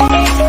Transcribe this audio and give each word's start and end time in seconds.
Bye. 0.00 0.39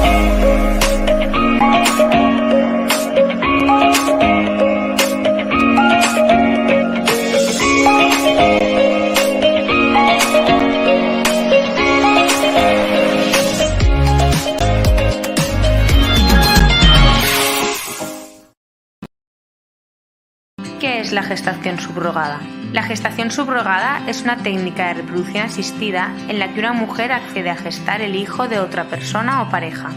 La 21.11 21.23
gestación 21.23 21.79
subrogada? 21.79 22.39
La 22.73 22.83
gestación 22.83 23.31
subrogada 23.31 24.01
es 24.07 24.21
una 24.21 24.37
técnica 24.37 24.87
de 24.87 24.93
reproducción 24.95 25.45
asistida 25.45 26.13
en 26.27 26.39
la 26.39 26.53
que 26.53 26.59
una 26.59 26.73
mujer 26.73 27.11
accede 27.11 27.49
a 27.49 27.55
gestar 27.55 28.01
el 28.01 28.15
hijo 28.15 28.47
de 28.47 28.59
otra 28.59 28.85
persona 28.85 29.41
o 29.41 29.49
pareja. 29.49 29.89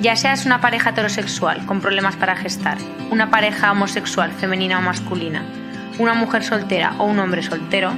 Ya 0.00 0.16
seas 0.16 0.46
una 0.46 0.60
pareja 0.60 0.90
heterosexual 0.90 1.66
con 1.66 1.80
problemas 1.80 2.16
para 2.16 2.36
gestar, 2.36 2.78
una 3.10 3.30
pareja 3.30 3.72
homosexual 3.72 4.32
femenina 4.32 4.78
o 4.78 4.82
masculina, 4.82 5.44
una 5.98 6.14
mujer 6.14 6.44
soltera 6.44 6.94
o 6.98 7.04
un 7.04 7.18
hombre 7.18 7.42
soltero, 7.42 7.92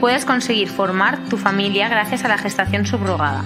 puedes 0.00 0.24
conseguir 0.24 0.68
formar 0.68 1.18
tu 1.28 1.36
familia 1.36 1.88
gracias 1.88 2.24
a 2.24 2.28
la 2.28 2.38
gestación 2.38 2.86
subrogada. 2.86 3.42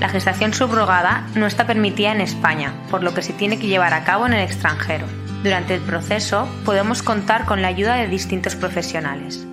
La 0.00 0.08
gestación 0.08 0.54
subrogada 0.54 1.26
no 1.34 1.46
está 1.46 1.66
permitida 1.66 2.12
en 2.12 2.20
España, 2.20 2.72
por 2.90 3.02
lo 3.02 3.12
que 3.12 3.22
se 3.22 3.34
tiene 3.34 3.58
que 3.58 3.66
llevar 3.66 3.92
a 3.92 4.02
cabo 4.04 4.26
en 4.26 4.32
el 4.32 4.44
extranjero. 4.44 5.06
Durante 5.42 5.74
el 5.74 5.80
proceso 5.80 6.46
podemos 6.66 7.02
contar 7.02 7.46
con 7.46 7.62
la 7.62 7.68
ayuda 7.68 7.94
de 7.94 8.08
distintos 8.08 8.56
profesionales. 8.56 9.46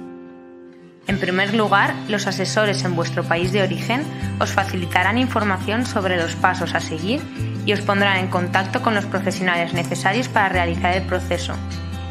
En 1.07 1.17
primer 1.17 1.53
lugar, 1.53 1.95
los 2.09 2.27
asesores 2.27 2.83
en 2.83 2.95
vuestro 2.95 3.23
país 3.23 3.53
de 3.53 3.63
origen 3.63 4.03
os 4.41 4.51
facilitarán 4.51 5.17
información 5.17 5.85
sobre 5.85 6.17
los 6.17 6.35
pasos 6.35 6.75
a 6.75 6.81
seguir 6.81 7.21
y 7.65 7.71
os 7.71 7.79
pondrán 7.79 8.17
en 8.17 8.27
contacto 8.27 8.81
con 8.81 8.95
los 8.95 9.05
profesionales 9.05 9.73
necesarios 9.73 10.27
para 10.27 10.49
realizar 10.49 10.93
el 10.93 11.03
proceso. 11.03 11.53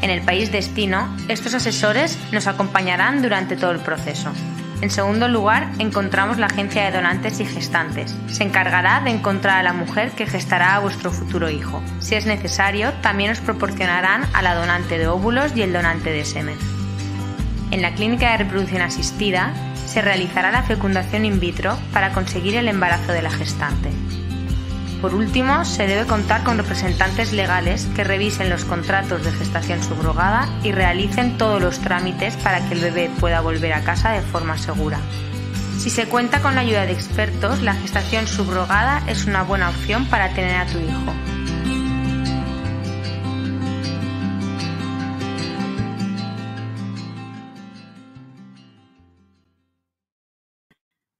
En 0.01 0.09
el 0.09 0.21
país 0.21 0.51
destino, 0.51 1.15
estos 1.27 1.53
asesores 1.53 2.17
nos 2.31 2.47
acompañarán 2.47 3.21
durante 3.21 3.55
todo 3.55 3.71
el 3.71 3.79
proceso. 3.79 4.31
En 4.79 4.91
segundo 4.91 5.27
lugar, 5.27 5.71
encontramos 5.79 6.37
la 6.37 6.45
agencia 6.45 6.85
de 6.85 6.91
donantes 6.91 7.39
y 7.39 7.45
gestantes. 7.45 8.15
Se 8.27 8.43
encargará 8.43 9.01
de 9.01 9.09
encontrar 9.09 9.57
a 9.57 9.63
la 9.63 9.73
mujer 9.73 10.11
que 10.11 10.27
gestará 10.27 10.75
a 10.75 10.79
vuestro 10.79 11.11
futuro 11.11 11.49
hijo. 11.49 11.81
Si 11.99 12.13
es 12.13 12.27
necesario, 12.27 12.93
también 13.01 13.31
os 13.31 13.39
proporcionarán 13.39 14.25
a 14.33 14.43
la 14.43 14.53
donante 14.53 14.99
de 14.99 15.07
óvulos 15.07 15.51
y 15.55 15.63
el 15.63 15.73
donante 15.73 16.11
de 16.11 16.25
semen. 16.25 16.57
En 17.71 17.81
la 17.81 17.95
clínica 17.95 18.31
de 18.31 18.37
reproducción 18.37 18.83
asistida 18.83 19.51
se 19.87 20.01
realizará 20.01 20.51
la 20.51 20.63
fecundación 20.63 21.25
in 21.25 21.39
vitro 21.39 21.75
para 21.91 22.13
conseguir 22.13 22.55
el 22.55 22.67
embarazo 22.67 23.13
de 23.13 23.23
la 23.23 23.31
gestante. 23.31 23.89
Por 25.01 25.13
último, 25.13 25.63
se 25.63 25.85
debe 25.85 26.07
contar 26.07 26.43
con 26.43 26.57
representantes 26.57 27.31
legales 27.31 27.87
que 27.95 28.03
revisen 28.03 28.49
los 28.49 28.65
contratos 28.65 29.23
de 29.23 29.31
gestación 29.31 29.83
subrogada 29.83 30.49
y 30.63 30.71
realicen 30.71 31.37
todos 31.37 31.61
los 31.61 31.79
trámites 31.79 32.35
para 32.37 32.67
que 32.67 32.73
el 32.73 32.81
bebé 32.81 33.11
pueda 33.19 33.41
volver 33.41 33.73
a 33.73 33.83
casa 33.83 34.11
de 34.11 34.21
forma 34.21 34.57
segura. 34.57 34.99
Si 35.77 35.91
se 35.91 36.07
cuenta 36.07 36.41
con 36.41 36.55
la 36.55 36.61
ayuda 36.61 36.85
de 36.87 36.93
expertos, 36.93 37.61
la 37.61 37.75
gestación 37.75 38.25
subrogada 38.27 39.03
es 39.07 39.25
una 39.25 39.43
buena 39.43 39.69
opción 39.69 40.05
para 40.07 40.33
tener 40.33 40.55
a 40.55 40.65
tu 40.65 40.79
hijo. 40.79 41.36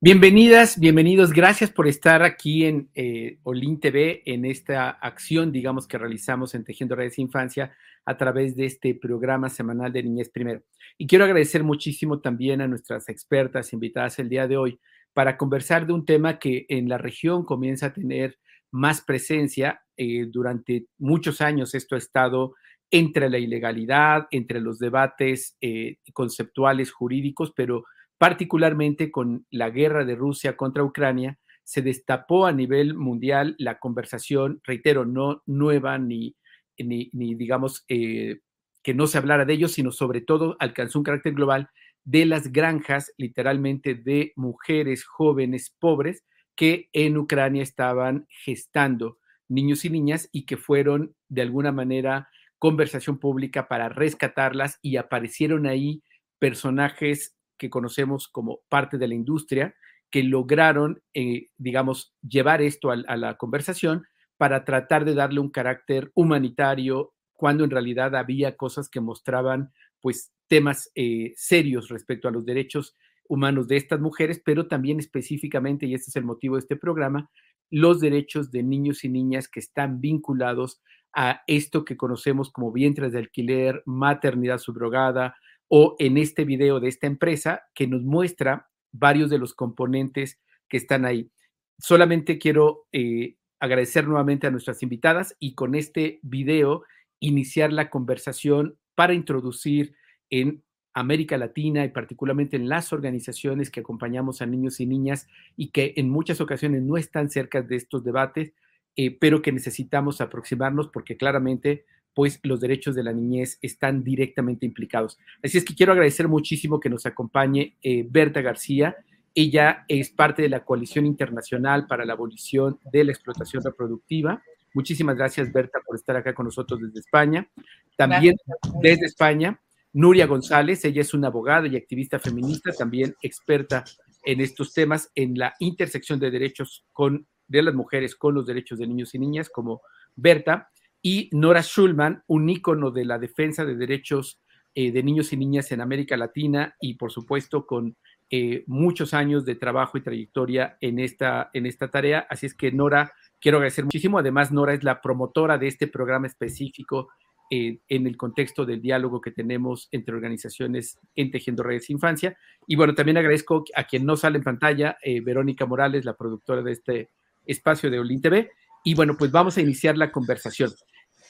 Bienvenidas, 0.10 0.80
bienvenidos. 0.80 1.34
Gracias 1.34 1.70
por 1.70 1.86
estar 1.86 2.24
aquí 2.24 2.64
en 2.64 2.90
eh, 2.96 3.40
Olin 3.44 3.78
TV, 3.78 4.22
en 4.26 4.46
esta 4.46 4.90
acción, 4.90 5.52
digamos, 5.52 5.86
que 5.86 5.98
realizamos 5.98 6.56
en 6.56 6.64
Tejiendo 6.64 6.96
Redes 6.96 7.20
Infancia 7.20 7.76
a 8.06 8.16
través 8.16 8.56
de 8.56 8.68
este 8.68 8.96
programa 8.96 9.50
semanal 9.50 9.92
de 9.92 10.04
Niñez 10.04 10.30
Primero. 10.30 10.64
Y 10.98 11.08
quiero 11.08 11.26
agradecer 11.26 11.66
muchísimo 11.66 12.22
también 12.22 12.62
a 12.62 12.70
nuestras 12.70 13.10
expertas 13.10 13.74
invitadas 13.74 14.18
el 14.20 14.30
día 14.30 14.48
de 14.48 14.56
hoy 14.56 14.80
para 15.12 15.36
conversar 15.36 15.86
de 15.86 15.92
un 15.92 16.06
tema 16.06 16.40
que 16.40 16.66
en 16.70 16.88
la 16.88 16.98
región 16.98 17.44
comienza 17.44 17.88
a 17.88 17.94
tener 17.94 18.40
más 18.72 19.02
presencia. 19.02 19.82
Eh, 19.98 20.28
durante 20.32 20.86
muchos 20.98 21.42
años 21.42 21.76
esto 21.76 21.96
ha 21.96 21.98
estado 21.98 22.56
entre 22.92 23.30
la 23.30 23.40
ilegalidad, 23.40 24.28
entre 24.32 24.62
los 24.62 24.80
debates 24.80 25.58
eh, 25.60 25.98
conceptuales 26.14 26.94
jurídicos, 26.94 27.52
pero 27.54 27.84
particularmente 28.18 29.12
con 29.12 29.46
la 29.52 29.70
guerra 29.70 30.06
de 30.06 30.16
Rusia 30.16 30.58
contra 30.58 30.84
Ucrania, 30.84 31.38
se 31.64 31.82
destapó 31.82 32.46
a 32.46 32.52
nivel 32.52 32.96
mundial 32.96 33.56
la 33.60 33.80
conversación, 33.80 34.62
reitero, 34.64 35.06
no 35.06 35.44
nueva 35.46 35.98
ni, 35.98 36.36
ni, 36.78 37.36
digamos, 37.36 37.84
eh, 37.90 38.40
que 38.82 38.94
no 38.94 39.08
se 39.08 39.18
hablara 39.18 39.46
de 39.46 39.54
ello, 39.54 39.68
sino 39.68 39.92
sobre 39.92 40.22
todo 40.22 40.56
alcanzó 40.60 41.00
un 41.00 41.04
carácter 41.04 41.34
global 41.34 41.70
de 42.06 42.26
las 42.26 42.54
granjas, 42.54 43.14
literalmente, 43.18 43.96
de 43.96 44.32
mujeres 44.36 45.04
jóvenes 45.04 45.76
pobres 45.78 46.24
que 46.56 46.90
en 46.94 47.18
Ucrania 47.18 47.64
estaban 47.64 48.28
gestando 48.30 49.18
niños 49.50 49.86
y 49.86 49.90
niñas 49.90 50.30
y 50.32 50.46
que 50.46 50.58
fueron 50.58 51.16
de 51.30 51.42
alguna 51.42 51.72
manera 51.72 52.30
conversación 52.60 53.20
pública 53.20 53.68
para 53.68 53.90
rescatarlas 53.90 54.80
y 54.82 54.98
aparecieron 54.98 55.68
ahí 55.68 56.02
personajes 56.40 57.37
que 57.58 57.70
conocemos 57.70 58.28
como 58.28 58.60
parte 58.70 58.98
de 58.98 59.08
la 59.08 59.16
industria, 59.16 59.76
que 60.10 60.24
lograron, 60.24 61.02
eh, 61.14 61.48
digamos, 61.58 62.16
llevar 62.22 62.62
esto 62.62 62.92
a, 62.92 62.96
la 63.18 63.38
conversación 63.38 64.06
para 64.38 64.64
tratar 64.64 65.04
de 65.06 65.16
darle 65.16 65.40
un 65.40 65.50
carácter 65.50 66.12
humanitario, 66.14 67.14
cuando 67.34 67.64
en 67.64 67.72
realidad 67.72 68.16
había 68.16 68.56
cosas 68.56 68.90
que 68.90 69.02
mostraban, 69.02 69.72
pues, 70.00 70.32
temas 70.48 70.92
eh, 70.96 71.34
serios 71.36 71.90
respecto 71.90 72.28
a 72.28 72.32
los 72.32 72.46
derechos 72.46 72.96
humanos 73.28 73.68
de 73.68 73.76
estas 73.78 74.00
mujeres, 74.00 74.42
pero 74.44 74.68
también 74.68 75.00
específicamente, 75.00 75.86
y 75.86 75.94
este 75.94 76.10
es 76.10 76.16
el 76.16 76.24
motivo 76.24 76.56
de 76.56 76.62
este 76.62 76.78
programa, 76.78 77.30
los 77.70 78.00
derechos 78.00 78.52
de 78.52 78.64
niños 78.64 79.04
y 79.04 79.10
niñas 79.10 79.50
que 79.50 79.60
están 79.60 80.00
vinculados 80.00 80.82
a 81.14 81.42
esto 81.48 81.84
que 81.84 81.98
conocemos 81.98 82.52
como 82.52 82.72
vientres 82.72 83.12
de 83.12 83.20
alquiler, 83.20 83.82
maternidad 83.86 84.60
subrogada, 84.60 85.36
o 85.68 85.96
en 86.00 86.18
este 86.18 86.46
video 86.46 86.80
de 86.80 86.90
esta 86.90 87.08
empresa 87.08 87.64
que 87.74 87.88
nos 87.88 88.04
muestra 88.04 88.70
varios 88.92 89.30
de 89.30 89.38
los 89.38 89.54
componentes 89.54 90.40
que 90.70 90.78
están 90.78 91.06
ahí. 91.06 91.32
Solamente 91.78 92.38
quiero 92.38 92.88
eh, 92.92 93.36
agradecer 93.60 94.08
nuevamente 94.08 94.48
a 94.48 94.52
nuestras 94.52 94.82
invitadas 94.84 95.36
y 95.40 95.56
con 95.56 95.76
este 95.76 96.20
video 96.22 96.84
iniciar 97.20 97.74
la 97.74 97.90
conversación 97.90 98.78
para 98.96 99.14
introducir 99.14 99.96
en 100.30 100.64
América 100.94 101.38
Latina 101.38 101.86
y 101.86 101.90
particularmente 101.90 102.56
en 102.56 102.70
las 102.70 102.92
organizaciones 102.92 103.70
que 103.70 103.82
acompañamos 103.82 104.42
a 104.42 104.48
niños 104.48 104.80
y 104.80 104.88
niñas 104.88 105.28
y 105.56 105.70
que 105.70 105.94
en 105.98 106.10
muchas 106.10 106.42
ocasiones 106.42 106.82
no 106.82 106.98
están 106.98 107.30
cerca 107.30 107.62
de 107.62 107.76
estos 107.76 108.04
debates, 108.04 108.54
eh, 108.96 109.16
pero 109.20 109.44
que 109.44 109.52
necesitamos 109.52 110.22
aproximarnos 110.22 110.88
porque 110.88 111.16
claramente 111.16 111.86
pues 112.18 112.40
los 112.42 112.60
derechos 112.60 112.96
de 112.96 113.04
la 113.04 113.14
niñez 113.14 113.60
están 113.62 114.04
directamente 114.04 114.66
implicados. 114.66 115.20
Así 115.44 115.60
es 115.60 115.64
que 115.64 115.76
quiero 115.76 115.92
agradecer 115.92 116.28
muchísimo 116.28 116.80
que 116.80 116.90
nos 116.90 117.06
acompañe 117.06 117.76
eh, 117.84 118.08
Berta 118.10 118.42
García. 118.42 118.96
Ella 119.36 119.86
es 119.88 120.10
parte 120.10 120.42
de 120.42 120.50
la 120.50 120.66
Coalición 120.66 121.06
Internacional 121.06 121.86
para 121.86 122.06
la 122.06 122.14
Abolición 122.14 122.80
de 122.92 123.04
la 123.04 123.12
Explotación 123.12 123.64
Reproductiva. 123.64 124.42
Muchísimas 124.74 125.16
gracias, 125.16 125.54
Berta, 125.54 125.78
por 125.86 125.96
estar 125.96 126.16
acá 126.16 126.34
con 126.34 126.46
nosotros 126.46 126.82
desde 126.82 127.02
España. 127.02 127.48
También 127.96 128.36
desde 128.82 129.06
España, 129.06 129.62
Nuria 129.94 130.26
González, 130.26 130.84
ella 130.86 131.02
es 131.02 131.14
una 131.14 131.28
abogada 131.28 131.68
y 131.68 131.76
activista 131.76 132.18
feminista, 132.18 132.72
también 132.72 133.16
experta 133.22 133.84
en 134.26 134.42
estos 134.42 134.74
temas, 134.74 135.12
en 135.14 135.38
la 135.38 135.54
intersección 135.60 136.20
de 136.20 136.32
derechos 136.32 136.84
con, 136.94 137.28
de 137.48 137.62
las 137.62 137.76
mujeres 137.76 138.16
con 138.16 138.34
los 138.34 138.48
derechos 138.48 138.80
de 138.80 138.88
niños 138.88 139.14
y 139.14 139.20
niñas, 139.20 139.50
como 139.50 139.84
Berta 140.16 140.72
y 141.02 141.30
Nora 141.32 141.62
Schulman, 141.62 142.24
un 142.28 142.50
ícono 142.50 142.92
de 142.92 143.06
la 143.06 143.20
defensa 143.20 143.66
de 143.66 143.76
derechos 143.76 144.40
eh, 144.80 144.92
de 144.92 145.02
niños 145.02 145.34
y 145.34 145.38
niñas 145.38 145.72
en 145.72 145.82
América 145.82 146.16
Latina 146.18 146.76
y 146.80 146.94
por 146.94 147.12
supuesto 147.12 147.66
con 147.66 147.98
eh, 148.30 148.64
muchos 148.68 149.16
años 149.16 149.44
de 149.44 149.56
trabajo 149.56 149.98
y 149.98 150.04
trayectoria 150.04 150.78
en 150.82 151.00
esta, 151.00 151.50
en 151.54 151.66
esta 151.66 151.88
tarea. 151.88 152.28
Así 152.30 152.46
es 152.46 152.54
que 152.54 152.72
Nora, 152.72 153.12
quiero 153.40 153.58
agradecer 153.58 153.86
muchísimo. 153.86 154.20
Además, 154.20 154.52
Nora 154.52 154.76
es 154.76 154.84
la 154.84 155.02
promotora 155.02 155.58
de 155.58 155.66
este 155.68 155.88
programa 155.88 156.28
específico 156.28 157.08
eh, 157.50 157.80
en 157.88 158.06
el 158.06 158.18
contexto 158.18 158.68
del 158.68 158.80
diálogo 158.80 159.20
que 159.20 159.32
tenemos 159.32 159.88
entre 159.92 160.14
organizaciones 160.14 161.00
en 161.16 161.32
Tejiendo 161.32 161.64
Redes 161.64 161.90
Infancia. 161.90 162.38
Y 162.68 162.76
bueno, 162.76 162.94
también 162.94 163.18
agradezco 163.18 163.64
a 163.74 163.86
quien 163.86 164.06
no 164.06 164.16
sale 164.16 164.38
en 164.38 164.44
pantalla, 164.44 164.96
Verónica 165.24 165.66
Morales, 165.66 166.06
la 166.06 166.16
productora 166.16 166.62
de 166.62 166.74
este 166.74 167.10
espacio 167.48 167.90
de 167.90 167.98
Olin 167.98 168.22
TV. 168.22 168.52
Y 168.88 168.94
bueno, 168.94 169.18
pues 169.18 169.32
vamos 169.32 169.58
a 169.58 169.62
iniciar 169.62 169.98
la 169.98 170.14
conversación. 170.14 170.72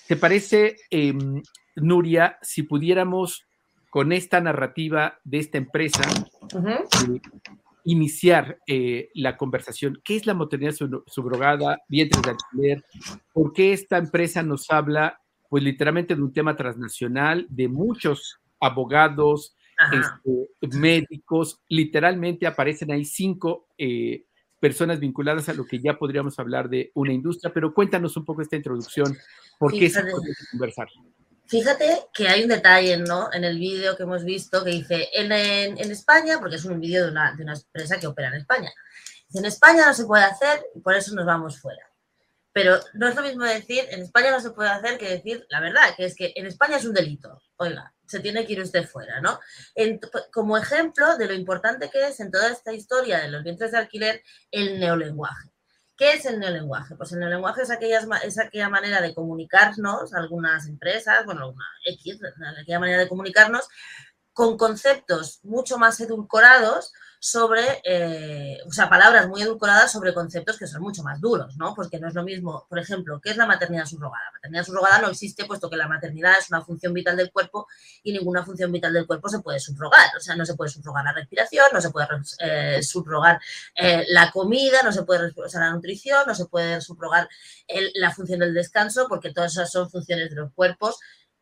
¿Te 0.07 0.15
parece, 0.15 0.75
em, 0.91 1.41
Nuria, 1.75 2.37
si 2.43 2.61
pudiéramos 2.61 3.47
con 3.89 4.11
esta 4.11 4.39
narrativa 4.39 5.17
de 5.23 5.39
esta 5.39 5.57
empresa, 5.57 6.03
eh, 6.53 7.19
iniciar 7.85 8.59
eh, 8.67 9.09
la 9.15 9.37
conversación. 9.37 9.99
¿Qué 10.03 10.17
es 10.17 10.27
la 10.27 10.35
maternidad 10.35 10.75
subrogada, 11.07 11.79
vientres 11.89 12.21
de 12.21 12.29
alquiler? 12.29 12.85
¿Por 13.33 13.53
qué 13.53 13.73
esta 13.73 13.97
empresa 13.97 14.43
nos 14.43 14.69
habla, 14.69 15.19
pues 15.49 15.63
literalmente 15.63 16.15
de 16.15 16.21
un 16.21 16.33
tema 16.33 16.55
transnacional, 16.55 17.47
de 17.49 17.69
muchos 17.69 18.37
abogados, 18.59 19.57
este, 19.91 20.77
médicos, 20.77 21.59
literalmente 21.69 22.45
aparecen 22.45 22.91
ahí 22.91 23.03
cinco 23.03 23.65
eh, 23.79 24.26
personas 24.59 24.99
vinculadas 24.99 25.49
a 25.49 25.53
lo 25.53 25.65
que 25.65 25.79
ya 25.79 25.97
podríamos 25.97 26.39
hablar 26.39 26.69
de 26.69 26.91
una 26.95 27.13
industria, 27.13 27.51
pero 27.53 27.73
cuéntanos 27.73 28.17
un 28.17 28.25
poco 28.25 28.41
esta 28.41 28.55
introducción, 28.55 29.17
¿por 29.59 29.71
qué 29.71 29.89
se 29.89 30.01
puede 30.01 30.33
conversar? 30.51 30.87
Fíjate 31.45 32.07
que 32.13 32.27
hay 32.27 32.43
un 32.43 32.49
detalle 32.49 32.97
¿no? 32.97 33.31
en 33.31 33.45
el 33.45 33.57
vídeo 33.57 33.95
que 33.95 34.03
hemos 34.03 34.25
visto 34.25 34.63
que 34.63 34.71
dice, 34.71 35.09
en, 35.13 35.31
en, 35.31 35.91
España, 35.91 36.39
porque 36.39 36.57
es 36.57 36.65
un 36.65 36.79
vídeo 36.79 37.05
de 37.05 37.11
una, 37.11 37.33
de 37.35 37.43
una, 37.43 37.53
empresa 37.53 37.99
que 37.99 38.07
opera 38.07 38.27
en 38.27 38.35
España, 38.35 38.69
dice, 39.27 39.39
en 39.39 39.45
España 39.45 39.85
no 39.85 39.93
se 39.93 40.05
puede 40.05 40.25
hacer 40.25 40.65
y 40.75 40.81
por 40.81 40.95
eso 40.95 41.15
nos 41.15 41.25
vamos 41.25 41.59
fuera. 41.59 41.83
Pero 42.51 42.79
no 42.95 43.07
es 43.07 43.15
lo 43.15 43.21
mismo 43.21 43.45
decir, 43.45 43.85
en 43.91 44.01
España 44.01 44.31
no 44.31 44.41
se 44.41 44.49
puede 44.49 44.69
hacer 44.69 44.97
que 44.97 45.07
decir 45.07 45.45
la 45.49 45.61
verdad, 45.61 45.95
que 45.95 46.05
es 46.05 46.15
que 46.15 46.33
en 46.35 46.47
España 46.47 46.77
es 46.77 46.85
un 46.85 46.93
delito. 46.93 47.39
Oiga, 47.57 47.93
se 48.07 48.19
tiene 48.19 48.45
que 48.45 48.53
ir 48.53 48.61
usted 48.61 48.87
fuera, 48.87 49.21
¿no? 49.21 49.39
como 50.31 50.57
ejemplo 50.57 51.17
de 51.17 51.27
lo 51.27 51.33
importante 51.33 51.89
que 51.89 52.07
es 52.07 52.19
en 52.19 52.31
toda 52.31 52.49
esta 52.49 52.73
historia 52.73 53.19
de 53.19 53.29
los 53.29 53.43
vientres 53.43 53.71
de 53.71 53.77
alquiler 53.77 54.23
el 54.51 54.79
neolenguaje. 54.79 55.51
¿Qué 55.97 56.13
es 56.13 56.25
el 56.27 56.39
neolenguaje? 56.39 56.95
Pues 56.95 57.11
el 57.11 57.19
neolenguaje 57.19 57.63
es, 57.63 57.69
es 58.23 58.39
aquella 58.39 58.69
manera 58.69 59.01
de 59.01 59.15
comunicarnos, 59.15 60.13
algunas 60.13 60.67
empresas, 60.67 61.25
bueno, 61.25 61.49
una 61.49 61.65
X, 61.85 62.19
aquella 62.61 62.79
manera 62.79 62.99
de 62.99 63.09
comunicarnos 63.09 63.67
con 64.37 64.55
conceptos 64.55 65.39
mucho 65.41 65.79
más 65.79 65.99
edulcorados 65.99 66.93
sobre, 67.19 67.81
eh, 67.83 68.59
o 68.67 68.71
sea, 68.71 68.87
palabras 68.87 69.27
muy 69.27 69.41
edulcoradas 69.41 69.91
sobre 69.91 70.13
conceptos 70.13 70.59
que 70.59 70.67
son 70.67 70.83
mucho 70.83 71.01
más 71.01 71.19
duros, 71.19 71.57
¿no? 71.57 71.73
Porque 71.73 71.99
no 71.99 72.07
es 72.07 72.13
lo 72.13 72.21
mismo, 72.23 72.67
por 72.69 72.77
ejemplo, 72.77 73.19
¿qué 73.19 73.31
es 73.31 73.37
la 73.37 73.47
maternidad 73.47 73.87
subrogada? 73.87 74.25
La 74.25 74.31
maternidad 74.33 74.63
subrogada 74.63 75.01
no 75.01 75.09
existe 75.09 75.45
puesto 75.45 75.71
que 75.71 75.75
la 75.75 75.87
maternidad 75.87 76.33
es 76.37 76.51
una 76.51 76.61
función 76.61 76.93
vital 76.93 77.17
del 77.17 77.31
cuerpo 77.31 77.65
y 78.03 78.13
ninguna 78.13 78.45
función 78.45 78.71
vital 78.71 78.93
del 78.93 79.07
cuerpo 79.07 79.27
se 79.27 79.39
puede 79.39 79.59
subrogar, 79.59 80.15
o 80.15 80.19
sea, 80.19 80.35
no 80.35 80.45
se 80.45 80.53
puede 80.53 80.69
subrogar 80.69 81.03
la 81.03 81.13
respiración, 81.13 81.65
no 81.73 81.81
se 81.81 81.89
puede 81.89 82.07
eh, 82.37 82.83
subrogar 82.83 83.39
eh, 83.75 84.05
la 84.09 84.29
comida, 84.29 84.83
no 84.83 84.91
se 84.91 85.01
puede 85.01 85.33
o 85.35 85.59
la 85.59 85.71
nutrición, 85.71 86.25
no 86.27 86.35
se 86.35 86.45
puede 86.45 86.79
subrogar 86.79 87.27
la 87.95 88.11
función 88.11 88.41
del 88.41 88.53
descanso, 88.53 89.07
porque 89.09 89.33
todas 89.33 89.53
esas 89.53 89.71
son 89.71 89.89
funciones 89.89 90.29
de 90.29 90.35
los 90.35 90.53
cuerpos 90.53 90.99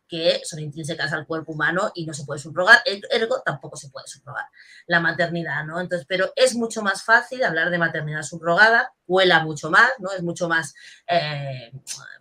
que 0.08 0.42
son 0.44 0.60
intrínsecas 0.60 1.12
al 1.14 1.26
cuerpo 1.26 1.54
humano 1.54 1.92
y 1.96 2.06
no 2.06 2.14
se 2.14 2.26
puede 2.26 2.40
subrogar, 2.40 2.82
ergo 2.86 3.42
tampoco 3.44 3.76
se 3.76 3.90
puede 3.90 4.08
subrogar 4.08 4.46
la 4.88 5.00
maternidad, 5.00 5.66
¿no? 5.66 5.80
Entonces, 5.80 6.06
pero 6.08 6.32
es 6.36 6.56
mucho 6.56 6.82
más 6.82 7.04
fácil 7.04 7.44
hablar 7.44 7.70
de 7.70 7.78
maternidad 7.78 8.22
subrogada, 8.22 8.94
cuela 9.06 9.44
mucho 9.44 9.70
más, 9.70 9.92
¿no? 10.00 10.12
Es 10.12 10.22
mucho 10.22 10.48
más 10.48 10.74
eh, 11.08 11.72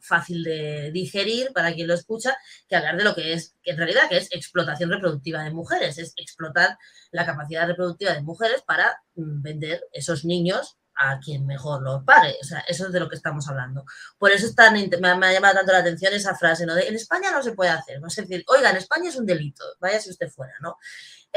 fácil 0.01 0.43
de 0.43 0.91
digerir 0.93 1.53
para 1.53 1.73
quien 1.75 1.89
lo 1.89 1.95
escucha 1.95 2.37
que 2.69 2.77
hablar 2.77 2.97
de 2.97 3.05
lo 3.05 3.15
que 3.15 3.35
es, 3.35 3.55
que 3.63 3.73
en 3.73 3.79
realidad, 3.79 4.09
que 4.09 4.19
es 4.19 4.29
explotación 4.33 4.91
reproductiva 4.91 5.43
de 5.43 5.51
mujeres, 5.51 5.99
es 5.99 6.15
explotar 6.17 6.79
la 7.11 7.27
capacidad 7.27 7.67
reproductiva 7.67 8.13
de 8.13 8.23
mujeres 8.23 8.63
para 8.63 9.03
mm, 9.15 9.43
vender 9.43 9.85
esos 9.93 10.25
niños 10.25 10.79
a 10.97 11.19
quien 11.19 11.47
mejor 11.47 11.83
lo 11.83 12.05
pague. 12.05 12.37
O 12.41 12.45
sea, 12.45 12.61
eso 12.61 12.87
es 12.87 12.93
de 12.93 13.01
lo 13.01 13.09
que 13.09 13.17
estamos 13.17 13.49
hablando. 13.49 13.85
Por 14.19 14.31
eso 14.31 14.47
me, 14.73 15.09
ha, 15.09 15.33
llamado 15.33 15.55
tanto 15.55 15.73
la 15.73 15.79
atención 15.79 16.13
esa 16.13 16.35
frase, 16.35 16.67
¿no? 16.67 16.75
De, 16.75 16.89
en 16.89 16.95
España 16.95 17.31
no 17.31 17.43
se 17.43 17.53
puede 17.53 17.71
hacer, 17.71 18.01
¿no? 18.01 18.09
Es 18.09 18.17
decir, 18.17 18.45
oiga, 18.49 18.71
en 18.71 18.77
España 18.77 19.09
es 19.09 19.17
un 19.17 19.27
delito, 19.27 19.65
vaya 19.81 20.01
si 20.01 20.11
usted 20.11 20.29
fuera, 20.31 20.55
¿no? 20.61 20.77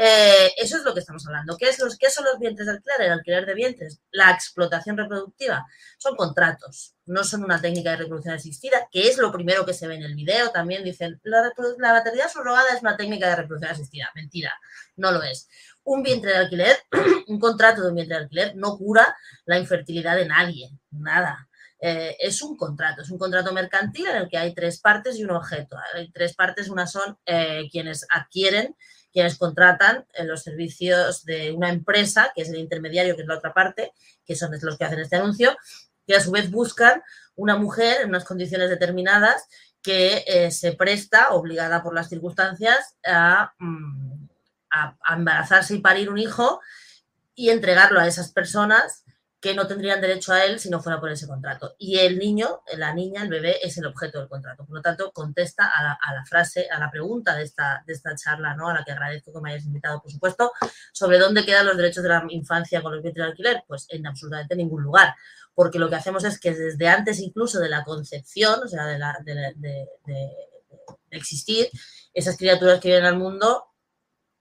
Eh, 0.00 0.52
eso 0.56 0.76
es 0.76 0.84
lo 0.84 0.94
que 0.94 1.00
estamos 1.00 1.26
hablando. 1.26 1.56
¿Qué, 1.56 1.68
es 1.68 1.78
los, 1.80 1.98
¿Qué 1.98 2.08
son 2.08 2.24
los 2.24 2.38
vientres 2.38 2.66
de 2.66 2.72
alquiler? 2.72 3.00
El 3.00 3.12
alquiler 3.12 3.44
de 3.44 3.54
vientres, 3.54 4.00
la 4.12 4.30
explotación 4.30 4.96
reproductiva, 4.96 5.66
son 5.98 6.14
contratos, 6.14 6.94
no 7.04 7.24
son 7.24 7.42
una 7.42 7.60
técnica 7.60 7.90
de 7.90 7.96
reproducción 7.96 8.36
asistida, 8.36 8.86
que 8.92 9.08
es 9.08 9.18
lo 9.18 9.32
primero 9.32 9.66
que 9.66 9.74
se 9.74 9.88
ve 9.88 9.96
en 9.96 10.04
el 10.04 10.14
video. 10.14 10.50
También 10.50 10.84
dicen, 10.84 11.20
la, 11.24 11.52
la 11.78 11.92
maternidad 11.92 12.30
subrogada 12.30 12.72
es 12.74 12.80
una 12.80 12.96
técnica 12.96 13.28
de 13.28 13.36
reproducción 13.36 13.72
asistida. 13.72 14.08
Mentira, 14.14 14.54
no 14.96 15.10
lo 15.10 15.22
es 15.22 15.48
un 15.88 16.02
vientre 16.02 16.32
de 16.32 16.36
alquiler, 16.36 16.76
un 17.28 17.38
contrato 17.40 17.82
de 17.82 17.88
un 17.88 17.94
vientre 17.94 18.16
de 18.16 18.22
alquiler 18.24 18.56
no 18.56 18.76
cura 18.76 19.16
la 19.46 19.58
infertilidad 19.58 20.16
de 20.16 20.26
nadie, 20.26 20.70
nada. 20.90 21.48
Eh, 21.80 22.16
es 22.18 22.42
un 22.42 22.56
contrato, 22.56 23.02
es 23.02 23.10
un 23.10 23.18
contrato 23.18 23.52
mercantil 23.52 24.06
en 24.06 24.16
el 24.16 24.28
que 24.28 24.36
hay 24.36 24.52
tres 24.52 24.80
partes 24.80 25.16
y 25.16 25.24
un 25.24 25.30
objeto. 25.30 25.76
Hay 25.94 26.10
tres 26.10 26.34
partes, 26.34 26.68
una 26.68 26.86
son 26.86 27.16
eh, 27.24 27.68
quienes 27.70 28.06
adquieren, 28.10 28.76
quienes 29.12 29.38
contratan 29.38 30.06
eh, 30.14 30.24
los 30.24 30.42
servicios 30.42 31.24
de 31.24 31.52
una 31.52 31.70
empresa, 31.70 32.32
que 32.34 32.42
es 32.42 32.50
el 32.50 32.58
intermediario, 32.58 33.16
que 33.16 33.22
es 33.22 33.28
la 33.28 33.38
otra 33.38 33.52
parte, 33.52 33.92
que 34.26 34.36
son 34.36 34.50
los 34.60 34.78
que 34.78 34.84
hacen 34.84 35.00
este 35.00 35.16
anuncio, 35.16 35.56
que 36.06 36.16
a 36.16 36.20
su 36.20 36.30
vez 36.30 36.50
buscan 36.50 37.02
una 37.34 37.56
mujer 37.56 38.02
en 38.02 38.08
unas 38.10 38.24
condiciones 38.24 38.70
determinadas 38.70 39.46
que 39.82 40.50
se 40.50 40.72
presta, 40.72 41.30
obligada 41.30 41.82
por 41.82 41.94
las 41.94 42.08
circunstancias, 42.08 42.96
a... 43.04 43.52
Mm, 43.58 44.28
a, 44.70 44.96
embarazarse 45.14 45.74
y 45.74 45.80
parir 45.80 46.10
un 46.10 46.18
hijo 46.18 46.60
y 47.34 47.50
entregarlo 47.50 48.00
a 48.00 48.06
esas 48.06 48.32
personas 48.32 49.04
que 49.40 49.54
no 49.54 49.66
tendrían 49.66 50.00
derecho 50.00 50.32
a 50.32 50.44
él 50.44 50.58
si 50.58 50.68
no 50.68 50.80
fuera 50.80 50.98
por 50.98 51.10
ese 51.10 51.28
contrato. 51.28 51.76
Y 51.78 51.98
el 51.98 52.18
niño, 52.18 52.62
la 52.76 52.92
niña, 52.92 53.22
el 53.22 53.28
bebé 53.28 53.58
es 53.62 53.78
el 53.78 53.86
objeto 53.86 54.18
del 54.18 54.28
contrato. 54.28 54.64
Por 54.66 54.76
lo 54.76 54.82
tanto, 54.82 55.12
contesta 55.12 55.68
a 55.68 56.12
la, 56.12 56.24
frase, 56.24 56.68
a 56.68 56.78
la 56.80 56.90
pregunta 56.90 57.36
de 57.36 57.44
esta, 57.44 57.84
de 57.86 57.92
esta 57.92 58.16
charla, 58.16 58.54
¿no? 58.56 58.68
a 58.68 58.74
la 58.74 58.84
que 58.84 58.92
agradezco 58.92 59.32
que 59.32 59.40
me 59.40 59.50
hayas 59.52 59.64
invitado, 59.64 60.02
por 60.02 60.10
supuesto, 60.10 60.52
sobre 60.92 61.18
dónde 61.18 61.44
quedan 61.44 61.66
los 61.66 61.76
derechos 61.76 62.02
de 62.02 62.08
la 62.08 62.24
infancia 62.30 62.82
con 62.82 62.92
los 62.92 63.02
bienes 63.02 63.16
de 63.16 63.22
alquiler. 63.22 63.64
Pues 63.68 63.86
en 63.90 64.06
absolutamente 64.06 64.56
ningún 64.56 64.82
lugar. 64.82 65.14
Porque 65.54 65.78
lo 65.78 65.88
que 65.88 65.96
hacemos 65.96 66.24
es 66.24 66.40
que 66.40 66.52
desde 66.52 66.88
antes 66.88 67.20
incluso 67.20 67.60
de 67.60 67.68
la 67.68 67.84
concepción, 67.84 68.60
o 68.64 68.68
sea, 68.68 68.86
de, 68.86 68.98
la, 68.98 69.18
de 69.24 69.88
existir, 71.10 71.68
esas 72.12 72.36
criaturas 72.36 72.80
que 72.80 72.88
vienen 72.88 73.06
al 73.06 73.18
mundo 73.18 73.67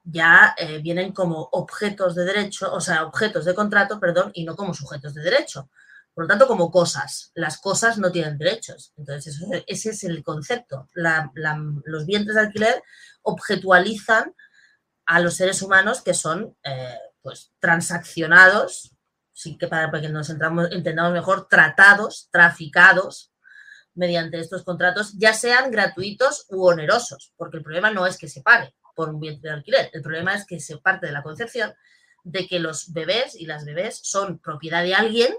ya 0.10 0.56
eh, 0.58 0.80
vienen 0.80 1.12
como 1.12 1.50
objetos 1.52 2.16
de 2.16 2.24
derecho, 2.24 2.74
o 2.74 2.80
sea, 2.80 3.04
objetos 3.04 3.44
de 3.46 3.54
contrato, 3.54 4.00
perdón, 4.00 4.32
y 4.34 4.46
no 4.46 4.56
como 4.56 4.74
sujetos 4.74 5.14
de 5.14 5.22
derecho. 5.22 5.70
Por 6.14 6.24
lo 6.24 6.28
tanto, 6.30 6.48
como 6.48 6.72
cosas. 6.72 7.32
Las 7.36 7.60
cosas 7.60 7.98
no 8.00 8.12
tienen 8.12 8.38
derechos. 8.38 8.94
Entonces, 8.98 9.40
ese 9.68 9.90
es 9.92 10.04
el 10.04 10.24
concepto. 10.24 10.88
los 10.94 12.06
vientres 12.06 12.36
de 12.36 12.42
alquiler 12.42 12.84
objetualizan 13.22 14.34
a 15.06 15.20
los 15.20 15.36
seres 15.36 15.62
humanos 15.62 16.02
que 16.02 16.14
son 16.14 16.56
eh, 16.64 16.98
pues, 17.22 17.52
transaccionados, 17.60 18.96
sí 19.34 19.58
que 19.58 19.68
para, 19.68 19.92
que 19.92 20.10
nos 20.10 20.30
entendamos 20.30 21.14
mejor, 21.14 21.48
tratados, 21.50 22.30
traficados 22.32 23.32
mediante 23.94 24.40
estos 24.40 24.64
contratos, 24.64 25.14
ya 25.18 25.34
sean 25.34 25.70
gratuitos 25.70 26.46
u 26.50 26.66
onerosos, 26.66 27.34
porque 27.36 27.58
el 27.58 27.64
problema 27.64 27.92
no 27.92 28.08
es 28.08 28.18
que 28.18 28.28
se 28.28 28.42
pague, 28.42 28.74
por 28.98 29.10
un 29.10 29.20
vientre 29.20 29.52
de 29.52 29.56
alquiler. 29.58 29.92
El 29.94 30.02
problema 30.02 30.34
es 30.34 30.44
que 30.44 30.60
se 30.60 30.78
parte 30.80 31.06
de 31.06 31.12
la 31.12 31.22
concepción 31.22 31.72
de 32.24 32.48
que 32.48 32.60
los 32.60 32.92
bebés 32.92 33.36
y 33.36 33.46
las 33.46 33.64
bebés 33.64 34.00
son 34.02 34.40
propiedad 34.40 34.82
de 34.82 34.96
alguien 34.96 35.36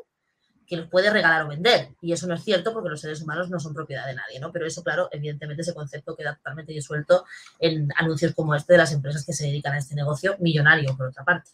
que 0.65 0.77
los 0.77 0.89
puede 0.89 1.11
regalar 1.11 1.45
o 1.45 1.49
vender. 1.49 1.89
Y 2.01 2.13
eso 2.13 2.29
no 2.29 2.35
es 2.35 2.45
cierto 2.45 2.73
porque 2.73 2.89
los 2.89 3.01
seres 3.01 3.21
humanos 3.21 3.51
no 3.51 3.59
son 3.59 3.75
propiedad 3.75 4.07
de 4.07 4.15
nadie, 4.15 4.39
¿no? 4.39 4.53
Pero 4.53 4.65
eso, 4.65 4.85
claro, 4.85 5.09
evidentemente 5.11 5.63
ese 5.63 5.75
concepto 5.75 6.15
queda 6.15 6.37
totalmente 6.37 6.73
disuelto 6.73 7.25
en 7.59 7.89
anuncios 7.97 8.33
como 8.33 8.55
este 8.55 8.75
de 8.75 8.79
las 8.79 8.93
empresas 8.93 9.27
que 9.27 9.33
se 9.33 9.47
dedican 9.47 9.75
a 9.75 9.79
este 9.79 9.97
negocio 9.97 10.37
millonario, 10.39 10.97
por 10.97 11.09
otra 11.09 11.25
parte. 11.25 11.51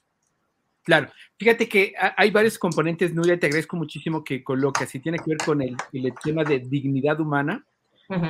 Claro, 0.82 1.11
fíjate 1.38 1.66
que 1.66 1.94
hay 2.18 2.30
varios 2.30 2.58
componentes, 2.58 3.14
Nuria, 3.14 3.40
te 3.40 3.46
agradezco 3.46 3.76
muchísimo 3.76 4.23
que 4.23 4.44
colocas 4.44 4.94
y 4.94 5.00
tiene 5.00 5.18
que 5.18 5.30
ver 5.30 5.38
con 5.38 5.62
el, 5.62 5.75
tema 6.23 6.44
de 6.44 6.58
dignidad 6.58 7.18
humana 7.18 7.64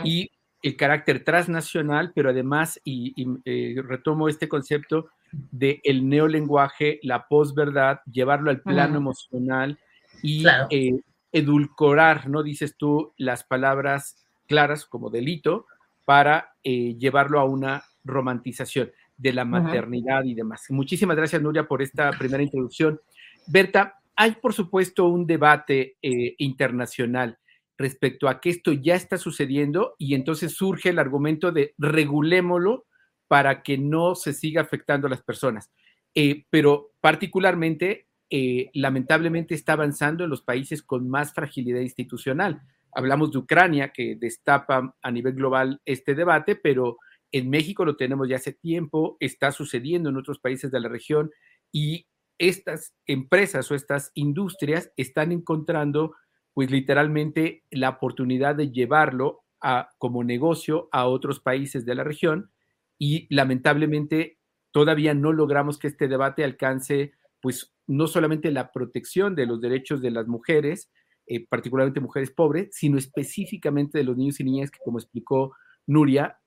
y 0.04 0.30
el 0.64 0.76
carácter 0.76 1.22
transnacional, 1.22 2.12
pero 2.14 2.30
además, 2.30 2.80
y, 2.84 3.14
eh, 3.44 3.74
retomo 3.86 4.30
este 4.30 4.48
concepto 4.48 5.10
de 5.30 5.82
el 5.84 6.08
neolenguaje, 6.08 7.00
la 7.02 7.28
posverdad, 7.28 8.00
llevarlo 8.10 8.50
al 8.50 8.62
plano 8.62 8.96
emocional 8.96 9.78
y 10.22 10.46
eh, 10.70 11.00
edulcorar, 11.32 12.30
¿no? 12.30 12.42
Dices 12.42 12.76
tú, 12.78 13.12
las 13.18 13.44
palabras 13.44 14.24
claras 14.46 14.86
como 14.86 15.10
delito 15.10 15.66
para 16.06 16.54
eh, 16.64 16.96
llevarlo 16.96 17.40
a 17.40 17.44
una 17.44 17.84
romantización 18.02 18.90
de 19.18 19.34
la 19.34 19.44
maternidad 19.44 20.24
y 20.24 20.32
demás. 20.32 20.64
Muchísimas 20.70 21.18
gracias, 21.18 21.42
Nuria, 21.42 21.68
por 21.68 21.82
esta 21.82 22.10
primera 22.12 22.42
introducción. 22.42 22.98
Berta, 23.46 24.00
hay 24.16 24.32
por 24.36 24.54
supuesto 24.54 25.08
un 25.08 25.26
debate 25.26 25.98
internacional 26.38 27.36
respecto 27.76 28.28
a 28.28 28.40
que 28.40 28.50
esto 28.50 28.72
ya 28.72 28.94
está 28.94 29.18
sucediendo 29.18 29.94
y 29.98 30.14
entonces 30.14 30.52
surge 30.52 30.90
el 30.90 30.98
argumento 30.98 31.52
de 31.52 31.74
regulémoslo 31.78 32.86
para 33.28 33.62
que 33.62 33.78
no 33.78 34.14
se 34.14 34.32
siga 34.32 34.62
afectando 34.62 35.06
a 35.06 35.10
las 35.10 35.22
personas. 35.22 35.70
Eh, 36.14 36.44
pero 36.50 36.92
particularmente, 37.00 38.06
eh, 38.30 38.70
lamentablemente 38.74 39.54
está 39.54 39.72
avanzando 39.72 40.24
en 40.24 40.30
los 40.30 40.42
países 40.42 40.82
con 40.82 41.08
más 41.08 41.34
fragilidad 41.34 41.80
institucional. 41.80 42.62
Hablamos 42.92 43.32
de 43.32 43.38
Ucrania, 43.38 43.92
que 43.92 44.16
destapa 44.16 44.94
a 45.02 45.10
nivel 45.10 45.34
global 45.34 45.80
este 45.84 46.14
debate, 46.14 46.54
pero 46.54 46.98
en 47.32 47.50
México 47.50 47.84
lo 47.84 47.96
tenemos 47.96 48.28
ya 48.28 48.36
hace 48.36 48.52
tiempo, 48.52 49.16
está 49.18 49.50
sucediendo 49.50 50.10
en 50.10 50.16
otros 50.16 50.38
países 50.38 50.70
de 50.70 50.78
la 50.78 50.88
región 50.88 51.32
y 51.72 52.06
estas 52.38 52.94
empresas 53.06 53.70
o 53.70 53.74
estas 53.74 54.12
industrias 54.14 54.92
están 54.96 55.32
encontrando 55.32 56.14
pues 56.54 56.70
literalmente 56.70 57.64
la 57.70 57.90
oportunidad 57.90 58.54
de 58.54 58.70
llevarlo 58.70 59.42
a, 59.60 59.90
como 59.98 60.24
negocio 60.24 60.88
a 60.92 61.06
otros 61.06 61.40
países 61.40 61.84
de 61.84 61.94
la 61.94 62.04
región 62.04 62.50
y 62.98 63.26
lamentablemente 63.34 64.38
todavía 64.70 65.14
no 65.14 65.32
logramos 65.32 65.78
que 65.78 65.88
este 65.88 66.08
debate 66.08 66.44
alcance 66.44 67.12
pues 67.40 67.74
no 67.86 68.06
solamente 68.06 68.50
la 68.50 68.72
protección 68.72 69.34
de 69.34 69.46
los 69.46 69.60
derechos 69.60 70.00
de 70.00 70.10
las 70.10 70.26
mujeres, 70.26 70.90
eh, 71.26 71.46
particularmente 71.46 72.00
mujeres 72.00 72.30
pobres, 72.30 72.68
sino 72.72 72.96
específicamente 72.96 73.98
de 73.98 74.04
los 74.04 74.16
niños 74.16 74.40
y 74.40 74.44
niñas 74.44 74.70
que, 74.70 74.78
como 74.82 74.98
explicó 74.98 75.54
Nuria, 75.86 76.38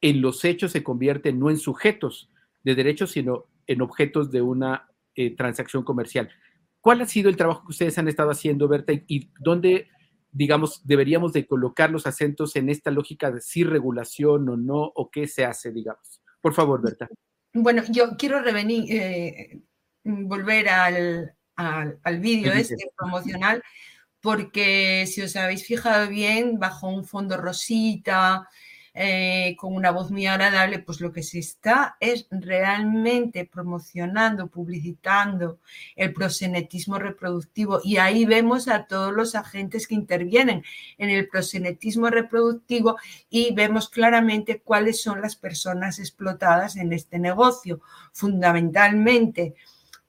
en 0.00 0.20
los 0.20 0.44
hechos 0.44 0.72
se 0.72 0.82
convierten 0.82 1.38
no 1.38 1.50
en 1.50 1.58
sujetos 1.58 2.30
de 2.64 2.74
derechos, 2.74 3.12
sino 3.12 3.46
en 3.66 3.82
objetos 3.82 4.30
de 4.30 4.42
una 4.42 4.88
eh, 5.14 5.36
transacción 5.36 5.84
comercial. 5.84 6.30
¿Cuál 6.80 7.02
ha 7.02 7.06
sido 7.06 7.28
el 7.28 7.36
trabajo 7.36 7.64
que 7.64 7.72
ustedes 7.72 7.98
han 7.98 8.08
estado 8.08 8.30
haciendo, 8.30 8.68
Berta, 8.68 8.92
y, 8.92 9.30
dónde, 9.38 9.88
digamos, 10.32 10.86
deberíamos 10.86 11.32
de 11.32 11.46
colocar 11.46 11.90
los 11.90 12.06
acentos 12.06 12.56
en 12.56 12.68
esta 12.70 12.90
lógica 12.90 13.30
de 13.30 13.40
si 13.40 13.64
regulación 13.64 14.48
o 14.48 14.56
no, 14.56 14.90
o 14.94 15.10
qué 15.10 15.26
se 15.26 15.44
hace, 15.44 15.72
digamos? 15.72 16.22
Por 16.40 16.54
favor, 16.54 16.80
Berta. 16.82 17.08
Bueno, 17.52 17.82
yo 17.90 18.16
quiero 18.16 18.40
revenir, 18.40 18.84
eh, 18.90 19.60
volver 20.04 20.68
al, 20.68 21.34
al, 21.56 22.20
vídeo 22.20 22.52
este 22.52 22.76
promocional, 22.96 23.62
porque 24.20 25.06
si 25.06 25.22
os 25.22 25.36
habéis 25.36 25.66
fijado 25.66 26.08
bien, 26.08 26.58
bajo 26.58 26.88
un 26.88 27.04
fondo 27.04 27.36
rosita, 27.36 28.48
eh, 28.92 29.54
con 29.56 29.74
una 29.74 29.92
voz 29.92 30.10
muy 30.10 30.26
agradable, 30.26 30.80
pues 30.80 31.00
lo 31.00 31.12
que 31.12 31.22
se 31.22 31.38
está 31.38 31.96
es 32.00 32.26
realmente 32.30 33.44
promocionando, 33.44 34.48
publicitando 34.48 35.60
el 35.94 36.12
prosenetismo 36.12 36.98
reproductivo 36.98 37.80
y 37.84 37.98
ahí 37.98 38.24
vemos 38.24 38.66
a 38.68 38.86
todos 38.86 39.12
los 39.12 39.34
agentes 39.34 39.86
que 39.86 39.94
intervienen 39.94 40.64
en 40.98 41.10
el 41.10 41.28
prosenetismo 41.28 42.08
reproductivo 42.08 42.96
y 43.28 43.54
vemos 43.54 43.88
claramente 43.88 44.60
cuáles 44.60 45.00
son 45.00 45.20
las 45.20 45.36
personas 45.36 45.98
explotadas 45.98 46.76
en 46.76 46.92
este 46.92 47.18
negocio. 47.18 47.80
Fundamentalmente, 48.12 49.54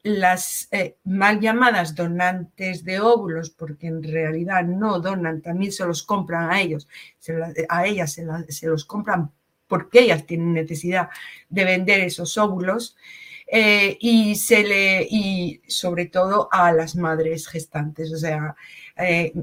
las 0.04 0.68
eh, 0.72 0.98
mal 1.04 1.40
llamadas 1.40 1.96
donantes 1.96 2.84
de 2.84 3.00
óvulos, 3.00 3.50
porque 3.52 3.88
en 3.88 4.04
realidad 4.04 4.64
no 4.64 5.00
donan, 5.00 5.42
también 5.42 5.72
se 5.72 5.86
los 5.86 6.04
compran 6.04 6.50
a 6.52 6.62
ellos, 6.62 6.88
a 7.70 7.86
ellas 7.86 8.14
se, 8.14 8.68
los 8.68 8.86
compran 8.86 9.32
porque 9.68 10.02
ellas 10.02 10.26
tienen 10.26 10.54
necesidad 10.54 11.10
de 11.50 11.66
vender 11.66 12.02
esos 12.02 12.38
óvulos, 12.38 12.98
eh, 13.48 13.98
y, 14.00 14.36
se 14.36 14.64
le, 14.64 15.08
y 15.10 15.62
sobre 15.68 16.06
todo 16.06 16.48
a 16.52 16.72
las 16.72 16.96
madres 16.96 17.48
gestantes, 17.48 18.12
o 18.14 18.18
sea, 18.18 18.56
eh, 18.98 19.34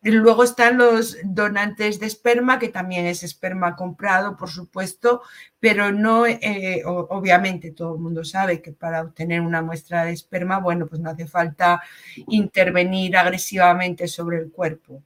Luego 0.00 0.44
están 0.44 0.78
los 0.78 1.16
donantes 1.24 1.98
de 1.98 2.06
esperma, 2.06 2.60
que 2.60 2.68
también 2.68 3.06
es 3.06 3.24
esperma 3.24 3.74
comprado, 3.74 4.36
por 4.36 4.48
supuesto, 4.48 5.22
pero 5.58 5.90
no, 5.90 6.24
eh, 6.24 6.82
obviamente 6.84 7.72
todo 7.72 7.94
el 7.94 8.00
mundo 8.00 8.24
sabe 8.24 8.62
que 8.62 8.70
para 8.72 9.02
obtener 9.02 9.40
una 9.40 9.60
muestra 9.60 10.04
de 10.04 10.12
esperma, 10.12 10.60
bueno, 10.60 10.86
pues 10.86 11.00
no 11.00 11.10
hace 11.10 11.26
falta 11.26 11.82
intervenir 12.28 13.16
agresivamente 13.16 14.06
sobre 14.06 14.38
el 14.38 14.52
cuerpo. 14.52 15.02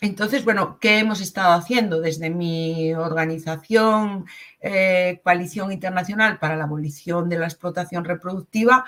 entonces, 0.00 0.44
bueno, 0.44 0.78
¿qué 0.80 0.98
hemos 0.98 1.20
estado 1.20 1.52
haciendo 1.54 2.00
desde 2.00 2.30
mi 2.30 2.92
organización, 2.94 4.26
eh, 4.60 5.20
Coalición 5.24 5.72
Internacional 5.72 6.38
para 6.38 6.56
la 6.56 6.64
Abolición 6.64 7.28
de 7.28 7.38
la 7.38 7.46
Explotación 7.46 8.04
Reproductiva? 8.04 8.84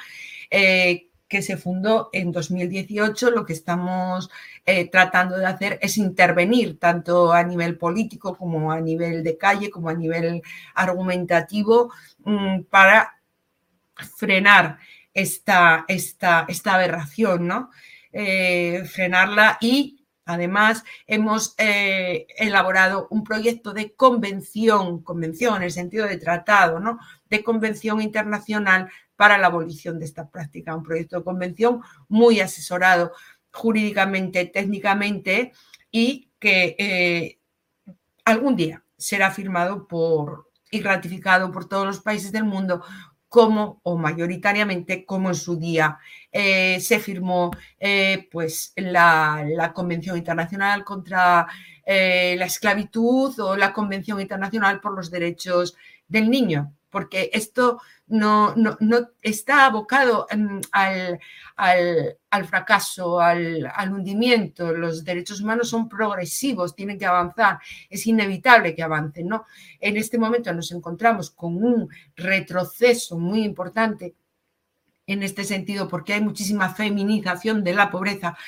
Eh, 0.50 1.08
que 1.34 1.42
se 1.42 1.56
fundó 1.56 2.10
en 2.12 2.30
2018, 2.30 3.32
lo 3.32 3.44
que 3.44 3.54
estamos 3.54 4.30
eh, 4.64 4.88
tratando 4.88 5.36
de 5.36 5.46
hacer 5.46 5.80
es 5.82 5.98
intervenir 5.98 6.78
tanto 6.78 7.32
a 7.32 7.42
nivel 7.42 7.76
político 7.76 8.36
como 8.36 8.70
a 8.70 8.80
nivel 8.80 9.24
de 9.24 9.36
calle, 9.36 9.68
como 9.68 9.88
a 9.88 9.94
nivel 9.94 10.42
argumentativo, 10.76 11.92
mm, 12.24 12.60
para 12.70 13.18
frenar 14.16 14.78
esta, 15.12 15.84
esta, 15.88 16.44
esta 16.46 16.74
aberración, 16.74 17.48
¿no? 17.48 17.70
Eh, 18.12 18.84
frenarla 18.86 19.58
y 19.60 20.03
Además, 20.26 20.84
hemos 21.06 21.54
eh, 21.58 22.26
elaborado 22.38 23.08
un 23.10 23.24
proyecto 23.24 23.72
de 23.72 23.94
convención, 23.94 25.02
convención 25.02 25.56
en 25.56 25.62
el 25.64 25.72
sentido 25.72 26.06
de 26.06 26.16
tratado, 26.16 26.80
¿no? 26.80 26.98
De 27.28 27.44
convención 27.44 28.00
internacional 28.00 28.90
para 29.16 29.38
la 29.38 29.48
abolición 29.48 29.98
de 29.98 30.06
esta 30.06 30.28
práctica. 30.30 30.74
Un 30.74 30.82
proyecto 30.82 31.18
de 31.18 31.24
convención 31.24 31.82
muy 32.08 32.40
asesorado 32.40 33.12
jurídicamente, 33.52 34.46
técnicamente 34.46 35.52
y 35.90 36.30
que 36.38 36.74
eh, 36.78 37.38
algún 38.24 38.56
día 38.56 38.84
será 38.96 39.30
firmado 39.30 39.86
por 39.86 40.50
y 40.70 40.80
ratificado 40.80 41.52
por 41.52 41.68
todos 41.68 41.86
los 41.86 42.00
países 42.00 42.32
del 42.32 42.44
mundo 42.44 42.82
como 43.34 43.80
o 43.82 43.98
mayoritariamente 43.98 45.04
como 45.04 45.28
en 45.30 45.34
su 45.34 45.56
día 45.56 45.98
eh, 46.30 46.78
se 46.78 47.00
firmó 47.00 47.50
eh, 47.80 48.28
pues 48.30 48.72
la, 48.76 49.44
la, 49.44 49.72
Convención 49.72 50.16
Internacional 50.16 50.84
contra 50.84 51.48
la 51.84 52.46
Esclavitud 52.46 53.36
o 53.40 53.56
la 53.56 53.72
Convención 53.72 54.20
Internacional 54.20 54.80
por 54.80 54.94
los 54.94 55.10
Derechos 55.10 55.74
del 56.06 56.30
Niño, 56.30 56.72
porque 56.94 57.28
esto 57.32 57.80
no, 58.06 58.54
no, 58.54 58.78
está 59.20 59.66
abocado 59.66 60.28
mm, 60.32 60.60
al, 60.70 61.18
al, 61.56 62.46
fracaso, 62.46 63.18
al, 63.18 63.68
hundimiento. 63.90 64.72
Los 64.72 65.04
derechos 65.04 65.40
humanos 65.40 65.70
son 65.70 65.88
progresivos, 65.88 66.76
tienen 66.76 66.96
que 66.96 67.04
avanzar, 67.04 67.58
es 67.90 68.06
inevitable 68.06 68.76
que 68.76 68.84
avancen. 68.84 69.26
¿no? 69.26 69.44
En 69.80 69.96
este 69.96 70.18
momento 70.18 70.52
nos 70.54 70.70
encontramos 70.70 71.32
con 71.32 71.56
un 71.56 71.88
retroceso 72.14 73.18
muy 73.18 73.42
importante 73.42 74.14
en 75.08 75.24
este 75.24 75.42
sentido, 75.42 75.88
porque 75.88 76.14
hay 76.14 76.20
muchísima 76.20 76.72
feminización 76.72 77.64
de 77.64 77.74
la 77.74 77.90
pobreza 77.90 78.38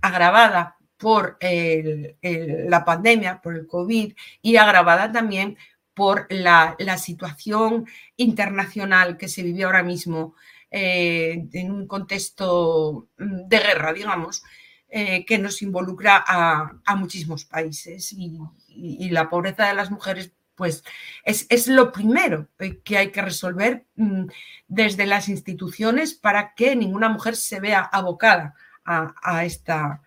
agravada 0.00 0.76
por 0.96 1.38
la 1.40 2.84
pandemia, 2.84 3.40
por 3.40 3.54
el 3.54 3.68
COVID 3.68 4.12
y 4.42 4.56
agravada 4.56 5.12
también 5.12 5.56
por 5.98 6.28
la, 6.30 6.76
situación 6.96 7.88
internacional 8.16 9.16
que 9.16 9.26
se 9.26 9.42
vive 9.42 9.64
ahora 9.64 9.82
mismo 9.82 10.36
eh, 10.70 11.48
en 11.52 11.72
un 11.72 11.88
contexto 11.88 13.08
mm, 13.18 13.48
de 13.48 13.58
guerra, 13.58 13.92
digamos, 13.92 14.44
eh, 14.88 15.26
que 15.26 15.38
nos 15.38 15.60
involucra 15.60 16.22
a, 16.24 16.94
muchísimos 16.94 17.44
países. 17.44 18.12
Y, 18.12 19.10
la 19.10 19.28
pobreza 19.28 19.66
de 19.66 19.74
las 19.74 19.90
mujeres 19.90 20.32
pues 20.54 20.84
es, 21.24 21.66
lo 21.66 21.90
primero 21.90 22.46
que 22.84 22.96
hay 22.96 23.10
que 23.10 23.22
resolver 23.22 23.86
mm, 23.96 24.26
desde 24.68 25.04
las 25.04 25.28
instituciones 25.28 26.14
para 26.14 26.54
que 26.54 26.76
ninguna 26.76 27.08
mujer 27.08 27.34
se 27.34 27.58
vea 27.58 27.80
abocada 27.80 28.54
a 28.84 29.44
esta, 29.44 30.00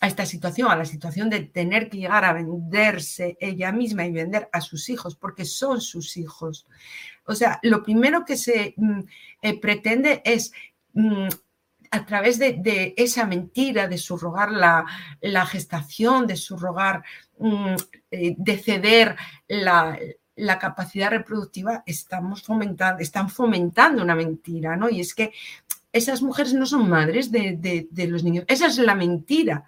a 0.00 0.06
esta 0.06 0.26
situación, 0.26 0.70
a 0.70 0.76
la 0.76 0.84
situación 0.84 1.30
de 1.30 1.40
tener 1.40 1.88
que 1.88 1.98
llegar 1.98 2.24
a 2.24 2.32
venderse 2.32 3.36
ella 3.40 3.72
misma 3.72 4.04
y 4.04 4.12
vender 4.12 4.48
a 4.52 4.60
sus 4.60 4.88
hijos, 4.88 5.16
porque 5.16 5.44
son 5.44 5.80
sus 5.80 6.16
hijos. 6.16 6.66
O 7.26 7.34
sea, 7.34 7.58
lo 7.62 7.82
primero 7.82 8.24
que 8.24 8.36
se 8.36 8.74
mm, 8.76 9.00
eh, 9.42 9.60
pretende 9.60 10.20
es 10.24 10.52
mm, 10.92 11.28
a 11.90 12.04
través 12.04 12.38
de, 12.38 12.94
esa 12.96 13.24
mentira 13.24 13.86
de 13.88 13.98
subrogar 13.98 14.50
la, 14.50 14.84
la 15.20 15.46
gestación, 15.46 16.26
de 16.26 16.36
subrogar, 16.36 17.04
mm, 17.38 17.74
eh, 18.10 18.34
de 18.36 18.58
ceder 18.58 19.16
la, 19.48 19.98
capacidad 20.60 21.10
reproductiva, 21.10 21.84
estamos 21.86 22.42
fomentando, 22.42 23.00
están 23.00 23.30
fomentando 23.30 24.02
una 24.02 24.16
mentira, 24.16 24.76
¿no? 24.76 24.90
Y 24.90 25.00
es 25.00 25.14
que 25.14 25.32
esas 25.92 26.22
mujeres 26.22 26.52
no 26.52 26.66
son 26.66 26.90
madres 26.90 27.30
de, 27.30 27.86
de 27.88 28.06
los 28.08 28.24
niños, 28.24 28.44
esa 28.48 28.66
es 28.66 28.78
la 28.78 28.96
mentira 28.96 29.64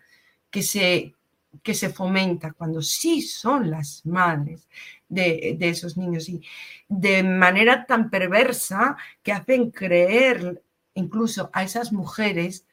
que 0.57 0.63
se, 0.63 1.15
que 1.63 1.75
se 1.75 1.91
fomenta 1.91 2.53
cuando 2.53 2.81
sí 2.81 3.21
son 3.21 3.71
las 3.71 4.07
madres 4.07 4.67
de, 5.07 5.59
esos 5.61 5.99
niños 5.99 6.31
y 6.31 6.41
de 6.89 7.23
manera 7.23 7.85
tan 7.85 8.09
perversa 8.09 8.97
que 9.23 9.33
hacen 9.33 9.71
creer 9.71 10.63
incluso 10.95 11.51
a 11.53 11.63
esas 11.63 11.93
mujeres 11.93 12.65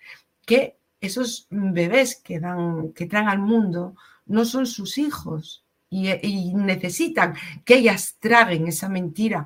que 0.46 0.78
esos 1.02 1.48
bebés 1.50 2.16
que, 2.24 2.40
dan, 2.40 2.94
que 2.94 3.06
traen 3.06 3.28
al 3.28 3.40
mundo 3.40 3.98
no 4.28 4.46
son 4.46 4.66
sus 4.66 4.98
hijos 4.98 5.66
y, 5.90 6.54
necesitan 6.54 7.36
que 7.66 7.80
ellas 7.80 8.16
traguen 8.18 8.66
esa 8.70 8.88
mentira 8.88 9.46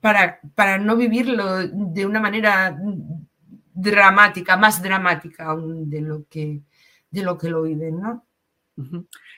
para, 0.00 0.40
para 0.54 0.78
no 0.78 0.96
vivirlo 0.96 1.68
de 1.68 2.06
una 2.06 2.18
manera 2.18 2.78
dramática, 3.74 4.56
más 4.56 4.82
dramática 4.82 5.44
aún 5.44 5.90
de 5.90 6.00
lo 6.00 6.24
que, 6.30 6.62
de 7.12 7.22
lo 7.22 7.38
que 7.38 7.50
lo 7.50 7.62
viven, 7.62 8.00
¿no? 8.00 8.26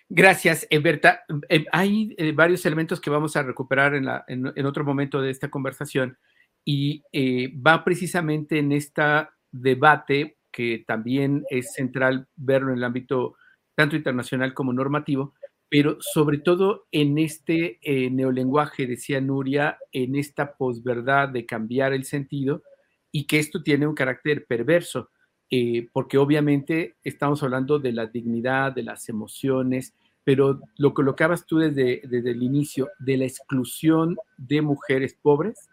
Gracias, 0.09 0.67
Berta. 0.83 1.25
Eh, 1.49 1.67
hay 1.73 2.15
eh, 2.17 2.33
varios 2.33 2.65
elementos 2.67 3.01
que 3.01 3.11
vamos 3.11 3.37
a 3.37 3.43
recuperar 3.43 3.95
en, 3.95 4.67
otro 4.67 4.85
momento 4.85 5.21
de 5.21 5.31
esta 5.31 5.51
conversación 5.51 6.17
y 6.65 7.03
eh, 7.13 7.53
va 7.55 7.85
precisamente 7.85 8.59
en 8.59 8.73
este 8.73 9.03
debate 9.51 10.39
que 10.53 10.85
también 10.87 11.45
es 11.51 11.73
central 11.73 12.29
verlo 12.37 12.71
en 12.71 12.79
el 12.79 12.85
ámbito 12.85 13.35
tanto 13.75 13.97
internacional 13.97 14.55
como 14.55 14.73
normativo, 14.73 15.35
pero 15.69 15.97
sobre 16.01 16.39
todo 16.39 16.87
en 16.93 17.19
este 17.19 17.81
neolenguaje, 17.83 18.87
decía 18.87 19.21
Nuria, 19.21 19.79
en 19.91 20.15
esta 20.15 20.55
posverdad 20.57 21.29
de 21.29 21.45
cambiar 21.45 21.93
el 21.93 22.05
sentido 22.05 22.63
y 23.11 23.27
que 23.27 23.41
esto 23.41 23.65
tiene 23.65 23.89
un 23.89 23.97
carácter 23.97 24.47
perverso 24.47 25.11
eh, 25.51 25.89
porque 25.93 26.19
obviamente 26.19 26.97
estamos 27.05 27.43
hablando 27.43 27.79
de 27.79 27.93
la 27.93 28.07
dignidad, 28.07 28.73
de 28.73 28.83
las 28.83 29.09
emociones, 29.09 29.95
pero 30.25 30.61
lo 30.79 30.95
colocabas 30.95 31.47
tú 31.47 31.59
desde, 31.59 32.01
desde 32.05 32.31
el 32.31 32.43
inicio, 32.43 32.89
de 32.99 33.19
la 33.19 33.25
exclusión 33.25 34.17
de 34.37 34.63
mujeres 34.63 35.17
pobres 35.21 35.69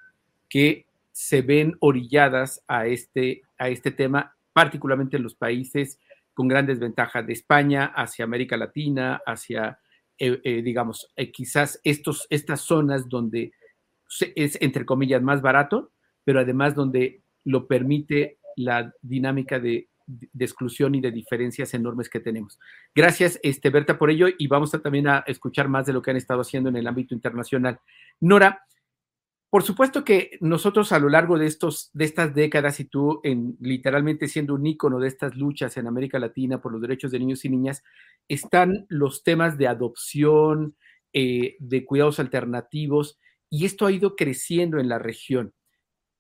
que 0.50 0.86
se 1.12 1.42
ven 1.42 1.76
orilladas 1.80 2.64
a 2.68 2.86
este, 2.86 3.44
a 3.58 3.70
este 3.70 3.92
tema, 3.92 4.36
particularmente 4.54 5.18
en 5.18 5.24
los 5.24 5.36
países 5.36 6.00
con 6.34 6.48
grandes 6.48 6.80
ventajas 6.80 7.26
de 7.26 7.34
España 7.34 7.86
hacia 7.96 8.26
América 8.26 8.58
Latina, 8.58 9.22
hacia, 9.26 9.80
eh, 10.18 10.40
eh, 10.44 10.62
digamos, 10.62 11.12
quizás 11.34 11.80
estos, 11.84 12.28
estas 12.30 12.62
zonas 12.62 13.08
donde 13.08 13.54
es, 14.36 14.58
entre 14.62 14.86
comillas, 14.86 15.22
más 15.22 15.42
barato, 15.42 15.92
pero 16.24 16.40
además 16.40 16.76
donde 16.76 17.22
lo 17.44 17.68
permite 17.68 18.38
la 18.56 18.94
dinámica 19.02 19.60
de, 19.60 19.88
exclusión 20.38 20.96
y 20.96 21.02
de 21.02 21.12
diferencias 21.12 21.74
enormes 21.74 22.10
que 22.10 22.20
tenemos. 22.20 22.60
Gracias, 22.94 23.40
este, 23.44 23.70
Berta, 23.70 23.98
por 23.98 24.10
ello 24.10 24.28
y 24.38 24.48
vamos 24.48 24.72
también 24.72 25.08
a 25.08 25.20
escuchar 25.28 25.70
más 25.70 25.86
de 25.86 25.94
lo 25.94 26.02
que 26.02 26.12
han 26.12 26.18
estado 26.18 26.42
haciendo 26.42 26.70
en 26.70 26.76
el 26.76 26.88
ámbito 26.88 27.14
internacional. 27.14 27.80
Nora, 28.20 28.66
por 29.52 29.64
supuesto 29.64 30.06
que 30.06 30.38
nosotros 30.40 30.94
a 30.94 31.00
lo 31.00 31.10
largo 31.10 31.38
de, 31.38 31.46
estos, 31.46 31.92
de 31.94 32.06
estas 32.06 32.34
décadas 32.34 32.80
y 32.80 32.86
tú 32.86 33.20
en, 33.24 33.58
literalmente 33.60 34.30
siendo 34.30 34.56
un 34.56 34.66
ícono 34.66 34.98
de 34.98 35.10
estas 35.10 35.36
luchas 35.36 35.76
en 35.76 35.88
América 35.88 36.20
Latina 36.20 36.62
por 36.62 36.72
los 36.72 36.82
derechos 36.82 37.12
de 37.12 37.20
niños 37.20 37.44
y 37.44 37.50
niñas, 37.50 37.84
están 38.30 38.86
los 38.88 39.24
temas 39.24 39.58
de 39.58 39.68
adopción, 39.68 40.78
eh, 41.12 41.58
de 41.60 41.84
cuidados 41.84 42.22
alternativos, 42.22 43.20
y 43.50 43.66
esto 43.66 43.86
ha 43.86 43.92
ido 43.92 44.16
creciendo 44.16 44.80
en 44.80 44.88
la 44.88 45.00
región. 45.00 45.54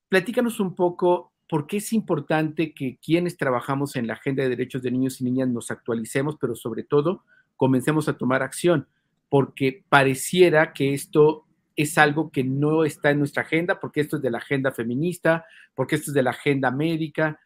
Platícanos 0.09 0.59
un 0.59 0.75
poco 0.75 1.30
por 1.51 1.67
qué 1.67 1.77
es 1.77 1.91
importante 1.91 2.73
que 2.73 2.97
quienes 3.03 3.35
trabajamos 3.35 3.97
en 3.97 4.07
la 4.07 4.13
agenda 4.13 4.41
de 4.41 4.47
derechos 4.47 4.81
de 4.83 4.89
niños 4.89 5.19
y 5.19 5.25
niñas 5.25 5.49
nos 5.49 5.69
actualicemos, 5.69 6.37
pero 6.39 6.55
sobre 6.55 6.83
todo 6.83 7.25
comencemos 7.57 8.07
a 8.07 8.17
tomar 8.17 8.41
acción, 8.41 8.87
porque 9.27 9.83
pareciera 9.89 10.71
que 10.71 10.93
esto 10.93 11.45
es 11.75 11.97
algo 11.97 12.31
que 12.31 12.45
no 12.45 12.85
está 12.85 13.11
en 13.11 13.19
nuestra 13.19 13.43
agenda, 13.43 13.81
porque 13.81 13.99
esto 13.99 14.15
es 14.15 14.21
de 14.21 14.31
la 14.31 14.37
agenda 14.37 14.71
feminista, 14.71 15.43
porque 15.75 15.95
esto 15.95 16.11
es 16.11 16.15
de 16.15 16.23
la 16.23 16.29
agenda 16.29 16.71
médica. 16.71 17.37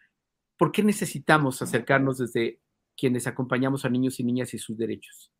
¿Por 0.55 0.71
qué 0.71 0.83
necesitamos 0.83 1.63
acercarnos 1.63 2.19
desde 2.19 2.59
quienes 2.95 3.25
acompañamos 3.25 3.85
a 3.85 3.89
niños 3.89 4.19
y 4.19 4.23
niñas 4.23 4.53
y 4.53 4.59
sus 4.59 4.77
derechos? 4.77 5.31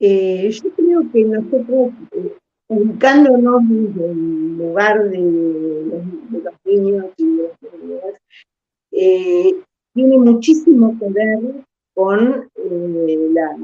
Eh, 0.00 0.50
yo 0.50 0.74
creo 0.74 1.12
que 1.12 1.24
nosotros 1.24 1.92
eh, 2.12 2.33
ubicándonos 2.68 3.62
en 3.62 3.94
el 4.00 4.58
lugar 4.58 5.10
de 5.10 5.18
los, 5.18 6.54
niños 6.64 7.06
y 7.16 7.36
de 7.36 7.42
las 7.42 7.82
niñas, 7.82 8.20
eh, 8.92 9.54
tiene 9.94 10.18
muchísimo 10.18 10.96
que 10.98 11.08
ver 11.10 11.64
con, 11.94 12.48
eh, 12.56 13.28
la, 13.32 13.56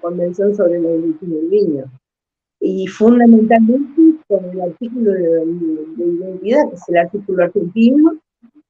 Convención 0.00 0.54
sobre 0.54 0.80
los 0.80 0.92
Derechos 0.92 1.28
del 1.28 1.50
Niño. 1.50 1.84
Y 2.60 2.86
fundamentalmente 2.86 4.14
con 4.28 4.44
el 4.44 4.60
artículo 4.60 5.12
de, 5.12 5.44
identidad, 5.96 6.68
que 6.68 6.74
es 6.74 6.88
el 6.88 6.96
artículo 6.96 7.44
argentino, 7.44 8.18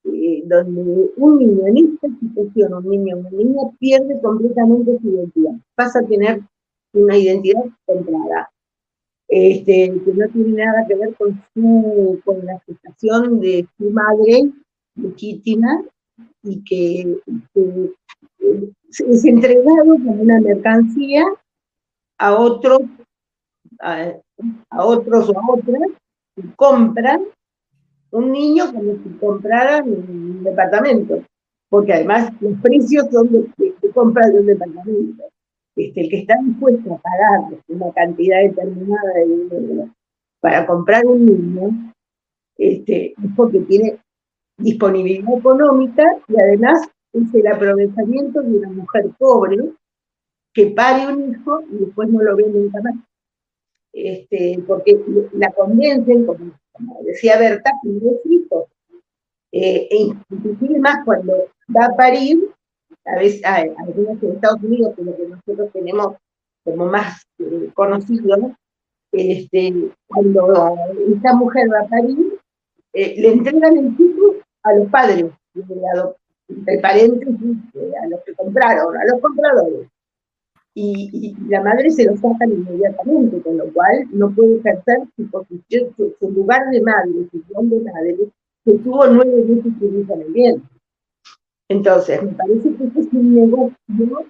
eh, 0.04 0.42
donde 0.46 1.10
un 1.16 1.38
niño 1.38 1.66
en 1.66 1.76
esta 1.78 2.08
situación, 2.20 2.74
un 2.74 2.88
niño 2.88 3.16
o 3.16 3.20
una 3.20 3.30
niña, 3.30 3.62
pierde 3.78 4.20
completamente 4.20 4.98
su 5.00 5.10
identidad, 5.10 5.52
pasa 5.74 6.00
a 6.00 6.06
tener 6.06 6.40
una 6.94 7.16
identidad 7.16 7.64
comprada 7.84 8.50
este, 9.28 10.00
que 10.04 10.14
no 10.14 10.28
tiene 10.28 10.64
nada 10.64 10.86
que 10.86 10.94
ver 10.94 11.14
con, 11.16 11.42
su, 11.52 12.20
con 12.24 12.44
la 12.46 12.60
gestación 12.60 13.40
de 13.40 13.66
su 13.76 13.90
madre 13.90 14.52
legítima 14.94 15.82
y 16.42 16.62
que, 16.64 17.20
es 18.98 19.24
entregado 19.24 19.84
como 19.84 20.12
una 20.12 20.40
mercancía 20.40 21.24
a 22.18 22.34
otros, 22.34 22.80
a, 23.80 24.14
otros 24.78 25.28
o 25.28 25.38
a 25.38 25.52
otras 25.52 25.90
que 26.34 26.42
compran 26.54 27.24
un 28.12 28.30
niño 28.30 28.72
como 28.72 28.92
si 28.92 29.10
compraran 29.20 29.88
un 29.88 30.44
departamento, 30.44 31.22
porque 31.68 31.92
además 31.94 32.32
los 32.40 32.58
precios 32.60 33.06
son 33.10 33.30
de, 33.32 33.50
de 33.58 33.90
compra 33.90 34.28
de 34.28 34.40
un 34.40 34.46
departamento. 34.46 35.24
Este, 35.76 36.00
el 36.00 36.08
que 36.08 36.18
está 36.20 36.34
dispuesto 36.42 36.94
a 36.94 36.98
pagar 36.98 37.60
una 37.68 37.92
cantidad 37.92 38.42
determinada 38.42 39.12
de 39.14 39.26
dinero 39.26 39.90
para 40.40 40.66
comprar 40.66 41.04
un 41.06 41.26
niño, 41.26 41.92
este, 42.56 43.08
es 43.12 43.30
porque 43.36 43.60
tiene 43.60 44.00
disponibilidad 44.56 45.38
económica 45.38 46.02
y 46.28 46.40
además 46.40 46.88
es 47.12 47.34
el 47.34 47.46
aprovechamiento 47.46 48.40
de 48.40 48.58
una 48.58 48.70
mujer 48.70 49.10
pobre 49.18 49.58
que 50.54 50.68
pare 50.68 51.12
un 51.12 51.30
hijo 51.30 51.60
y 51.70 51.84
después 51.84 52.08
no 52.08 52.22
lo 52.22 52.36
ve 52.36 52.48
nunca 52.48 52.80
más. 52.80 52.94
Este, 53.92 54.62
porque 54.66 54.98
la 55.32 55.50
convencen, 55.52 56.24
como, 56.24 56.52
decía 57.04 57.38
Berta, 57.38 57.70
que 57.82 57.88
no 57.90 58.10
es 58.12 58.20
hijo. 58.24 58.68
Eh, 59.52 59.88
e 59.90 59.96
inclusive 60.30 60.78
más 60.80 61.04
cuando 61.04 61.34
va 61.74 61.86
a 61.86 61.96
parir, 61.96 62.50
a 63.06 63.16
veces 63.16 63.40
hay 63.44 63.68
en 63.68 64.32
Estados 64.32 64.62
Unidos, 64.62 64.94
que 64.96 65.04
lo 65.04 65.16
que 65.16 65.28
nosotros 65.28 65.72
tenemos 65.72 66.16
como 66.64 66.86
más 66.86 67.22
eh, 67.38 67.70
conocido, 67.74 68.52
este, 69.12 69.90
cuando 70.08 70.76
esta 71.14 71.32
mujer 71.34 71.72
va 71.72 71.80
a 71.80 71.88
parir, 71.88 72.38
eh, 72.92 73.14
le 73.18 73.32
entregan 73.32 73.76
el 73.76 73.96
título 73.96 74.34
a 74.64 74.72
los 74.74 74.90
padres, 74.90 75.26
entre 75.54 76.78
paréntesis, 76.78 77.56
eh, 77.74 77.92
a 78.02 78.08
los 78.08 78.20
que 78.24 78.34
compraron, 78.34 78.96
a 78.96 79.04
los 79.04 79.20
compradores. 79.20 79.88
Y, 80.74 81.34
la 81.48 81.62
madre 81.62 81.90
se 81.90 82.04
lo 82.04 82.16
sacan 82.16 82.52
inmediatamente, 82.52 83.40
con 83.40 83.56
lo 83.56 83.72
cual 83.72 84.04
no 84.10 84.30
puede 84.34 84.58
ejercer 84.58 84.98
su 85.16 85.30
posición, 85.30 85.94
su, 85.96 86.30
lugar 86.30 86.68
de 86.70 86.82
madre, 86.82 87.12
su 87.30 87.40
plan 87.42 87.70
de 87.70 87.80
madre, 87.80 88.16
que 88.64 88.74
tuvo 88.80 89.06
nueve 89.06 89.44
meses 89.48 89.72
en 89.80 90.20
el 90.20 90.32
vientre. 90.32 90.75
Entonces, 91.68 92.22
me 92.22 92.32
parece 92.32 92.74
que 92.74 92.84
este 92.84 93.00
es 93.00 93.08
un 93.12 93.34
negocio 93.34 94.26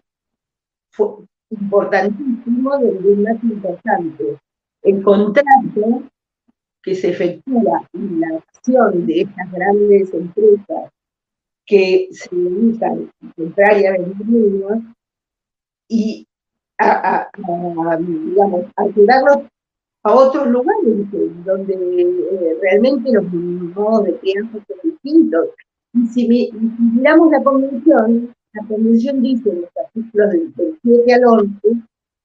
importantísimo, 1.50 2.78
del 2.78 3.18
más 3.18 3.42
importante. 3.44 4.38
El 4.82 5.02
contrato 5.02 6.02
que 6.82 6.94
se 6.94 7.10
efectúa 7.10 7.88
en 7.92 8.20
la 8.20 8.36
acción 8.38 9.06
de 9.06 9.22
estas 9.22 9.52
grandes 9.52 10.14
empresas 10.14 10.90
que 11.66 12.08
se 12.12 12.34
dedican 12.34 13.10
a 13.22 13.32
comprar 13.34 13.80
y 13.80 13.86
a 13.86 13.92
vender 13.92 14.26
niños 14.26 14.78
y 15.88 16.26
a, 16.78 17.28
digamos, 17.98 18.66
a 18.76 18.86
llevarlos 18.86 19.38
a 20.04 20.14
otros 20.14 20.46
lugares 20.46 21.10
donde 21.44 21.74
eh, 21.74 22.58
realmente 22.62 23.10
los 23.12 23.24
modos 23.32 24.04
de 24.04 24.16
crianza 24.18 24.58
son 24.68 24.76
distintos 24.84 25.48
si, 26.12 26.50
miramos 26.78 27.30
la 27.30 27.42
convención, 27.42 28.34
la 28.52 28.66
convención 28.66 29.22
dice 29.22 29.50
en 29.50 29.62
los 29.62 29.70
artículos 29.76 30.30
del, 30.30 30.78
7 30.82 31.14
al 31.14 31.24
11, 31.24 31.58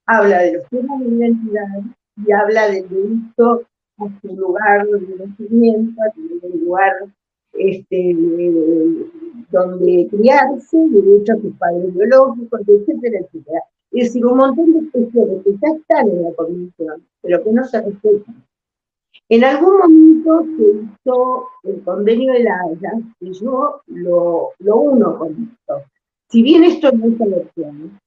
habla 0.05 0.39
de 0.39 0.53
los 0.53 0.67
temas 0.69 0.99
de 0.99 1.07
identidad 1.07 1.81
y 2.25 2.31
habla 2.31 2.69
del 2.69 2.89
derecho 2.89 3.63
a 3.97 4.19
su 4.21 4.35
lugar 4.35 4.87
de 4.87 5.25
nacimiento, 5.25 6.01
a 6.01 6.13
su 6.13 6.57
lugar 6.57 6.93
este, 7.53 8.15
donde 9.51 10.07
criarse, 10.09 10.77
derecho 10.89 11.33
a 11.33 11.41
sus 11.41 11.53
padres 11.57 11.93
biológicos, 11.93 12.61
etcétera, 12.67 13.19
etcétera. 13.19 13.59
Es 13.91 14.07
decir, 14.07 14.25
un 14.25 14.37
montón 14.37 14.73
de 14.73 14.89
cuestiones 14.89 15.43
que 15.43 15.51
ya 15.51 15.75
están 15.75 16.09
en 16.09 16.23
la 16.23 16.33
convención, 16.33 17.05
pero 17.21 17.43
que 17.43 17.51
no 17.51 17.63
se 17.65 17.81
respetan. 17.81 18.43
En 19.31 19.45
algún 19.45 19.77
momento 19.77 20.43
se 20.57 20.83
hizo 20.83 21.47
el 21.63 21.81
convenio 21.83 22.33
de 22.33 22.43
la 22.43 22.53
Haya 22.65 22.99
y 23.21 23.31
yo 23.31 23.81
lo, 23.87 24.51
uno 24.59 25.17
con 25.17 25.29
esto. 25.29 25.85
Si 26.27 26.43
bien 26.43 26.65
esto 26.65 26.91
no 26.91 27.05
es 27.05 27.21
adopción, 27.21 27.97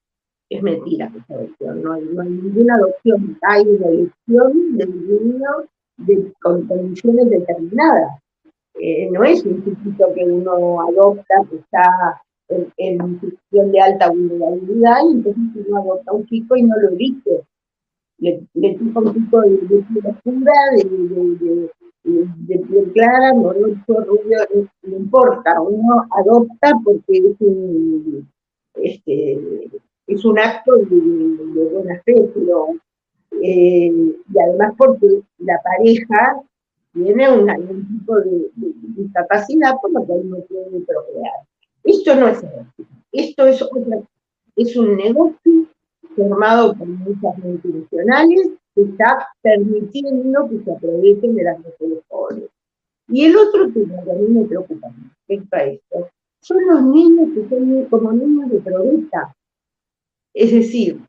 es 0.51 0.61
mentira 0.61 1.11
que 1.11 1.17
es 1.17 1.31
adopción, 1.31 1.81
no 1.81 1.93
hay, 1.93 2.03
ninguna 2.03 2.75
adopción, 2.75 3.39
hay 3.41 3.67
una 3.67 3.87
elección 3.87 4.77
del 4.77 5.07
niño 5.07 5.49
de, 5.97 6.31
con 6.43 6.67
condiciones 6.67 7.27
determinadas. 7.31 8.19
Eh, 8.75 9.09
no 9.09 9.23
es 9.23 9.43
un 9.45 9.63
chiquito 9.63 10.13
que 10.13 10.25
uno 10.25 10.79
adopta, 10.79 11.43
que 11.49 11.55
está 11.55 12.21
en, 12.77 13.19
situación 13.19 13.71
de 13.71 13.81
alta 13.81 14.11
vulnerabilidad 14.11 14.97
y 15.09 15.13
entonces 15.13 15.65
uno 15.67 15.77
adopta 15.79 16.11
un 16.11 16.27
chico 16.27 16.55
y 16.55 16.61
no 16.61 16.77
lo 16.77 16.89
elige. 16.89 17.41
Le 18.17 18.47
toca 18.53 18.99
un 18.99 19.13
chico 19.13 19.41
de, 19.41 19.57
piel 19.67 20.05
oscura, 20.05 20.53
de, 20.75 20.83
de, 20.83 21.69
de, 22.03 22.59
piel 22.59 22.91
clara, 22.93 23.33
morocho, 23.33 24.05
rubio, 24.05 24.39
no 24.83 24.97
importa, 24.97 25.61
uno 25.61 26.05
adopta 26.11 26.73
porque 26.83 27.17
es 27.17 27.35
un, 27.39 28.27
este, 28.75 29.69
es 30.07 30.25
un 30.25 30.39
acto 30.39 30.77
de, 30.77 31.69
buena 31.73 32.01
fe, 32.05 32.29
pero 32.33 32.67
eh, 33.43 33.91
y 33.91 34.39
además 34.39 34.73
porque 34.77 35.21
la 35.39 35.59
pareja 35.61 36.41
tiene 36.93 37.31
un 37.31 37.87
tipo 37.87 38.15
de, 38.21 38.49
discapacidad 38.55 39.75
por 39.81 39.91
lo 39.91 40.05
que 40.05 40.13
no 40.23 40.37
puede 40.41 40.79
procrear. 40.85 41.33
Esto 41.83 42.15
no 42.15 42.29
es 42.29 42.43
esto 43.15 43.47
es, 43.47 43.63
es 44.57 44.75
un 44.75 44.97
negocio 44.97 45.67
formado 46.15 46.75
por 46.75 46.87
muchas 46.87 47.37
multinacionales 47.37 48.51
que 48.73 48.81
está 48.81 49.27
permitiendo 49.41 50.49
que 50.49 50.63
se 50.63 50.71
aprovechen 50.71 51.35
de 51.35 51.43
las 51.43 51.57
mujeres 51.59 52.03
pobres. 52.07 52.49
Y 53.07 53.25
el 53.25 53.37
otro 53.37 53.71
tema 53.71 54.03
que 54.03 54.11
a 54.11 54.15
mí 54.15 54.27
me 54.27 54.45
preocupa 54.45 54.87
respecto 55.27 55.55
a 55.55 55.63
esto 55.63 56.09
son 56.41 56.57
los 56.67 56.83
niños 56.83 57.29
que 57.33 57.49
son 57.49 57.85
como 57.85 58.11
niños 58.11 58.49
de 58.49 58.59
proveta. 58.59 59.35
Es 60.33 60.51
decir, 60.51 61.01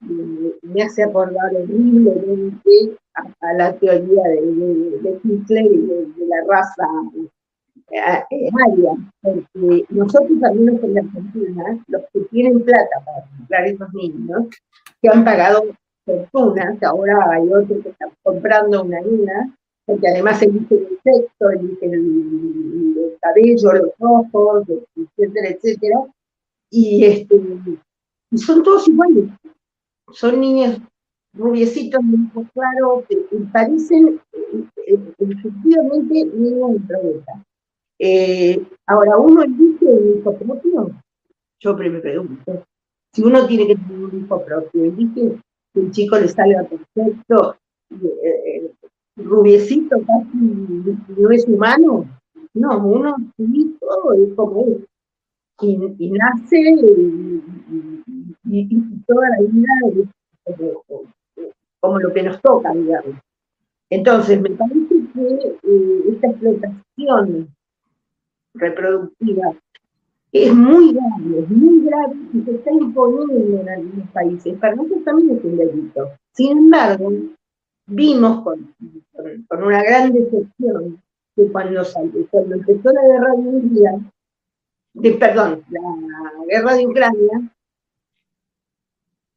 me 0.63 0.83
hace 0.83 1.03
acordar 1.03 1.55
horriblemente 1.55 2.97
a, 3.41 3.53
la 3.55 3.77
teoría 3.77 4.23
de, 4.23 5.21
Hitler 5.25 5.67
y 5.67 5.87
de, 5.87 6.27
la 6.27 6.37
raza 6.49 6.87
eh, 7.91 8.25
eh, 8.31 8.49
aria, 8.67 8.93
porque 9.23 9.85
nosotros 9.91 10.41
también 10.41 10.81
en 10.83 10.95
la 10.95 11.01
Argentina, 11.01 11.85
los 11.89 12.03
que 12.13 12.21
tienen 12.31 12.63
plata 12.63 13.03
para 13.05 13.27
comprar 13.37 13.67
esos 13.67 13.93
niños, 13.95 14.47
que 15.07 15.17
han 15.17 15.25
pagado 15.25 15.63
fortunas, 16.05 16.83
ahora 16.83 17.31
hay 17.33 17.49
otros 17.49 17.83
que 17.83 17.91
están 17.91 18.11
comprando 18.23 18.83
una 18.83 19.01
niña, 19.01 19.55
porque 19.85 20.09
además 20.09 20.43
eligen 20.43 20.67
el 20.71 20.99
sexo, 21.03 21.51
eligen 21.51 21.95
el, 21.95 22.95
el, 22.99 23.19
cabello, 23.21 23.73
los 23.73 23.93
ojos, 24.01 24.65
etcétera, 24.97 25.49
etcétera, 25.49 25.97
y, 26.71 27.05
este, 27.05 27.41
y 28.31 28.39
son 28.39 28.63
todos 28.63 28.89
iguales. 28.89 29.31
Son 30.13 30.41
niños 30.41 30.81
rubiecitos, 31.35 32.03
muy 32.03 32.45
claros, 32.47 33.05
que 33.09 33.17
parecen 33.53 34.21
eh, 34.33 34.99
efectivamente 35.19 36.25
niños 36.25 36.73
de 36.73 36.81
proveta. 36.87 37.45
Eh, 37.99 38.67
ahora, 38.87 39.17
¿uno 39.19 39.43
elige 39.43 39.85
un 39.85 40.19
hijo 40.19 40.37
propio? 40.37 40.91
Yo 41.61 41.75
me 41.75 42.01
pregunto. 42.01 42.65
Si 43.17 43.23
uno 43.23 43.47
tiene 43.47 43.69
que 43.69 43.77
tener 43.77 43.99
un 43.99 44.21
hijo 44.21 44.45
propio, 44.45 44.85
elige 44.85 45.39
que 45.73 45.81
el 45.81 45.91
chico 45.91 46.19
le 46.19 46.29
salga 46.29 46.65
perfecto, 46.65 47.57
eh, 48.23 48.71
rubiecito, 49.17 49.97
casi 50.07 50.37
no 50.37 51.31
es 51.31 51.47
humano. 51.49 52.07
No, 52.53 52.87
uno, 52.87 53.17
su 53.39 53.45
hijo 53.45 54.13
es 54.13 54.35
como 54.35 54.67
es. 54.67 54.77
Y, 55.63 56.11
nace 56.11 56.61
y, 58.45 58.75
toda 59.07 59.31
la 59.31 59.49
vida 59.49 59.73
es 59.87 60.09
como, 61.81 61.99
lo 61.99 62.13
que 62.13 62.23
nos 62.23 62.39
toca, 62.43 62.75
digamos. 62.75 63.15
Entonces, 63.89 64.43
me 64.43 64.51
parece 64.51 64.95
que 65.15 65.57
eh, 65.63 66.03
esta 66.11 66.27
explotación 66.27 67.49
reproductiva 68.53 69.55
es 70.45 70.55
muy 70.55 70.93
grave, 70.93 71.41
es 71.41 71.51
muy 71.51 71.85
grave 71.85 72.17
y 72.33 72.43
se 72.43 72.51
está 72.57 72.71
imponiendo 72.73 73.61
en 73.61 73.69
algunos 73.69 74.11
países. 74.11 74.59
Para 74.59 74.75
nosotros 74.75 75.05
también 75.05 75.39
es 75.39 75.45
un 75.45 75.57
delito. 75.57 76.11
Sin 76.33 76.59
embargo, 76.59 77.13
vimos 77.87 78.43
con, 78.43 78.75
con, 79.49 79.63
una 79.63 79.83
gran 79.83 80.13
decepción 80.13 81.01
que 81.35 81.51
cuando, 81.51 81.83
cuando 82.31 82.55
empezó 82.57 82.93
la 82.93 83.03
guerra 83.03 83.33
de 83.33 83.39
Hungría, 83.39 83.91
de, 84.95 85.13
perdón, 85.13 85.65
la 85.71 86.45
guerra 86.49 86.75
de 86.75 86.87
Ucrania, 86.87 87.51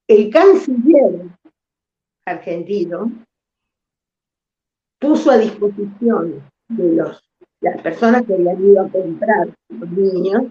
el 0.07 0.29
canciller 0.29 1.27
argentino 2.25 3.11
puso 4.97 5.31
a 5.31 5.37
disposición 5.37 6.43
de 6.67 6.95
los, 6.95 7.23
las 7.61 7.81
personas 7.81 8.25
que 8.25 8.33
habían 8.33 8.63
ido 8.63 8.81
a 8.81 8.89
comprar 8.89 9.49
los 9.69 9.91
niños 9.91 10.43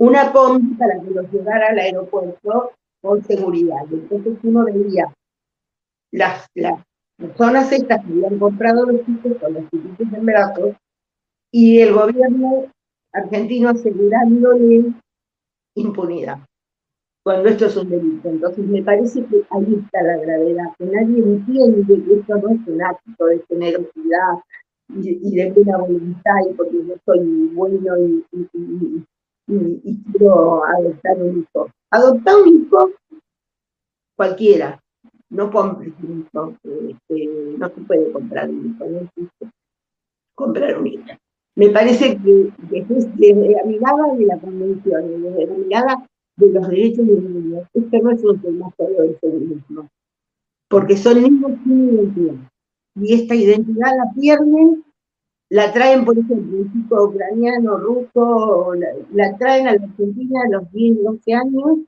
una 0.00 0.32
combi 0.32 0.74
para 0.76 0.98
que 0.98 1.10
los 1.10 1.30
llevara 1.30 1.68
al 1.68 1.78
aeropuerto 1.78 2.72
con 3.02 3.22
seguridad. 3.22 3.84
Entonces 3.92 4.38
uno 4.42 4.64
veía 4.64 5.12
las, 6.10 6.46
las 6.54 6.82
personas 7.18 7.70
estas 7.70 8.04
que 8.06 8.12
habían 8.12 8.38
comprado 8.38 8.86
los 8.86 9.04
tickets 9.04 9.38
con 9.38 9.52
los 9.52 9.68
tickets 9.68 10.12
en 10.14 10.24
brazos 10.24 10.74
y 11.52 11.80
el 11.80 11.92
gobierno 11.92 12.66
argentino 13.12 13.68
asegurándole 13.68 14.94
impunidad 15.74 16.38
cuando 17.22 17.50
esto 17.50 17.66
es 17.66 17.76
un 17.76 17.90
delito. 17.90 18.30
Entonces 18.30 18.64
me 18.66 18.82
parece 18.82 19.22
que 19.26 19.44
ahí 19.50 19.82
está 19.84 20.02
la 20.02 20.16
gravedad, 20.16 20.64
que 20.78 20.86
nadie 20.86 21.22
entiende 21.22 21.84
que 21.86 22.14
esto 22.14 22.36
no 22.38 22.48
es 22.48 22.66
un 22.66 22.82
acto 22.82 23.26
de 23.26 23.44
generosidad 23.48 24.38
y, 24.88 25.36
de 25.36 25.52
buena 25.52 25.76
voluntad 25.76 26.36
y 26.50 26.54
porque 26.54 26.86
yo 26.86 26.94
soy 27.04 27.50
bueno 27.52 27.98
y, 27.98 28.24
y, 28.32 29.04
quiero 30.12 30.64
adoptar 30.64 31.16
un 31.18 31.40
hijo. 31.40 31.68
Adoptar 31.90 32.34
un 32.42 32.48
hijo 32.48 32.90
cualquiera, 34.16 34.78
no 35.30 35.50
compres 35.50 35.94
un 36.02 36.20
hijo, 36.20 36.54
este, 36.88 37.26
no 37.58 37.68
se 37.68 37.80
puede 37.82 38.12
comprar 38.12 38.50
un 38.50 38.66
hijo, 38.66 38.84
no 38.84 38.98
existe 39.00 39.50
comprar 40.34 40.78
un 40.78 40.86
hijo. 40.86 41.04
Me 41.56 41.68
parece 41.70 42.16
que 42.18 42.52
desde, 42.70 43.50
la 43.50 43.64
mirada 43.64 44.14
de 44.16 44.26
la 44.26 44.38
convención, 44.38 45.22
desde 45.22 45.46
la 45.46 45.54
mirada 45.54 46.06
de 46.36 46.52
los 46.52 46.68
derechos 46.68 47.06
de 47.06 47.14
los 47.14 47.22
niños, 47.22 47.66
este 47.74 48.00
no 48.00 48.10
es 48.10 48.24
un 48.24 48.40
tema 48.40 48.70
solo 48.76 49.02
del 49.02 49.16
feminismo, 49.18 49.88
porque 50.68 50.96
son 50.96 51.22
niños 51.22 51.52
sin 51.64 51.94
identidad. 51.94 52.34
Y 52.96 53.14
esta 53.14 53.34
identidad 53.34 53.96
la 53.96 54.12
pierden 54.20 54.84
la 55.50 55.72
traen, 55.72 56.04
por 56.04 56.16
ejemplo, 56.16 56.58
un 56.58 56.72
chico 56.72 57.08
ucraniano, 57.08 57.76
ruso, 57.78 58.72
la, 59.12 59.36
traen 59.36 59.66
a 59.66 59.74
la 59.74 59.82
Argentina 59.82 60.40
a 60.46 60.50
los 60.50 60.72
10, 60.72 61.02
12 61.02 61.34
años, 61.34 61.78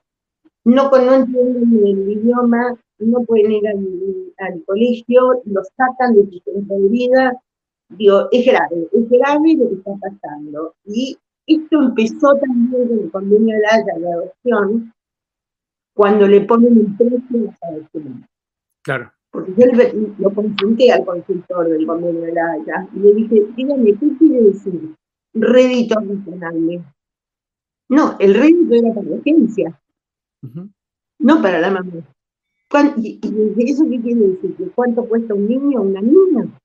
no, 0.65 0.91
no 0.91 1.13
entienden 1.13 1.87
el 1.87 2.11
idioma, 2.11 2.77
no 2.99 3.23
pueden 3.23 3.51
ir 3.51 3.67
al, 3.67 4.63
colegio, 4.65 5.41
los 5.45 5.67
sacan 5.77 6.13
de 6.13 6.25
su 6.29 6.39
centro 6.39 6.77
vida. 6.89 7.41
Digo, 7.89 8.27
es 8.31 8.45
grave, 8.45 8.87
es 8.91 9.09
grave 9.09 9.55
lo 9.55 9.69
que 9.69 9.75
está 9.75 9.91
pasando. 10.01 10.75
Y 10.85 11.17
esto 11.47 11.81
empezó 11.81 12.35
también 12.35 12.87
con 12.87 12.99
el 12.99 13.11
convenio 13.11 13.55
de 13.55 13.61
la 13.61 13.69
Haya 13.69 13.99
de 13.99 14.13
adopción, 14.13 14.93
cuando 15.93 16.27
le 16.27 16.41
ponen 16.41 16.79
un 16.79 16.97
precio 16.97 17.19
a 17.31 17.37
las 17.37 17.63
adopciones. 17.63 18.27
Claro. 18.83 19.11
Porque 19.33 19.51
yo 19.57 19.65
lo 20.19 20.31
consulté 20.31 20.91
al 20.91 21.03
consultor 21.05 21.67
del 21.67 21.87
convenio 21.87 22.21
de 22.21 22.33
la 22.33 22.51
Haya 22.51 22.87
y 22.93 22.99
le 22.99 23.13
dije, 23.15 23.47
dígame, 23.55 23.97
¿qué 23.97 24.17
quiere 24.19 24.43
decir 24.43 24.95
rédito 25.33 25.95
razonable? 25.95 26.83
No, 27.89 28.15
el 28.19 28.35
rédito 28.35 28.75
era 28.75 28.93
para 28.93 29.07
la 29.07 29.17
agencia, 29.17 29.81
no 31.17 31.41
para 31.41 31.59
la 31.59 31.71
mamá. 31.71 31.91
¿Y, 32.97 33.19
eso 33.67 33.89
qué 33.89 34.01
quiere 34.01 34.21
decir? 34.21 34.71
¿Cuánto 34.75 35.03
cuesta 35.07 35.33
un 35.33 35.47
niño 35.47 35.79
o 35.79 35.83
una 35.83 36.01
niña? 36.01 36.59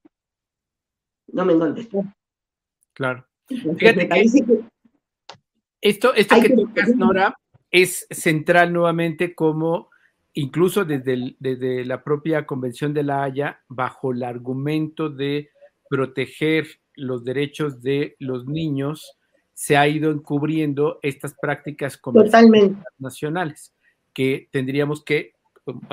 No 1.29 1.45
me 1.47 1.59
contestó. 1.59 2.05
Claro. 2.93 3.27
Fíjate 3.47 4.11
que, 4.11 4.63
esto, 5.81 6.13
esto 6.13 6.35
que, 6.35 6.49
que 6.49 6.55
tocas, 6.55 6.95
Nora, 6.97 7.35
es 7.71 8.07
central 8.11 8.75
nuevamente 8.75 9.35
como 9.35 9.89
incluso 10.35 10.85
desde, 10.85 11.37
desde 11.39 11.85
la 11.85 12.03
propia 12.03 12.47
Convención 12.47 12.95
de 12.95 13.03
la 13.03 13.23
Haya, 13.23 13.61
bajo 13.69 14.13
el 14.13 14.23
argumento 14.23 15.09
de 15.09 15.51
proteger 15.89 16.67
los 16.95 17.25
derechos 17.25 17.83
de 17.83 18.17
los 18.19 18.47
niños, 18.47 19.19
se 19.55 19.77
ha 19.77 19.89
ido 19.89 20.13
encubriendo 20.13 21.01
estas 21.03 21.35
prácticas 21.35 22.01
nacionales 22.99 23.75
que 24.13 24.49
tendríamos 24.53 25.05
que 25.05 25.35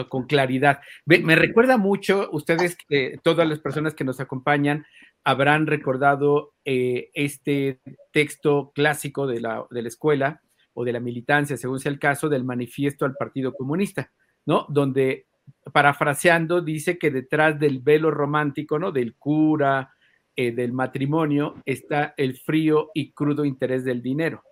con 0.10 0.26
claridad. 0.26 0.80
Me 1.06 1.36
recuerda 1.36 1.78
mucho, 1.78 2.30
ustedes, 2.32 2.78
todas 3.24 3.48
las 3.48 3.60
personas 3.60 3.94
que 3.94 4.04
nos 4.04 4.20
acompañan, 4.20 4.86
habrán 5.24 5.68
recordado 5.68 6.54
eh, 6.64 7.10
este 7.14 7.80
texto 8.14 8.72
clásico 8.76 9.26
de 9.28 9.42
la, 9.42 9.66
de 9.72 9.82
la 9.82 9.88
escuela 9.88 10.42
o 10.74 10.86
de 10.86 10.94
la 10.94 11.00
militancia, 11.00 11.58
según 11.58 11.80
sea 11.80 11.92
el 11.92 12.00
caso, 12.00 12.30
del 12.30 12.44
manifiesto 12.44 13.06
al 13.06 13.16
Partido 13.16 13.54
Comunista. 13.54 14.12
¿No? 14.46 14.66
Donde, 14.70 15.28
parafraseando, 15.74 16.62
dice 16.62 16.98
que 16.98 17.12
detrás 17.12 17.60
del 17.60 17.80
velo 17.80 18.12
romántico, 18.12 18.80
¿no? 18.80 18.92
Del 18.92 19.16
cura, 19.16 19.94
eh, 20.36 20.52
del 20.52 20.74
matrimonio, 20.74 21.56
está 21.66 22.14
el 22.18 22.38
frío 22.38 22.90
y 22.94 23.12
crudo 23.14 23.46
interés 23.46 23.84
del 23.86 24.02
dinero. 24.02 24.44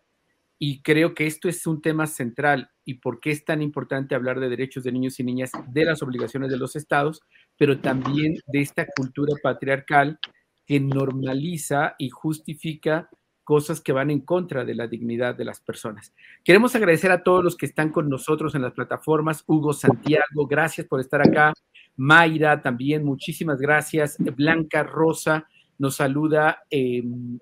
y 0.59 0.81
creo 0.81 1.13
que 1.13 1.27
esto 1.27 1.49
es 1.49 1.67
un 1.67 1.81
tema 1.81 2.07
central 2.07 2.71
y 2.85 2.95
por 2.95 3.19
qué 3.19 3.31
es 3.31 3.43
tan 3.43 3.61
importante 3.61 4.15
hablar 4.15 4.39
de 4.39 4.47
derechos 4.47 4.83
de 4.85 4.93
niños 4.93 5.19
y 5.19 5.23
niñas, 5.23 5.51
de 5.67 5.83
las 5.83 6.01
obligaciones 6.01 6.49
de 6.49 6.57
los 6.57 6.77
estados, 6.77 7.21
pero 7.57 7.79
también 7.81 8.35
de 8.47 8.61
esta 8.61 8.85
cultura 8.95 9.33
patriarcal 9.43 10.19
que 10.65 10.79
normaliza 10.79 11.95
y 11.97 12.09
justifica 12.09 13.09
cosas 13.53 13.81
que 13.81 13.93
van 13.93 14.09
en 14.09 14.21
contra 14.21 14.65
de 14.65 14.73
la 14.73 14.87
dignidad 14.87 15.35
de 15.35 15.45
las 15.45 15.59
personas. 15.59 16.11
Queremos 16.43 16.73
agradecer 16.75 17.11
a 17.11 17.21
todos 17.21 17.43
los 17.43 17.55
que 17.55 17.67
están 17.67 17.91
con 17.91 18.09
nosotros 18.09 18.55
en 18.55 18.63
las 18.63 18.73
plataformas. 18.73 19.43
Hugo 19.45 19.73
Santiago, 19.73 20.47
gracias 20.49 20.87
por 20.87 20.99
estar 20.99 21.21
acá. 21.21 21.53
Mayra 21.95 22.63
también, 22.63 23.05
muchísimas 23.05 23.59
gracias. 23.59 24.17
Blanca 24.17 24.81
Rosa 24.81 25.47
nos 25.77 25.97
saluda. 25.97 26.63
Em, 26.67 27.37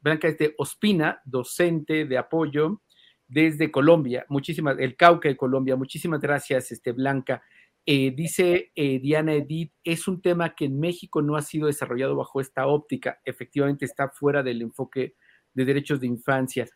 Blanca 0.00 0.26
es 0.26 0.36
de 0.36 0.52
Ospina, 0.58 1.20
docente 1.24 2.06
de 2.06 2.18
apoyo 2.18 2.82
desde 3.28 3.70
Colombia. 3.70 4.26
Muchísimas, 4.28 4.76
el 4.80 4.96
Cauca 4.96 5.28
de 5.28 5.36
Colombia. 5.36 5.76
Muchísimas 5.76 6.20
gracias, 6.20 6.72
este, 6.72 6.90
Blanca. 6.90 7.40
Eh, 7.86 8.10
dice 8.16 8.72
eh, 8.74 8.98
Diana 8.98 9.34
Edith, 9.34 9.72
es 9.84 10.08
un 10.08 10.20
tema 10.20 10.56
que 10.56 10.64
en 10.64 10.80
México 10.80 11.22
no 11.22 11.36
ha 11.36 11.42
sido 11.42 11.68
desarrollado 11.68 12.16
bajo 12.16 12.40
esta 12.40 12.66
óptica. 12.66 13.20
Efectivamente 13.24 13.84
está 13.84 14.08
fuera 14.08 14.42
del 14.42 14.60
enfoque 14.62 15.14
de 15.56 15.64
Derechos 15.64 16.00
de 16.00 16.06
Infancia. 16.06 16.68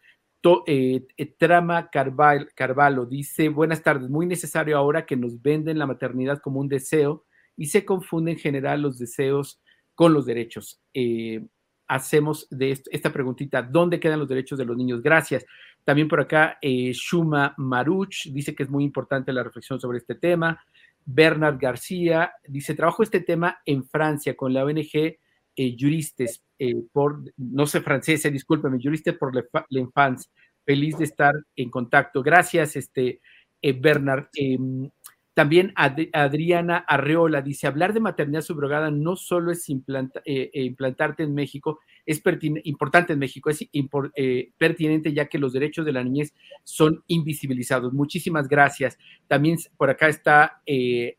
Eh, 0.67 1.07
eh, 1.19 1.35
Trama 1.39 1.91
Carvalho 1.91 3.05
dice, 3.05 3.51
buenas 3.51 3.83
tardes, 3.83 4.09
muy 4.09 4.27
necesario 4.27 4.79
ahora 4.79 5.05
que 5.05 5.17
nos 5.17 5.41
venden 5.43 5.79
la 5.79 5.87
maternidad 5.87 6.41
como 6.41 6.61
un 6.61 6.69
deseo 6.69 7.27
y 7.57 7.67
se 7.67 7.85
confunden 7.85 8.35
en 8.35 8.41
general 8.41 8.81
los 8.81 8.99
deseos 8.99 9.61
con 9.95 10.15
los 10.15 10.25
derechos. 10.25 10.81
Eh, 10.95 11.47
hacemos 11.87 12.49
de 12.51 12.81
esta 12.91 13.13
preguntita, 13.13 13.61
¿dónde 13.63 14.01
quedan 14.01 14.19
los 14.19 14.29
derechos 14.29 14.59
de 14.59 14.65
los 14.65 14.77
niños? 14.77 15.03
Gracias. 15.03 15.45
También 15.85 16.09
por 16.09 16.21
acá, 16.21 16.59
Shuma 16.63 17.55
Maruch 17.59 18.29
dice 18.33 18.55
que 18.55 18.63
es 18.63 18.71
muy 18.71 18.85
importante 18.85 19.33
la 19.33 19.43
reflexión 19.43 19.79
sobre 19.79 19.99
este 19.99 20.15
tema. 20.15 20.63
Bernard 21.05 21.59
García 21.59 22.33
dice, 22.47 22.75
trabajo 22.75 23.03
este 23.03 23.21
tema 23.21 23.61
en 23.67 23.85
Francia 23.85 24.37
con 24.37 24.55
la 24.55 24.65
ONG 24.65 24.89
eh, 24.95 25.19
juristes 25.57 26.43
eh, 26.59 26.75
por, 26.93 27.23
no 27.39 27.67
sé 27.67 27.81
francés, 27.81 28.23
discúlpeme, 28.31 28.79
juristes 28.83 29.17
por 29.17 29.33
l'infance. 29.71 30.29
Feliz 30.65 30.99
de 30.99 31.05
estar 31.05 31.35
en 31.57 31.71
contacto. 31.71 32.23
Gracias, 32.23 32.77
este, 32.77 33.21
eh, 33.63 33.73
Bernard. 33.73 34.29
Em, 34.35 34.91
también 35.33 35.73
Adriana 35.75 36.85
Arreola 36.87 37.41
dice, 37.41 37.67
hablar 37.67 37.95
de 37.95 38.01
maternidad 38.01 38.43
subrogada 38.43 38.91
no 38.91 39.17
solo 39.17 39.53
es 39.53 39.71
implantarte 39.71 41.23
en 41.23 41.35
México, 41.35 41.79
es 42.05 42.21
importante 42.65 43.15
en 43.15 43.19
México, 43.21 43.49
es 43.49 43.65
pertinente 44.59 45.15
ya 45.15 45.29
que 45.29 45.39
los 45.39 45.55
derechos 45.55 45.87
de 45.87 45.93
la 45.93 46.05
niñez 46.05 46.35
son 46.63 47.05
invisibilizados. 47.07 47.95
Muchísimas 47.95 48.49
gracias. 48.49 48.99
También 49.29 49.57
por 49.79 49.89
acá 49.89 50.09
está 50.09 50.61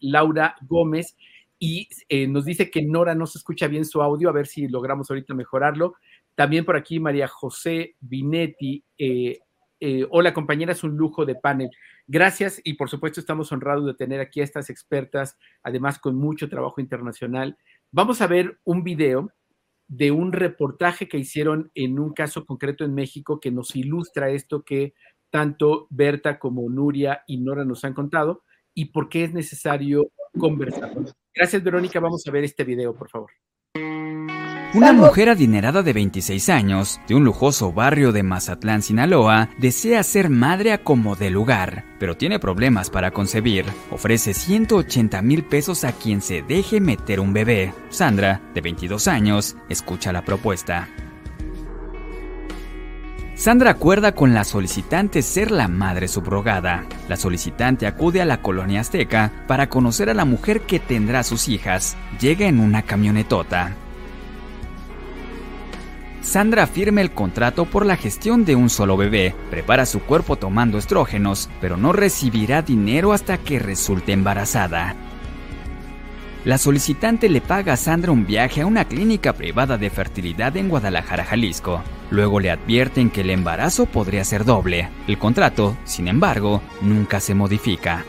Laura 0.02 0.56
Gómez 0.68 1.16
y 1.64 1.88
eh, 2.10 2.28
nos 2.28 2.46
dice 2.46 2.72
que 2.72 2.82
Nora 2.82 3.14
no 3.14 3.28
se 3.28 3.38
escucha 3.38 3.68
bien 3.68 3.86
su 3.86 4.02
audio, 4.02 4.30
a 4.30 4.32
ver 4.32 4.48
si 4.48 4.68
logramos 4.68 5.12
ahorita 5.12 5.36
mejorarlo. 5.36 5.94
También 6.34 6.66
por 6.66 6.76
aquí 6.76 7.00
María 7.00 7.28
José 7.28 7.98
Binetti. 8.00 8.84
Eh, 8.98 9.38
eh, 9.80 10.08
hola 10.10 10.34
compañera, 10.34 10.72
es 10.72 10.84
un 10.84 10.98
lujo 10.98 11.24
de 11.24 11.36
panel. 11.36 11.70
Gracias 12.08 12.60
y 12.64 12.74
por 12.74 12.90
supuesto 12.90 13.20
estamos 13.20 13.52
honrados 13.52 13.86
de 13.86 13.94
tener 13.94 14.20
aquí 14.22 14.42
a 14.42 14.44
estas 14.44 14.72
expertas, 14.72 15.38
además 15.62 16.00
con 16.00 16.16
mucho 16.16 16.50
trabajo 16.50 16.82
internacional. 16.82 17.56
Vamos 17.92 18.22
a 18.22 18.28
ver 18.28 18.60
un 18.64 18.84
video 18.84 19.32
de 19.88 20.10
un 20.10 20.34
reportaje 20.34 21.08
que 21.08 21.20
hicieron 21.20 21.70
en 21.76 22.00
un 22.00 22.14
caso 22.14 22.44
concreto 22.44 22.86
en 22.86 22.96
México 22.96 23.40
que 23.40 23.52
nos 23.52 23.76
ilustra 23.76 24.32
esto 24.32 24.64
que 24.64 24.96
tanto 25.30 25.86
Berta 25.92 26.40
como 26.40 26.68
Nuria 26.68 27.22
y 27.28 27.38
Nora 27.38 27.66
nos 27.66 27.86
han 27.86 27.94
contado 27.94 28.42
y 28.74 28.86
por 28.86 29.10
qué 29.10 29.26
es 29.26 29.34
necesario 29.34 30.10
conversar. 30.40 30.92
Gracias, 31.34 31.64
Verónica. 31.64 32.00
Vamos 32.00 32.24
a 32.28 32.32
ver 32.32 32.44
este 32.44 32.64
video, 32.64 32.94
por 32.94 33.10
favor. 33.10 33.32
Una 34.74 34.94
mujer 34.94 35.28
adinerada 35.28 35.84
de 35.84 35.92
26 35.92 36.48
años, 36.48 37.02
de 37.06 37.14
un 37.16 37.26
lujoso 37.26 37.74
barrio 37.74 38.14
de 38.14 38.24
Mazatlán, 38.24 38.82
Sinaloa, 38.82 39.50
desea 39.60 40.02
ser 40.02 40.30
madre 40.30 40.72
a 40.72 40.82
como 40.82 41.18
de 41.18 41.30
lugar, 41.30 41.84
pero 42.00 42.16
tiene 42.16 42.40
problemas 42.40 42.90
para 42.90 43.12
concebir. 43.12 43.66
Ofrece 43.92 44.34
180 44.34 45.22
mil 45.24 45.44
pesos 45.44 45.84
a 45.84 45.92
quien 45.92 46.22
se 46.22 46.42
deje 46.42 46.80
meter 46.80 47.20
un 47.20 47.34
bebé. 47.34 47.74
Sandra, 47.90 48.42
de 48.54 48.62
22 48.62 49.10
años, 49.10 49.58
escucha 49.68 50.14
la 50.14 50.24
propuesta. 50.24 50.88
Sandra 53.42 53.72
acuerda 53.72 54.12
con 54.12 54.36
la 54.36 54.44
solicitante 54.44 55.24
ser 55.24 55.50
la 55.50 55.68
madre 55.68 56.08
subrogada. 56.08 56.86
La 57.10 57.18
solicitante 57.18 57.88
acude 57.88 58.22
a 58.22 58.26
la 58.26 58.40
colonia 58.44 58.82
azteca 58.82 59.32
para 59.48 59.68
conocer 59.68 60.12
a 60.12 60.14
la 60.14 60.26
mujer 60.26 60.62
que 60.62 60.80
tendrá 60.80 61.24
sus 61.24 61.48
hijas. 61.48 61.98
Llega 62.20 62.46
en 62.46 62.60
una 62.60 62.84
camionetota. 62.84 63.74
Sandra 66.22 66.68
firma 66.68 67.02
el 67.02 67.14
contrato 67.14 67.66
por 67.66 67.84
la 67.84 67.98
gestión 67.98 68.46
de 68.46 68.56
un 68.56 68.70
solo 68.70 68.96
bebé, 68.96 69.34
prepara 69.50 69.88
su 69.88 70.02
cuerpo 70.02 70.36
tomando 70.36 70.78
estrógenos, 70.78 71.50
pero 71.60 71.78
no 71.78 71.94
recibirá 71.94 72.62
dinero 72.62 73.12
hasta 73.12 73.40
que 73.40 73.58
resulte 73.58 74.12
embarazada. 74.12 74.96
La 76.44 76.58
solicitante 76.58 77.30
le 77.30 77.40
paga 77.40 77.74
a 77.74 77.78
Sandra 77.78 78.12
un 78.12 78.26
viaje 78.26 78.62
a 78.62 78.66
una 78.66 78.86
clínica 78.86 79.34
privada 79.34 79.78
de 79.78 79.92
fertilidad 79.92 80.58
en 80.58 80.70
Guadalajara, 80.70 81.24
Jalisco. 81.24 81.84
Luego 82.10 82.40
le 82.40 82.50
advierten 82.50 83.12
que 83.12 83.22
el 83.22 83.30
embarazo 83.30 83.86
podría 83.86 84.24
ser 84.24 84.44
doble. 84.44 84.90
El 85.08 85.20
contrato, 85.20 85.78
sin 85.84 86.08
embargo, 86.08 86.64
nunca 86.82 87.20
se 87.20 87.36
modifica. 87.36 88.06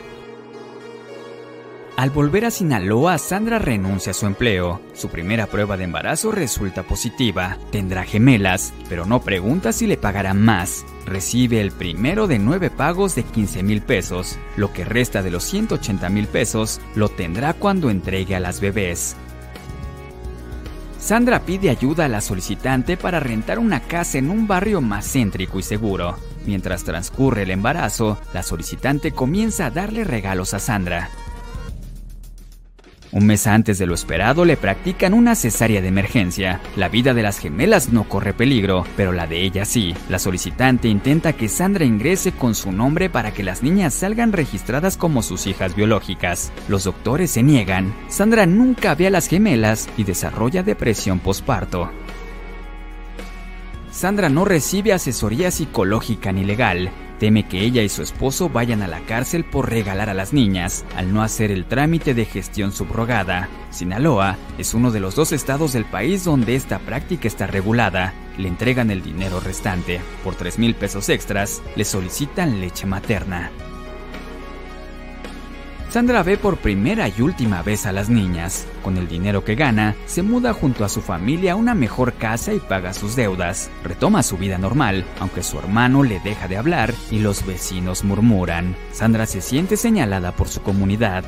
Al 1.95 2.09
volver 2.09 2.45
a 2.45 2.51
Sinaloa, 2.51 3.19
Sandra 3.19 3.59
renuncia 3.59 4.11
a 4.11 4.13
su 4.15 4.25
empleo. 4.25 4.81
Su 4.93 5.09
primera 5.09 5.45
prueba 5.45 5.77
de 5.77 5.83
embarazo 5.83 6.31
resulta 6.31 6.81
positiva. 6.81 7.59
Tendrá 7.71 8.03
gemelas, 8.03 8.73
pero 8.89 9.05
no 9.05 9.21
pregunta 9.21 9.71
si 9.71 9.85
le 9.85 9.95
pagarán 9.95 10.41
más. 10.41 10.85
Recibe 11.05 11.61
el 11.61 11.71
primero 11.71 12.25
de 12.25 12.39
nueve 12.39 12.71
pagos 12.71 13.13
de 13.13 13.21
15 13.21 13.61
mil 13.61 13.83
pesos. 13.83 14.39
Lo 14.57 14.73
que 14.73 14.85
resta 14.85 15.21
de 15.21 15.29
los 15.29 15.43
180 15.43 16.09
mil 16.09 16.25
pesos 16.25 16.81
lo 16.95 17.09
tendrá 17.09 17.53
cuando 17.53 17.91
entregue 17.91 18.35
a 18.35 18.39
las 18.39 18.59
bebés. 18.59 19.15
Sandra 20.97 21.41
pide 21.41 21.69
ayuda 21.69 22.05
a 22.05 22.09
la 22.09 22.21
solicitante 22.21 22.97
para 22.97 23.19
rentar 23.19 23.59
una 23.59 23.81
casa 23.81 24.17
en 24.17 24.31
un 24.31 24.47
barrio 24.47 24.81
más 24.81 25.05
céntrico 25.05 25.59
y 25.59 25.63
seguro. 25.63 26.17
Mientras 26.47 26.85
transcurre 26.85 27.43
el 27.43 27.51
embarazo, 27.51 28.17
la 28.33 28.41
solicitante 28.41 29.11
comienza 29.11 29.67
a 29.67 29.69
darle 29.69 30.03
regalos 30.03 30.55
a 30.55 30.59
Sandra. 30.59 31.11
Un 33.13 33.27
mes 33.27 33.45
antes 33.45 33.77
de 33.77 33.85
lo 33.85 33.93
esperado 33.93 34.43
le 34.43 34.57
practican 34.57 35.13
una 35.13 35.35
cesárea 35.35 35.81
de 35.81 35.87
emergencia. 35.87 36.59
La 36.75 36.89
vida 36.89 37.13
de 37.13 37.21
las 37.21 37.37
gemelas 37.37 37.89
no 37.93 38.09
corre 38.09 38.33
peligro, 38.33 38.85
pero 38.97 39.11
la 39.11 39.27
de 39.27 39.43
ella 39.43 39.65
sí. 39.65 39.93
La 40.09 40.17
solicitante 40.17 40.87
intenta 40.87 41.33
que 41.33 41.47
Sandra 41.47 41.85
ingrese 41.85 42.31
con 42.31 42.55
su 42.55 42.71
nombre 42.71 43.11
para 43.11 43.31
que 43.31 43.43
las 43.43 43.61
niñas 43.61 43.93
salgan 43.93 44.33
registradas 44.33 44.97
como 44.97 45.21
sus 45.21 45.45
hijas 45.45 45.75
biológicas. 45.75 46.51
Los 46.67 46.85
doctores 46.85 47.29
se 47.29 47.43
niegan. 47.43 47.93
Sandra 48.09 48.47
nunca 48.47 48.95
ve 48.95 49.05
a 49.05 49.11
las 49.11 49.27
gemelas 49.27 49.87
y 49.95 50.05
desarrolla 50.05 50.63
depresión 50.63 51.19
posparto. 51.19 51.91
Sandra 54.03 54.27
no 54.27 54.43
recibe 54.43 54.91
asesoría 54.91 55.49
psicológica 55.49 56.33
ni 56.33 56.43
legal. 56.43 56.91
Teme 57.19 57.47
que 57.47 57.61
ella 57.61 57.83
y 57.83 57.87
su 57.87 58.01
esposo 58.01 58.49
vayan 58.49 58.81
a 58.81 58.87
la 58.89 58.99
cárcel 59.05 59.45
por 59.45 59.69
regalar 59.69 60.09
a 60.09 60.13
las 60.13 60.33
niñas, 60.33 60.83
al 60.97 61.13
no 61.13 61.23
hacer 61.23 61.51
el 61.51 61.63
trámite 61.63 62.13
de 62.13 62.25
gestión 62.25 62.73
subrogada. 62.73 63.47
Sinaloa 63.69 64.35
es 64.57 64.73
uno 64.73 64.91
de 64.91 64.99
los 64.99 65.15
dos 65.15 65.31
estados 65.31 65.71
del 65.71 65.85
país 65.85 66.25
donde 66.25 66.55
esta 66.55 66.79
práctica 66.79 67.29
está 67.29 67.47
regulada. 67.47 68.13
Le 68.37 68.49
entregan 68.49 68.91
el 68.91 69.01
dinero 69.01 69.39
restante. 69.39 70.01
Por 70.25 70.35
3 70.35 70.59
mil 70.59 70.75
pesos 70.75 71.07
extras, 71.07 71.61
le 71.77 71.85
solicitan 71.85 72.59
leche 72.59 72.85
materna. 72.85 73.51
Sandra 75.93 76.23
ve 76.23 76.37
por 76.37 76.57
primera 76.57 77.07
y 77.07 77.21
última 77.21 77.61
vez 77.61 77.85
a 77.85 77.91
las 77.91 78.09
niñas. 78.09 78.65
Con 78.81 78.97
el 78.97 79.07
dinero 79.07 79.43
que 79.43 79.53
gana, 79.53 79.95
se 80.07 80.23
muda 80.23 80.51
junto 80.51 80.83
a 80.83 80.89
su 80.89 81.01
familia 81.01 81.53
a 81.53 81.55
una 81.55 81.75
mejor 81.75 82.13
casa 82.13 82.51
y 82.51 82.59
paga 82.59 82.95
sus 82.95 83.15
deudas. 83.15 83.69
Retoma 83.83 84.23
su 84.23 84.35
vida 84.35 84.57
normal, 84.57 85.05
aunque 85.19 85.43
su 85.43 85.59
hermano 85.59 86.01
le 86.01 86.19
deja 86.21 86.47
de 86.47 86.57
hablar 86.57 86.95
y 87.11 87.19
los 87.19 87.45
vecinos 87.45 88.03
murmuran. 88.03 88.75
Sandra 88.91 89.27
se 89.27 89.39
siente 89.39 89.77
señalada 89.77 90.31
por 90.31 90.47
su 90.47 90.63
comunidad. 90.63 91.25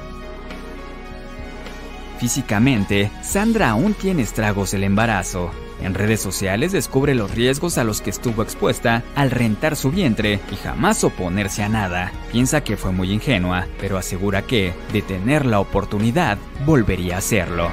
Físicamente, 2.19 3.11
Sandra 3.21 3.71
aún 3.71 3.93
tiene 3.93 4.21
estragos 4.21 4.71
del 4.71 4.85
embarazo. 4.85 5.51
En 5.81 5.93
redes 5.93 6.21
sociales 6.21 6.71
descubre 6.71 7.13
los 7.13 7.35
riesgos 7.35 7.77
a 7.77 7.83
los 7.83 8.01
que 8.01 8.09
estuvo 8.09 8.41
expuesta 8.41 9.03
al 9.15 9.31
rentar 9.31 9.75
su 9.75 9.91
vientre 9.91 10.39
y 10.49 10.55
jamás 10.55 11.03
oponerse 11.03 11.61
a 11.63 11.69
nada. 11.69 12.13
Piensa 12.31 12.63
que 12.63 12.77
fue 12.77 12.93
muy 12.93 13.11
ingenua, 13.11 13.67
pero 13.81 13.97
asegura 13.97 14.43
que, 14.43 14.73
de 14.93 15.01
tener 15.01 15.45
la 15.45 15.59
oportunidad, 15.59 16.37
volvería 16.65 17.15
a 17.15 17.17
hacerlo. 17.17 17.69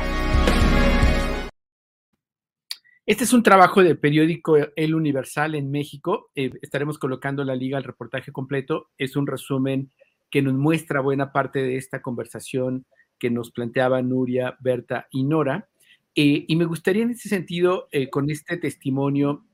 Este 3.07 3.25
es 3.25 3.33
un 3.33 3.45
trabajo 3.45 3.83
del 3.83 3.99
periódico 3.99 4.57
El 4.75 4.95
Universal 4.95 5.55
en 5.55 5.71
México. 5.71 6.31
Eh, 6.35 6.51
estaremos 6.63 6.99
colocando 6.99 7.45
la 7.45 7.55
liga 7.55 7.79
al 7.79 7.85
reportaje 7.85 8.33
completo. 8.33 8.91
Es 8.99 9.15
un 9.15 9.29
resumen 9.29 9.93
que 10.31 10.43
nos 10.43 10.55
muestra 10.55 11.01
buena 11.01 11.31
parte 11.31 11.63
de 11.63 11.77
esta 11.77 12.03
conversación 12.03 12.87
que 13.23 13.31
nos 13.31 13.53
planteaba 13.53 14.03
Nuria, 14.03 14.57
Berta 14.59 15.07
y 15.13 15.23
Nora. 15.23 15.69
Eh, 16.17 16.45
y 16.49 16.57
me 16.57 16.65
gustaría 16.65 17.05
en 17.05 17.13
ese 17.13 17.29
sentido, 17.29 17.87
eh, 17.93 18.11
con 18.11 18.29
este 18.31 18.57
testimonio, 18.57 19.45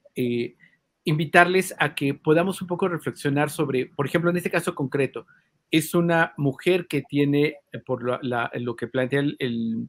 invitarles 1.05 1.75
a 1.79 1.95
que 1.95 2.15
podamos 2.15 2.61
un 2.63 2.67
poco 2.67 2.89
reflexionar 2.89 3.51
sobre, 3.51 3.87
por 3.87 4.07
ejemplo, 4.07 4.31
en 4.31 4.39
este 4.39 4.51
caso 4.51 4.75
concreto, 4.75 5.27
es 5.71 5.95
una 5.95 6.33
mujer 6.39 6.89
que 6.89 7.03
tiene, 7.03 7.59
por 7.87 8.21
lo 8.25 8.75
que 8.75 8.89
plantea 8.89 9.21
el 9.21 9.89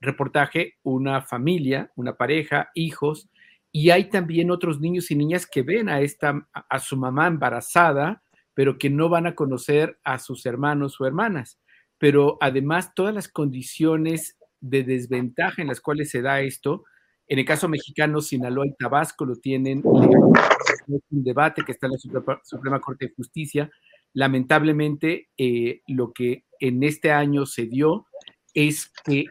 reportaje 0.00 0.74
una 0.82 1.22
familia, 1.22 1.90
una 1.96 2.16
pareja, 2.16 2.70
hijos, 2.74 3.28
y 3.70 3.90
hay 3.90 4.08
también 4.08 4.50
otros 4.50 4.80
niños 4.80 5.10
y 5.10 5.16
niñas 5.16 5.46
que 5.46 5.62
ven 5.62 5.88
a 5.88 6.00
esta 6.00 6.48
a 6.52 6.78
su 6.78 6.96
mamá 6.96 7.26
embarazada, 7.26 8.22
pero 8.54 8.78
que 8.78 8.90
no 8.90 9.08
van 9.08 9.26
a 9.26 9.34
conocer 9.34 9.98
a 10.04 10.18
sus 10.18 10.46
hermanos 10.46 11.00
o 11.00 11.06
hermanas. 11.06 11.60
Pero 11.98 12.38
además 12.40 12.94
todas 12.94 13.14
las 13.14 13.28
condiciones 13.28 14.36
de 14.60 14.84
desventaja 14.84 15.62
en 15.62 15.68
las 15.68 15.80
cuales 15.80 16.10
se 16.10 16.22
da 16.22 16.40
esto, 16.40 16.84
en 17.28 17.38
el 17.38 17.44
caso 17.44 17.68
mexicano, 17.68 18.22
Sinaloa 18.22 18.66
y 18.66 18.74
Tabasco 18.74 19.26
lo 19.26 19.36
tienen, 19.36 19.78
es 19.78 21.02
un 21.10 21.22
debate 21.22 21.62
que 21.62 21.72
está 21.72 21.86
en 21.86 21.92
la 21.92 22.40
Suprema, 22.42 22.80
Corte 22.80 23.06
de 23.06 23.14
Justicia. 23.14 23.70
Lamentablemente, 24.14 25.28
eh, 25.36 25.82
lo 25.86 26.12
que 26.12 26.44
en 26.58 26.82
este 26.82 27.12
año 27.12 27.44
se 27.44 27.66
dio 27.66 28.06
es 28.54 28.90
que 29.04 29.26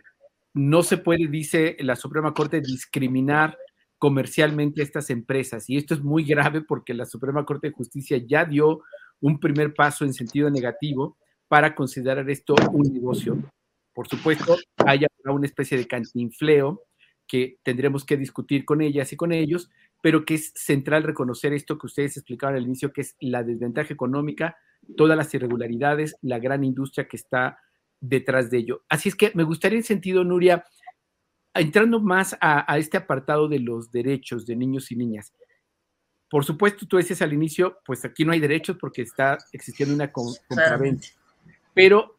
no 0.53 0.83
se 0.83 0.97
puede, 0.97 1.27
dice 1.27 1.75
la 1.79 1.95
Suprema 1.95 2.35
Corte, 2.35 2.61
discriminar 2.61 3.57
comercialmente 3.97 4.81
a 4.81 4.83
estas 4.83 5.09
empresas. 5.09 5.67
Y 5.67 5.77
esto 5.77 5.95
es 5.95 6.03
muy 6.03 6.23
grave 6.23 6.61
porque 6.61 6.93
la 6.93 7.05
Suprema 7.05 7.45
Corte 7.45 7.67
de 7.67 7.73
Justicia 7.73 8.21
ya 8.23 8.45
dio 8.45 8.81
un 9.21 9.39
primer 9.39 9.73
paso 9.73 10.05
en 10.05 10.13
sentido 10.13 10.51
negativo 10.51 11.17
para 11.47 11.75
considerar 11.75 12.29
esto 12.29 12.55
un 12.71 12.93
negocio. 12.93 13.37
Por 13.93 14.07
supuesto, 14.07 14.57
hay 14.77 15.05
una 15.25 15.45
especie 15.45 15.77
de 15.77 15.87
cantinfleo 15.87 16.83
que 17.27 17.57
tendremos 17.63 18.05
que 18.05 18.17
discutir 18.17 18.63
con 18.63 18.81
ellas 18.81 19.11
y 19.11 19.17
con 19.17 19.31
ellos, 19.31 19.69
pero 20.01 20.23
que 20.23 20.35
es 20.35 20.53
central 20.55 21.03
reconocer 21.03 21.53
esto 21.53 21.77
que 21.77 21.87
ustedes 21.87 22.17
explicaban 22.17 22.55
al 22.55 22.63
inicio, 22.63 22.93
que 22.93 23.01
es 23.01 23.15
la 23.19 23.43
desventaja 23.43 23.93
económica, 23.93 24.55
todas 24.95 25.17
las 25.17 25.33
irregularidades, 25.33 26.15
la 26.21 26.39
gran 26.39 26.63
industria 26.63 27.07
que 27.07 27.17
está 27.17 27.59
detrás 27.99 28.49
de 28.49 28.59
ello. 28.59 28.83
Así 28.89 29.09
es 29.09 29.15
que 29.15 29.31
me 29.33 29.43
gustaría 29.43 29.79
en 29.79 29.83
sentido, 29.83 30.23
Nuria, 30.23 30.63
entrando 31.53 31.99
más 31.99 32.37
a, 32.39 32.77
este 32.77 32.97
apartado 32.97 33.47
de 33.47 33.59
los 33.59 33.91
derechos 33.91 34.45
de 34.45 34.55
niños 34.55 34.91
y 34.91 34.95
niñas. 34.95 35.33
Por 36.29 36.45
supuesto, 36.45 36.85
tú 36.87 36.97
decías 36.97 37.21
al 37.21 37.33
inicio, 37.33 37.79
pues 37.85 38.03
aquí 38.05 38.25
no 38.25 38.33
hay 38.33 38.39
derechos 38.39 38.77
porque 38.79 39.01
está 39.01 39.37
existiendo 39.51 39.95
una 39.95 40.11
compraventa. 40.11 41.07
Pero 41.77 42.17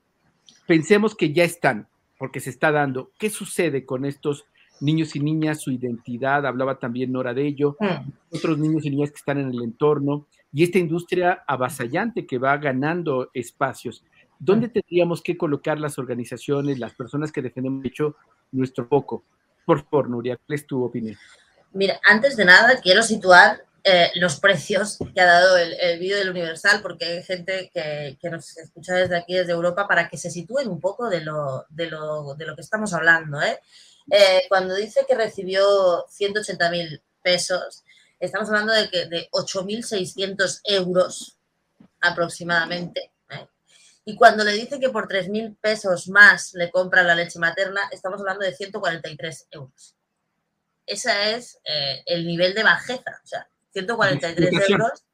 pensemos 0.68 1.16
que 1.16 1.32
ya 1.32 1.42
están, 1.42 1.88
porque 2.16 2.38
se 2.38 2.50
está 2.50 2.70
dando. 2.70 3.10
¿Qué 3.18 3.28
sucede 3.28 3.84
con 3.84 4.04
estos 4.04 4.44
niños 4.80 5.16
y 5.16 5.20
niñas, 5.20 5.60
su 5.60 5.72
identidad? 5.72 6.46
Hablaba 6.46 6.78
también 6.78 7.10
Nora 7.10 7.34
de 7.34 7.44
ello. 7.44 7.76
Mm. 7.80 8.36
Otros 8.36 8.56
niños 8.56 8.84
y 8.84 8.90
niñas 8.90 9.10
que 9.10 9.16
están 9.16 9.38
en 9.38 9.48
el 9.48 9.60
entorno 9.64 10.28
y 10.52 10.62
esta 10.62 10.78
industria 10.78 11.42
avasallante 11.44 12.24
que 12.24 12.38
va 12.38 12.56
ganando 12.56 13.30
espacios. 13.34 14.04
¿Dónde 14.38 14.68
tendríamos 14.68 15.22
que 15.22 15.36
colocar 15.36 15.80
las 15.80 15.98
organizaciones, 15.98 16.78
las 16.78 16.94
personas 16.94 17.32
que 17.32 17.42
defendemos 17.42 17.84
hecho 17.84 18.14
nuestro 18.52 18.86
foco? 18.86 19.24
Por 19.66 19.82
favor, 19.82 20.08
Nuria, 20.08 20.36
¿cuál 20.36 20.54
es 20.54 20.68
tu 20.68 20.84
opinión? 20.84 21.16
Mira, 21.72 21.98
antes 22.08 22.36
de 22.36 22.44
nada 22.44 22.80
quiero 22.80 23.02
situar 23.02 23.64
eh, 23.90 24.10
los 24.16 24.38
precios 24.38 24.98
que 25.14 25.20
ha 25.22 25.24
dado 25.24 25.56
el, 25.56 25.98
vídeo 25.98 26.18
del 26.18 26.28
Universal, 26.28 26.82
porque 26.82 27.06
hay 27.06 27.22
gente 27.22 27.70
que, 27.72 28.18
nos 28.28 28.54
escucha 28.58 28.94
desde 28.94 29.16
aquí, 29.16 29.32
desde 29.32 29.52
Europa, 29.52 29.88
para 29.88 30.10
que 30.10 30.18
se 30.18 30.30
sitúen 30.30 30.68
un 30.68 30.78
poco 30.78 31.08
de 31.08 31.22
lo, 31.22 31.64
de 31.70 31.86
lo, 31.86 32.34
de 32.34 32.44
lo 32.44 32.54
que 32.54 32.60
estamos 32.60 32.92
hablando. 32.92 33.40
¿eh? 33.40 33.58
Eh, 34.10 34.42
cuando 34.50 34.74
dice 34.74 35.06
que 35.08 35.14
recibió 35.14 36.04
180 36.06 36.70
mil 36.70 37.02
pesos, 37.22 37.82
estamos 38.20 38.50
hablando 38.50 38.74
de, 38.74 38.90
que, 38.90 39.06
de 39.06 39.30
8.600 39.30 40.60
euros 40.64 41.38
aproximadamente 42.02 43.10
y 44.04 44.16
cuando 44.16 44.42
le 44.42 44.52
dice 44.52 44.80
que 44.80 44.88
por 44.88 45.06
3.000 45.06 45.58
pesos 45.60 46.08
más 46.08 46.54
le 46.54 46.70
compra 46.70 47.02
la 47.02 47.14
leche 47.14 47.38
materna, 47.38 47.82
estamos 47.92 48.20
hablando 48.20 48.42
de 48.42 48.54
143 48.54 49.48
euros. 49.50 49.96
Ese 50.86 51.34
es 51.34 51.58
el 52.06 52.26
nivel 52.26 52.54
de 52.54 52.62
bajeza. 52.62 53.20
O 53.22 53.26
sea, 53.26 53.46
143 53.86 54.70
euros. 54.70 55.04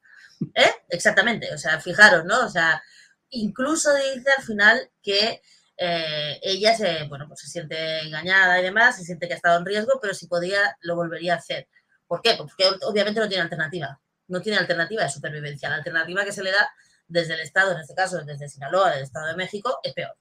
¿eh? 0.53 0.71
Exactamente. 0.89 1.53
O 1.53 1.57
sea, 1.57 1.79
fijaros, 1.79 2.25
¿no? 2.25 2.45
O 2.45 2.49
sea, 2.49 2.81
incluso 3.29 3.93
dice 3.95 4.29
al 4.37 4.43
final 4.43 4.91
que 5.01 5.41
eh, 5.77 6.39
ella 6.41 6.75
se, 6.75 7.03
bueno, 7.07 7.27
pues 7.27 7.41
se 7.41 7.47
siente 7.47 7.99
engañada 8.01 8.59
y 8.59 8.63
demás, 8.63 8.97
se 8.97 9.03
siente 9.03 9.27
que 9.27 9.33
ha 9.33 9.37
estado 9.37 9.59
en 9.59 9.65
riesgo, 9.65 9.99
pero 10.01 10.13
si 10.13 10.27
podía, 10.27 10.77
lo 10.81 10.95
volvería 10.95 11.33
a 11.33 11.37
hacer. 11.37 11.67
¿Por 12.07 12.21
qué? 12.21 12.35
Porque 12.37 12.65
obviamente 12.83 13.19
no 13.19 13.27
tiene 13.27 13.43
alternativa. 13.43 13.99
No 14.27 14.41
tiene 14.41 14.57
alternativa 14.57 15.03
de 15.03 15.09
supervivencia. 15.09 15.69
La 15.69 15.75
alternativa 15.75 16.23
que 16.23 16.31
se 16.31 16.43
le 16.43 16.51
da 16.51 16.69
desde 17.07 17.35
el 17.35 17.41
Estado, 17.41 17.73
en 17.73 17.79
este 17.79 17.93
caso 17.93 18.23
desde 18.23 18.49
Sinaloa, 18.49 18.91
del 18.91 19.03
Estado 19.03 19.27
de 19.27 19.35
México, 19.35 19.79
es 19.83 19.93
peor. 19.93 20.15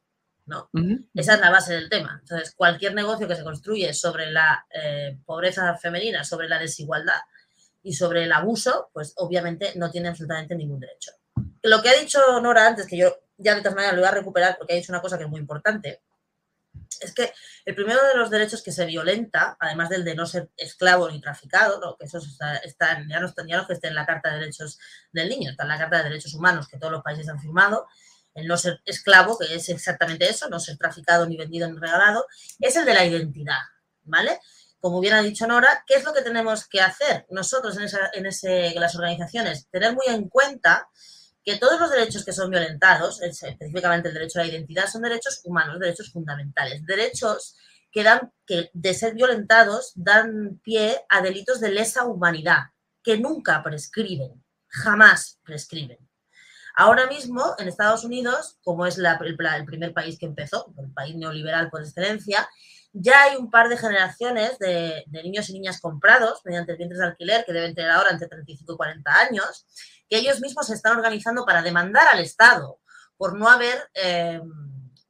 ¿no? 0.46 0.68
Esa 1.14 1.34
es 1.34 1.40
la 1.40 1.50
base 1.50 1.72
del 1.72 1.88
tema. 1.88 2.18
Entonces, 2.20 2.54
cualquier 2.54 2.94
negocio 2.94 3.26
que 3.26 3.36
se 3.36 3.44
construye 3.44 3.94
sobre 3.94 4.30
la 4.30 4.66
eh, 4.70 5.16
pobreza 5.24 5.74
femenina, 5.76 6.22
sobre 6.24 6.48
la 6.48 6.58
desigualdad 6.58 7.20
y 7.84 7.92
sobre 7.92 8.24
el 8.24 8.32
abuso, 8.32 8.90
pues 8.92 9.12
obviamente 9.16 9.72
no 9.76 9.90
tiene 9.90 10.08
absolutamente 10.08 10.56
ningún 10.56 10.80
derecho. 10.80 11.12
Lo 11.62 11.80
que 11.80 11.90
ha 11.90 12.00
dicho 12.00 12.18
Nora 12.40 12.66
antes, 12.66 12.86
que 12.86 12.96
yo 12.96 13.16
ya 13.36 13.54
de 13.54 13.60
todas 13.60 13.74
maneras 13.74 13.94
lo 13.94 14.00
voy 14.00 14.08
a 14.08 14.14
recuperar 14.14 14.56
porque 14.56 14.72
ha 14.72 14.76
dicho 14.76 14.92
una 14.92 15.02
cosa 15.02 15.18
que 15.18 15.24
es 15.24 15.30
muy 15.30 15.40
importante, 15.40 16.02
es 17.00 17.12
que 17.12 17.32
el 17.64 17.74
primero 17.74 18.02
de 18.02 18.16
los 18.16 18.30
derechos 18.30 18.62
que 18.62 18.72
se 18.72 18.86
violenta, 18.86 19.56
además 19.60 19.88
del 19.90 20.04
de 20.04 20.14
no 20.14 20.26
ser 20.26 20.50
esclavo 20.56 21.10
ni 21.10 21.20
traficado, 21.20 21.96
que 21.98 22.06
eso 22.06 22.18
está, 22.18 23.06
ya, 23.08 23.20
no, 23.20 23.26
no 23.26 23.66
que 23.66 23.78
en 23.82 23.94
la 23.94 24.06
Carta 24.06 24.30
de 24.30 24.40
Derechos 24.40 24.78
del 25.12 25.28
Niño, 25.28 25.50
está 25.50 25.64
en 25.64 25.68
la 25.70 25.78
Carta 25.78 25.98
de 25.98 26.04
Derechos 26.04 26.34
Humanos 26.34 26.68
que 26.68 26.78
todos 26.78 26.92
los 26.92 27.02
países 27.02 27.28
han 27.28 27.40
firmado, 27.40 27.86
el 28.34 28.46
no 28.46 28.56
ser 28.56 28.80
esclavo, 28.84 29.38
que 29.38 29.54
es 29.54 29.68
exactamente 29.68 30.28
eso, 30.28 30.48
no 30.48 30.58
ser 30.58 30.76
traficado 30.76 31.26
ni 31.26 31.36
vendido 31.36 31.70
ni 31.70 31.78
regalado, 31.78 32.26
es 32.60 32.76
el 32.76 32.84
de 32.84 32.94
la 32.94 33.04
identidad, 33.04 33.60
¿vale? 34.02 34.40
Como 34.84 35.00
bien 35.00 35.14
ha 35.14 35.22
dicho 35.22 35.46
Nora, 35.46 35.82
¿qué 35.86 35.94
es 35.94 36.04
lo 36.04 36.12
que 36.12 36.20
tenemos 36.20 36.68
que 36.68 36.82
hacer 36.82 37.24
nosotros 37.30 37.74
en, 37.78 37.84
esa, 37.84 38.10
en 38.12 38.26
ese, 38.26 38.74
las 38.74 38.94
organizaciones? 38.94 39.66
Tener 39.70 39.94
muy 39.94 40.04
en 40.08 40.28
cuenta 40.28 40.90
que 41.42 41.56
todos 41.56 41.80
los 41.80 41.90
derechos 41.90 42.22
que 42.22 42.34
son 42.34 42.50
violentados, 42.50 43.22
específicamente 43.22 44.08
el 44.08 44.14
derecho 44.14 44.40
a 44.40 44.42
la 44.42 44.50
identidad, 44.50 44.86
son 44.86 45.00
derechos 45.00 45.40
humanos, 45.44 45.80
derechos 45.80 46.12
fundamentales, 46.12 46.84
derechos 46.84 47.56
que, 47.90 48.02
dan, 48.02 48.30
que 48.44 48.68
de 48.74 48.92
ser 48.92 49.14
violentados 49.14 49.92
dan 49.94 50.60
pie 50.62 51.00
a 51.08 51.22
delitos 51.22 51.60
de 51.60 51.70
lesa 51.70 52.04
humanidad, 52.04 52.64
que 53.02 53.16
nunca 53.16 53.62
prescriben, 53.62 54.44
jamás 54.68 55.40
prescriben. 55.44 55.96
Ahora 56.76 57.06
mismo, 57.06 57.54
en 57.56 57.68
Estados 57.68 58.04
Unidos, 58.04 58.58
como 58.62 58.84
es 58.84 58.98
el, 58.98 59.06
primer 59.64 59.94
país 59.94 60.18
que 60.18 60.26
empezó, 60.26 60.74
el 60.76 60.92
país 60.92 61.14
neoliberal 61.16 61.70
por 61.70 61.80
excelencia, 61.80 62.46
ya 62.96 63.24
hay 63.24 63.36
un 63.36 63.50
par 63.50 63.68
de 63.68 63.76
generaciones 63.76 64.56
de, 64.60 65.04
niños 65.10 65.50
y 65.50 65.54
niñas 65.54 65.80
comprados 65.80 66.40
mediante 66.44 66.76
vientres 66.76 67.00
de 67.00 67.06
alquiler 67.06 67.44
que 67.44 67.52
deben 67.52 67.74
tener 67.74 67.90
ahora 67.90 68.10
entre 68.10 68.28
35 68.28 68.72
y 68.72 68.76
40 68.76 69.18
años, 69.18 69.66
que 70.08 70.18
ellos 70.18 70.40
mismos 70.40 70.68
se 70.68 70.74
están 70.74 70.96
organizando 70.96 71.44
para 71.44 71.60
demandar 71.60 72.06
al 72.12 72.20
Estado 72.20 72.78
por 73.16 73.36
no 73.36 73.48
haber 73.48 73.90
eh, 73.94 74.40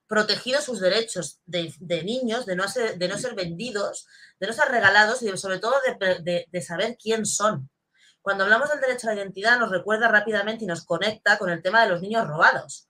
protegido 0.06 0.62
sus 0.62 0.80
derechos 0.80 1.40
de, 1.44 2.02
niños, 2.04 2.46
de 2.46 2.56
no, 2.56 2.66
ser, 2.68 2.96
de 2.96 3.08
no 3.08 3.18
ser 3.18 3.34
vendidos, 3.34 4.06
de 4.40 4.46
no 4.46 4.54
ser 4.54 4.68
regalados 4.68 5.22
y 5.22 5.36
sobre 5.36 5.58
todo 5.58 5.74
de, 6.22 6.46
de 6.50 6.62
saber 6.62 6.96
quién 6.98 7.26
son. 7.26 7.68
Cuando 8.22 8.44
hablamos 8.44 8.70
del 8.70 8.80
derecho 8.80 9.08
a 9.08 9.14
la 9.14 9.20
identidad 9.20 9.58
nos 9.58 9.70
recuerda 9.70 10.08
rápidamente 10.08 10.64
y 10.64 10.66
nos 10.66 10.86
conecta 10.86 11.36
con 11.36 11.50
el 11.50 11.60
tema 11.60 11.82
de 11.82 11.90
los 11.90 12.00
niños 12.00 12.26
robados 12.26 12.88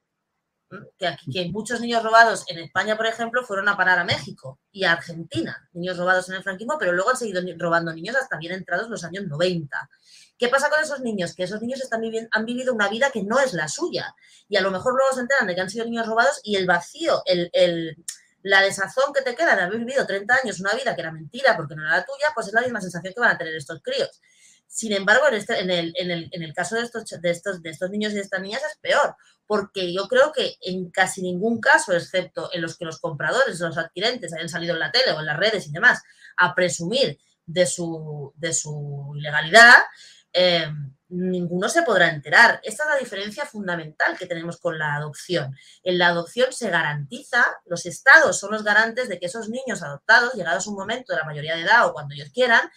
que, 0.99 1.49
muchos 1.51 1.81
niños 1.81 2.03
robados 2.03 2.45
en 2.49 2.59
España, 2.59 2.97
por 2.97 3.07
ejemplo, 3.07 3.44
fueron 3.44 3.69
a 3.69 3.77
parar 3.77 3.98
a 3.98 4.05
México 4.05 4.59
y 4.73 4.85
a 4.85 4.92
Argentina, 4.92 5.69
niños 5.73 5.96
robados 5.96 6.29
en 6.29 6.37
el 6.37 6.42
franquismo, 6.42 6.77
pero 6.79 6.92
luego 6.92 7.11
han 7.11 7.17
seguido 7.17 7.42
robando 7.59 7.92
niños 7.92 8.17
hasta 8.17 8.37
bien 8.37 8.53
entrados 8.53 8.88
los 8.88 9.05
años 9.05 9.27
90. 9.27 9.88
¿Qué 10.37 10.48
pasa 10.48 10.69
con 10.69 10.83
esos 10.83 11.01
niños? 11.01 11.35
Que 11.35 11.44
esos 11.44 11.61
niños 11.61 11.81
están 11.81 12.03
han 12.31 12.44
vivido 12.44 12.75
una 12.75 12.88
vida 12.88 13.11
que 13.11 13.23
no 13.23 13.38
es 13.38 13.53
la 13.53 13.69
suya 13.69 14.15
y 14.48 14.57
a 14.57 14.61
lo 14.61 14.71
mejor 14.71 14.94
luego 14.94 15.15
se 15.15 15.21
enteran 15.21 15.46
de 15.46 15.55
que 15.55 15.61
han 15.61 15.71
sido 15.71 15.85
niños 15.85 16.07
robados 16.07 16.40
y 16.42 16.57
el 16.57 16.67
vacío, 16.67 17.23
el, 17.25 17.96
la 18.42 18.61
desazón 18.61 19.13
que 19.15 19.23
te 19.23 19.35
queda 19.35 19.57
de 19.57 19.63
haber 19.63 19.79
vivido 19.79 20.07
30 20.07 20.35
años 20.42 20.61
una 20.61 20.75
vida 20.75 20.94
que 20.94 21.01
era 21.01 21.13
mentira 21.13 21.57
porque 21.57 21.75
no 21.75 21.83
era 21.83 21.98
la 21.98 22.05
tuya, 22.05 22.27
pues 22.35 22.48
es 22.48 22.53
la 22.53 22.63
misma 22.63 22.81
sensación 22.81 23.15
que 23.15 23.21
van 23.21 23.31
a 23.31 23.38
tener 23.38 23.55
estos 23.55 23.81
críos. 23.83 24.21
Sin 24.75 24.92
embargo, 24.92 25.29
en, 25.29 25.35
este, 25.35 25.60
en, 25.60 25.70
el, 25.70 25.94
en, 25.96 26.10
el, 26.10 26.29
en 26.33 26.42
el 26.42 26.52
caso 26.52 26.75
de 26.75 26.83
estos, 26.83 27.04
de, 27.08 27.31
estos, 27.31 27.62
de 27.62 27.70
estos 27.70 27.90
niños 27.90 28.10
y 28.10 28.16
de 28.16 28.22
estas 28.22 28.40
niñas 28.40 28.60
es 28.68 28.77
peor, 28.79 29.14
porque 29.46 29.94
yo 29.94 30.08
creo 30.08 30.33
que 30.33 30.56
en 30.62 30.90
casi 30.90 31.22
ningún 31.22 31.60
caso, 31.60 31.92
excepto 31.92 32.50
en 32.52 32.60
los 32.60 32.77
que 32.77 32.85
los 32.85 32.98
compradores, 32.98 33.60
los 33.60 33.79
adquirentes 33.79 34.35
hayan 34.35 34.48
salido 34.48 34.75
en 34.75 34.81
la 34.81 34.90
tele 34.90 35.12
o 35.12 35.20
en 35.20 35.27
las 35.27 35.37
redes 35.37 35.68
y 35.68 35.70
demás, 35.70 36.02
a 36.37 36.56
presumir 36.56 37.20
de 37.46 37.66
su, 37.66 38.33
de 38.35 38.52
su 38.52 39.12
ilegalidad, 39.16 39.79
eh, 40.33 40.66
ninguno 41.10 41.68
se 41.68 41.83
podrá 41.83 42.08
enterar. 42.08 42.58
Esta 42.64 42.83
es 42.83 42.90
la 42.90 42.96
diferencia 42.96 43.46
fundamental 43.46 44.18
que 44.18 44.27
tenemos 44.27 44.58
con 44.58 44.77
la 44.77 44.96
adopción. 44.96 45.56
En 45.85 45.98
la 45.98 46.08
adopción 46.08 46.52
se 46.52 46.68
garantiza, 46.68 47.44
los 47.66 47.87
estados 47.87 48.40
son 48.40 48.50
los 48.50 48.64
garantes 48.64 49.08
de 49.08 49.20
que 49.20 49.27
esos 49.27 49.48
niños 49.48 49.85
adoptados, 49.85 50.35
llegados 50.35 50.66
un 50.66 50.75
momento 50.75 51.12
de 51.12 51.20
la 51.20 51.27
mayoría 51.27 51.54
de 51.54 51.62
edad 51.62 51.87
o 51.87 51.92
cuando 51.92 52.14
ellos 52.14 52.31
quieran, 52.35 52.68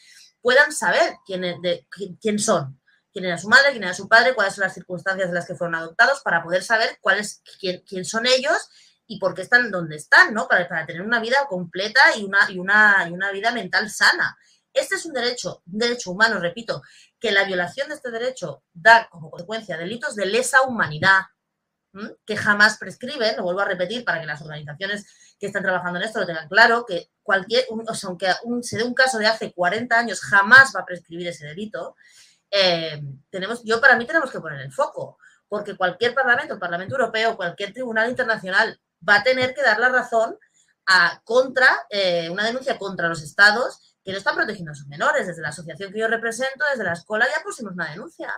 puedan 0.41 0.71
saber 0.71 1.15
quién, 1.25 1.41
de, 1.41 1.87
quién 2.21 2.39
son, 2.39 2.79
quién 3.11 3.25
era 3.25 3.37
su 3.37 3.49
madre, 3.49 3.71
quién 3.71 3.83
era 3.83 3.93
su 3.93 4.07
padre, 4.07 4.33
cuáles 4.35 4.55
son 4.55 4.63
las 4.63 4.73
circunstancias 4.73 5.29
de 5.29 5.33
las 5.33 5.45
que 5.47 5.55
fueron 5.55 5.75
adoptados, 5.75 6.21
para 6.21 6.43
poder 6.43 6.63
saber 6.63 6.97
cuál 7.01 7.21
quién, 7.59 7.83
quién 7.87 8.05
son 8.05 8.25
ellos 8.25 8.69
y 9.07 9.19
por 9.19 9.33
qué 9.33 9.41
están 9.41 9.71
donde 9.71 9.95
están, 9.95 10.33
¿no? 10.33 10.47
Para, 10.47 10.67
para 10.67 10.85
tener 10.85 11.01
una 11.01 11.19
vida 11.19 11.37
completa 11.47 12.01
y 12.17 12.23
una, 12.23 12.39
y, 12.49 12.59
una, 12.59 13.05
y 13.07 13.11
una 13.11 13.31
vida 13.31 13.51
mental 13.51 13.89
sana. 13.89 14.37
Este 14.73 14.95
es 14.95 15.05
un 15.05 15.13
derecho, 15.13 15.63
un 15.71 15.79
derecho 15.79 16.11
humano, 16.11 16.39
repito, 16.39 16.83
que 17.19 17.31
la 17.31 17.45
violación 17.45 17.87
de 17.89 17.95
este 17.95 18.11
derecho 18.11 18.63
da 18.73 19.07
como 19.09 19.31
consecuencia 19.31 19.77
delitos 19.77 20.15
de 20.15 20.27
lesa 20.27 20.61
humanidad 20.61 21.21
que 22.25 22.37
jamás 22.37 22.77
prescriben, 22.77 23.37
lo 23.37 23.43
vuelvo 23.43 23.61
a 23.61 23.65
repetir 23.65 24.03
para 24.03 24.19
que 24.19 24.27
las 24.27 24.41
organizaciones 24.41 25.05
que 25.39 25.47
están 25.47 25.63
trabajando 25.63 25.99
en 25.99 26.05
esto 26.05 26.19
lo 26.19 26.25
tengan 26.25 26.47
claro, 26.47 26.85
que 26.85 27.11
cualquier, 27.21 27.65
o 27.69 27.93
sea, 27.93 28.09
aunque 28.09 28.27
se 28.61 28.77
dé 28.77 28.83
un 28.83 28.93
caso 28.93 29.17
de 29.17 29.27
hace 29.27 29.53
40 29.53 29.97
años, 29.97 30.21
jamás 30.21 30.73
va 30.75 30.81
a 30.81 30.85
prescribir 30.85 31.27
ese 31.27 31.45
delito, 31.45 31.95
eh, 32.49 33.01
tenemos, 33.29 33.61
yo 33.63 33.81
para 33.81 33.97
mí 33.97 34.05
tenemos 34.05 34.31
que 34.31 34.39
poner 34.39 34.61
el 34.61 34.71
foco, 34.71 35.17
porque 35.47 35.75
cualquier 35.75 36.13
parlamento, 36.13 36.53
el 36.53 36.59
Parlamento 36.59 36.95
Europeo, 36.95 37.35
cualquier 37.35 37.73
tribunal 37.73 38.09
internacional 38.09 38.79
va 39.07 39.15
a 39.17 39.23
tener 39.23 39.53
que 39.53 39.61
dar 39.61 39.79
la 39.79 39.89
razón 39.89 40.37
a 40.87 41.21
contra, 41.23 41.85
eh, 41.89 42.29
una 42.29 42.45
denuncia 42.45 42.77
contra 42.77 43.09
los 43.09 43.21
estados 43.21 43.97
que 44.03 44.11
no 44.11 44.17
están 44.17 44.35
protegiendo 44.35 44.71
a 44.71 44.75
sus 44.75 44.87
menores. 44.87 45.27
Desde 45.27 45.41
la 45.41 45.49
asociación 45.49 45.91
que 45.91 45.99
yo 45.99 46.07
represento, 46.07 46.63
desde 46.71 46.85
la 46.85 46.93
escuela, 46.93 47.25
ya 47.27 47.43
pusimos 47.43 47.73
una 47.73 47.91
denuncia 47.91 48.33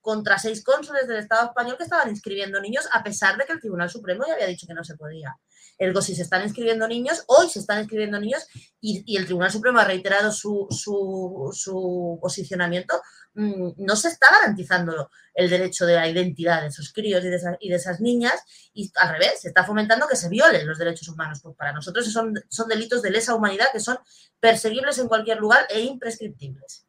contra 0.00 0.38
seis 0.38 0.64
cónsules 0.64 1.06
del 1.06 1.18
Estado 1.18 1.48
español 1.48 1.76
que 1.76 1.84
estaban 1.84 2.08
inscribiendo 2.08 2.58
niños 2.60 2.88
a 2.92 3.02
pesar 3.02 3.36
de 3.36 3.44
que 3.44 3.52
el 3.52 3.60
Tribunal 3.60 3.90
Supremo 3.90 4.24
ya 4.26 4.32
había 4.32 4.46
dicho 4.46 4.66
que 4.66 4.72
no 4.72 4.82
se 4.82 4.96
podía. 4.96 5.36
Ergo, 5.80 6.02
si 6.02 6.14
se 6.14 6.22
están 6.22 6.42
inscribiendo 6.42 6.86
niños, 6.86 7.24
hoy 7.26 7.48
se 7.48 7.58
están 7.58 7.80
inscribiendo 7.80 8.20
niños 8.20 8.46
y, 8.80 9.16
el 9.16 9.24
Tribunal 9.24 9.50
Supremo 9.50 9.78
ha 9.78 9.84
reiterado 9.84 10.30
su, 10.30 10.68
su 10.70 12.18
posicionamiento, 12.20 13.00
Mm, 13.34 13.70
no 13.76 13.94
se 13.94 14.08
está 14.08 14.26
garantizando 14.40 15.08
el 15.34 15.48
derecho 15.48 15.86
de 15.86 15.94
la 15.94 16.08
identidad 16.08 16.62
de 16.62 16.68
esos 16.68 16.92
críos 16.92 17.24
y 17.24 17.28
de, 17.28 17.76
esas, 17.76 18.00
niñas 18.00 18.34
y 18.74 18.90
al 18.96 19.12
revés, 19.12 19.40
se 19.42 19.48
está 19.48 19.64
fomentando 19.64 20.08
que 20.08 20.16
se 20.16 20.28
violen 20.28 20.66
los 20.66 20.78
derechos 20.78 21.08
humanos. 21.08 21.40
Pues 21.42 21.56
para 21.56 21.72
nosotros 21.72 22.12
son, 22.12 22.34
son 22.48 22.68
delitos 22.68 23.02
de 23.02 23.10
lesa 23.10 23.34
humanidad 23.34 23.66
que 23.72 23.80
son 23.80 23.98
perseguibles 24.40 24.98
en 24.98 25.06
cualquier 25.06 25.38
lugar 25.38 25.66
e 25.70 25.80
imprescriptibles. 25.80 26.86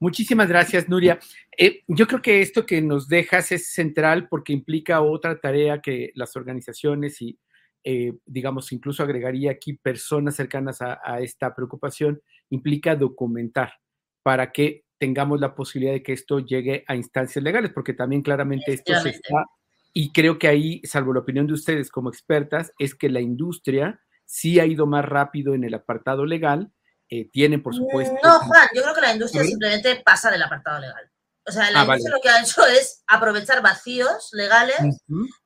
Muchísimas 0.00 0.48
gracias, 0.48 0.88
Nuria. 0.88 1.20
Eh, 1.56 1.84
yo 1.86 2.06
creo 2.06 2.22
que 2.22 2.40
esto 2.42 2.66
que 2.66 2.80
nos 2.80 3.06
dejas 3.06 3.52
es 3.52 3.72
central 3.72 4.28
porque 4.28 4.52
implica 4.52 5.02
otra 5.02 5.38
tarea 5.38 5.80
que 5.80 6.10
las 6.14 6.34
organizaciones 6.34 7.20
y, 7.22 7.38
eh, 7.84 8.12
digamos, 8.26 8.72
incluso 8.72 9.02
agregaría 9.02 9.50
aquí 9.50 9.74
personas 9.74 10.36
cercanas 10.36 10.82
a, 10.82 11.00
a, 11.04 11.20
esta 11.20 11.54
preocupación, 11.54 12.20
implica 12.50 12.96
documentar 12.96 13.74
para 14.22 14.52
que 14.52 14.84
tengamos 14.98 15.40
la 15.40 15.54
posibilidad 15.54 15.94
de 15.94 16.02
que 16.02 16.12
esto 16.12 16.40
llegue 16.40 16.84
a 16.86 16.94
instancias 16.94 17.42
legales, 17.42 17.72
porque 17.72 17.94
también 17.94 18.22
claramente 18.22 18.72
esto 18.72 18.94
se 19.00 19.10
está, 19.10 19.46
y 19.92 20.12
creo 20.12 20.38
que 20.38 20.48
ahí, 20.48 20.80
salvo 20.84 21.14
la 21.14 21.20
opinión 21.20 21.46
de 21.46 21.54
ustedes 21.54 21.90
como 21.90 22.10
expertas, 22.10 22.72
es 22.78 22.94
que 22.94 23.08
la 23.08 23.20
industria 23.20 24.00
sí 24.24 24.60
ha 24.60 24.66
ido 24.66 24.86
más 24.86 25.04
rápido 25.04 25.54
en 25.54 25.64
el 25.64 25.74
apartado 25.74 26.24
legal, 26.24 26.70
eh, 27.08 27.28
tienen 27.30 27.62
por 27.62 27.74
supuesto... 27.74 28.14
No, 28.22 28.38
Juan, 28.40 28.68
yo 28.74 28.82
creo 28.82 28.94
que 28.94 29.00
la 29.00 29.12
industria 29.12 29.42
simplemente 29.42 30.00
pasa 30.04 30.30
del 30.30 30.42
apartado 30.42 30.80
legal. 30.80 31.10
O 31.50 31.52
sea, 31.52 31.68
la 31.72 31.80
ah, 31.80 31.84
lo 31.84 32.20
que 32.22 32.28
ha 32.28 32.42
hecho 32.42 32.64
es 32.64 33.02
aprovechar 33.08 33.60
vacíos 33.60 34.28
legales 34.30 34.78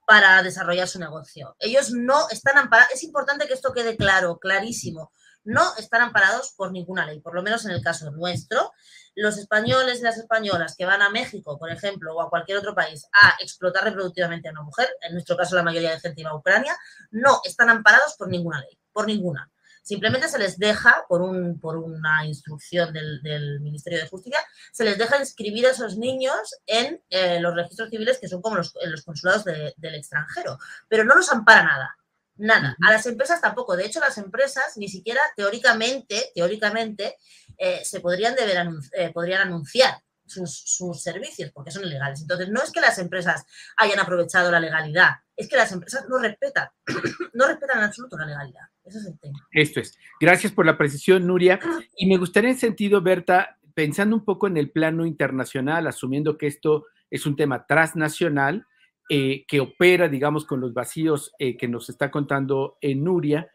para 0.07 0.43
desarrollar 0.43 0.87
su 0.87 0.99
negocio. 0.99 1.57
Ellos 1.59 1.93
no 1.93 2.29
están 2.29 2.59
amparados, 2.59 2.93
es 2.93 3.05
importante 3.05 3.47
que 3.47 3.55
esto 3.55 3.73
quede 3.73 3.97
claro, 3.97 4.39
clarísimo, 4.39 5.13
no 5.45 5.63
están 5.79 6.03
amparados 6.03 6.53
por 6.59 6.73
ninguna 6.73 7.07
ley, 7.07 7.21
por 7.21 7.35
lo 7.35 7.43
menos 7.43 7.65
en 7.65 7.71
el 7.71 7.83
caso 7.83 8.11
nuestro 8.11 8.71
los 9.15 9.39
españoles 9.39 10.01
y 10.01 10.03
las 10.03 10.19
españolas 10.19 10.75
que 10.77 10.85
van 10.85 11.01
a 11.01 11.09
México, 11.09 11.59
por 11.59 11.71
ejemplo, 11.71 12.15
o 12.15 12.21
a 12.21 12.29
cualquier 12.29 12.59
otro 12.59 12.75
país 12.75 13.07
a 13.23 13.37
explotar 13.41 13.85
reproductivamente 13.85 14.49
a 14.49 14.53
una 14.53 14.63
mujer, 14.63 14.91
en 15.01 15.15
nuestro 15.15 15.39
caso 15.39 15.57
la 15.57 15.63
mayoría 15.63 15.93
de 15.93 16.01
gente 16.01 16.21
iba 16.21 16.33
a 16.33 16.37
Ucrania, 16.37 16.77
no 17.13 17.41
están 17.45 17.71
amparados 17.71 18.15
por 18.19 18.29
ninguna 18.29 18.61
ley, 18.61 18.79
por 18.93 19.07
ninguna. 19.07 19.51
Simplemente 19.85 20.29
se 20.29 20.39
les 20.39 20.59
deja, 20.59 21.05
por, 21.11 21.21
un, 21.21 21.61
por 21.61 21.77
una 21.77 22.25
instrucción 22.25 22.91
del, 22.93 23.61
Ministerio 23.61 23.99
de 23.99 24.09
Justicia, 24.09 24.39
se 24.73 24.83
les 24.83 24.97
deja 24.97 25.19
inscribir 25.19 25.67
a 25.67 25.73
esos 25.73 25.99
niños 25.99 26.57
en 26.67 27.03
eh, 27.11 27.39
los 27.39 27.55
registros 27.55 27.91
civiles 27.91 28.19
que 28.19 28.29
son 28.29 28.41
como 28.41 28.57
los, 28.57 28.75
en 28.81 28.91
los 28.91 29.03
consulados 29.03 29.45
del 29.45 29.95
extranjero, 29.95 30.59
pero 30.89 31.05
no 31.05 31.15
los 31.15 31.31
ampara 31.31 31.65
nada. 31.65 31.97
Nada. 32.37 32.77
A 32.85 32.91
las 32.91 33.07
empresas 33.07 33.41
tampoco. 33.41 33.77
De 33.77 33.85
hecho, 33.85 34.01
las 34.01 34.19
empresas 34.19 34.77
ni 34.77 34.89
siquiera 34.89 35.21
teóricamente, 35.37 36.33
teóricamente, 36.35 37.17
eh, 37.59 37.85
se 37.85 38.01
podrían, 38.01 38.35
deber 38.35 38.67
eh, 38.93 39.13
podrían 39.13 39.43
anunciar 39.43 40.03
sus, 40.27 41.03
servicios 41.03 41.51
porque 41.53 41.71
son 41.71 41.85
ilegales. 41.85 42.23
Entonces, 42.23 42.49
no 42.49 42.63
es 42.63 42.71
que 42.71 42.81
las 42.81 42.99
empresas 42.99 43.45
hayan 43.77 43.99
aprovechado 43.99 44.51
la 44.51 44.61
legalidad, 44.61 45.11
es 45.37 45.49
que 45.49 45.57
las 45.57 45.73
empresas 45.73 46.07
no 46.09 46.19
respetan, 46.19 46.69
no 47.35 47.47
respetan 47.47 47.79
en 47.79 47.85
absoluto 47.85 48.17
la 48.17 48.27
legalidad. 48.27 48.63
Ese 48.85 48.99
es 48.99 49.07
el 49.07 49.19
tema. 49.19 49.39
Esto 49.53 49.81
es. 49.81 49.97
Gracias 50.21 50.53
por 50.53 50.67
la 50.67 50.79
precisión, 50.79 51.27
Nuria. 51.27 51.59
Y 51.97 52.07
me 52.07 52.17
gustaría 52.17 52.51
en 52.51 52.59
sentido, 52.59 53.01
Berta, 53.03 53.59
pensando 53.75 54.17
un 54.17 54.25
poco 54.25 54.47
en 54.47 54.57
el 54.57 54.71
plano 54.71 55.07
internacional, 55.07 55.87
asumiendo 55.87 56.39
que 56.39 56.47
esto 56.47 56.87
es 57.11 57.27
un 57.27 57.37
tema 57.37 57.67
transnacional, 57.67 58.67
eh, 59.11 59.45
que 59.47 59.61
opera, 59.61 60.09
digamos, 60.09 60.47
con 60.47 60.61
los 60.61 60.73
vacíos 60.73 61.33
que 61.39 61.69
nos 61.69 61.91
está 61.91 62.11
contando 62.11 62.79
Nuria, 62.83 63.49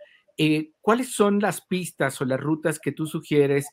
¿cuáles 0.79 1.11
son 1.11 1.39
las 1.39 1.61
pistas 1.61 2.21
o 2.21 2.25
las 2.25 2.39
rutas 2.39 2.79
que 2.79 2.91
tú 2.91 3.07
sugieres 3.07 3.67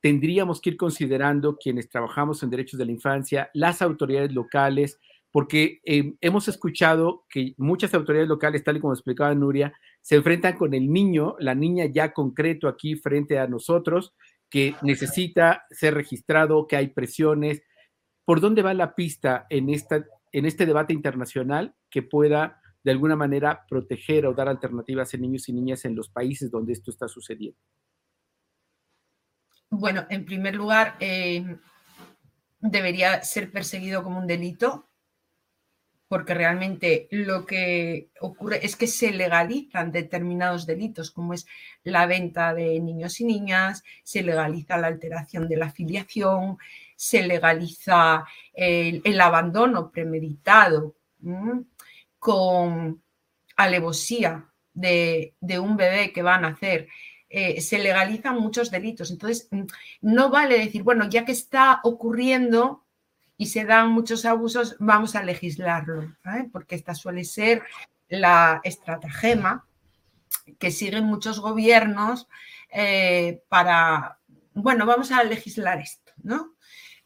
tendríamos 0.00 0.60
que 0.60 0.70
ir 0.70 0.76
considerando 0.76 1.56
quienes 1.56 1.88
trabajamos 1.88 2.42
en 2.42 2.50
derechos 2.50 2.78
de 2.78 2.86
la 2.86 2.92
infancia, 2.92 3.50
las 3.54 3.82
autoridades 3.82 4.32
locales, 4.32 4.98
porque 5.30 5.80
eh, 5.84 6.14
hemos 6.20 6.48
escuchado 6.48 7.24
que 7.28 7.54
muchas 7.56 7.94
autoridades 7.94 8.28
locales, 8.28 8.64
tal 8.64 8.78
y 8.78 8.80
como 8.80 8.94
explicaba 8.94 9.34
Nuria, 9.34 9.72
se 10.00 10.16
enfrentan 10.16 10.56
con 10.56 10.74
el 10.74 10.90
niño, 10.90 11.36
la 11.38 11.54
niña 11.54 11.86
ya 11.86 12.12
concreto 12.12 12.66
aquí 12.66 12.96
frente 12.96 13.38
a 13.38 13.46
nosotros, 13.46 14.14
que 14.48 14.74
necesita 14.82 15.64
ser 15.70 15.94
registrado, 15.94 16.66
que 16.66 16.76
hay 16.76 16.88
presiones. 16.88 17.62
¿Por 18.24 18.40
dónde 18.40 18.62
va 18.62 18.74
la 18.74 18.94
pista 18.94 19.46
en, 19.50 19.70
esta, 19.70 20.04
en 20.32 20.46
este 20.46 20.66
debate 20.66 20.92
internacional 20.92 21.74
que 21.90 22.02
pueda 22.02 22.60
de 22.82 22.90
alguna 22.90 23.14
manera 23.14 23.64
proteger 23.68 24.26
o 24.26 24.34
dar 24.34 24.48
alternativas 24.48 25.14
a 25.14 25.18
niños 25.18 25.48
y 25.48 25.52
niñas 25.52 25.84
en 25.84 25.94
los 25.94 26.08
países 26.08 26.50
donde 26.50 26.72
esto 26.72 26.90
está 26.90 27.06
sucediendo? 27.06 27.58
Bueno, 29.70 30.04
en 30.10 30.24
primer 30.24 30.56
lugar, 30.56 30.96
eh, 30.98 31.56
debería 32.60 33.22
ser 33.22 33.52
perseguido 33.52 34.02
como 34.02 34.18
un 34.18 34.26
delito, 34.26 34.88
porque 36.08 36.34
realmente 36.34 37.06
lo 37.12 37.46
que 37.46 38.10
ocurre 38.20 38.66
es 38.66 38.74
que 38.74 38.88
se 38.88 39.12
legalizan 39.12 39.92
determinados 39.92 40.66
delitos, 40.66 41.12
como 41.12 41.34
es 41.34 41.46
la 41.84 42.06
venta 42.06 42.52
de 42.52 42.80
niños 42.80 43.20
y 43.20 43.24
niñas, 43.24 43.84
se 44.02 44.24
legaliza 44.24 44.76
la 44.76 44.88
alteración 44.88 45.48
de 45.48 45.56
la 45.56 45.70
filiación, 45.70 46.58
se 46.96 47.24
legaliza 47.24 48.24
el, 48.52 49.20
abandono 49.20 49.92
premeditado 49.92 50.96
con 52.18 53.00
alevosía 53.56 54.50
de, 54.74 55.34
de, 55.40 55.58
un 55.60 55.76
bebé 55.76 56.12
que 56.12 56.22
va 56.22 56.34
a 56.34 56.40
nacer 56.40 56.88
eh, 57.32 57.60
se 57.60 57.78
legalizan 57.78 58.40
muchos 58.40 58.70
delitos. 58.70 59.10
Entonces, 59.10 59.48
mm, 59.50 59.62
no 60.02 60.30
vale 60.30 60.58
decir, 60.58 60.82
bueno, 60.82 61.08
ya 61.08 61.24
que 61.24 61.32
está 61.32 61.80
ocurriendo 61.84 62.84
y 63.36 63.46
se 63.46 63.64
dan 63.64 63.90
muchos 63.90 64.24
abusos, 64.26 64.76
vamos 64.80 65.16
a 65.16 65.22
legislarlo, 65.22 66.14
porque 66.52 66.74
esta 66.74 66.94
suele 66.94 67.24
ser 67.24 67.62
la 68.08 68.60
estratagema 68.64 69.66
que 70.58 70.70
siguen 70.70 71.04
muchos 71.04 71.40
gobiernos 71.40 72.28
eh, 72.70 73.42
para, 73.48 74.18
bueno, 74.52 74.84
vamos 74.84 75.10
a 75.12 75.22
legislar 75.24 75.80
esto, 75.80 76.12
¿no? 76.22 76.54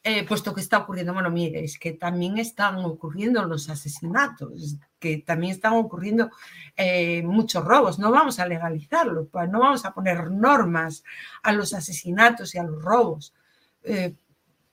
Eh, 0.03 0.25
puesto 0.25 0.55
que 0.55 0.61
está 0.61 0.79
ocurriendo, 0.79 1.14
bueno, 1.14 1.31
mire, 1.31 1.64
es 1.64 1.79
que 1.79 1.93
también 1.93 2.39
están 2.39 2.77
ocurriendo 2.79 3.45
los 3.45 3.70
asesinatos, 3.70 4.77
que 5.05 5.19
también 5.19 5.53
están 5.53 5.75
ocurriendo 5.75 6.31
eh, 6.77 7.23
muchos 7.23 7.63
robos, 7.65 7.99
no 7.99 8.11
vamos 8.11 8.41
a 8.41 8.47
legalizarlo, 8.47 9.29
pues, 9.29 9.49
no 9.51 9.61
vamos 9.61 9.85
a 9.85 9.93
poner 9.93 10.31
normas 10.31 11.05
a 11.43 11.53
los 11.53 11.75
asesinatos 11.75 12.55
y 12.55 12.59
a 12.59 12.65
los 12.65 12.83
robos 12.83 13.35
eh, 13.83 14.15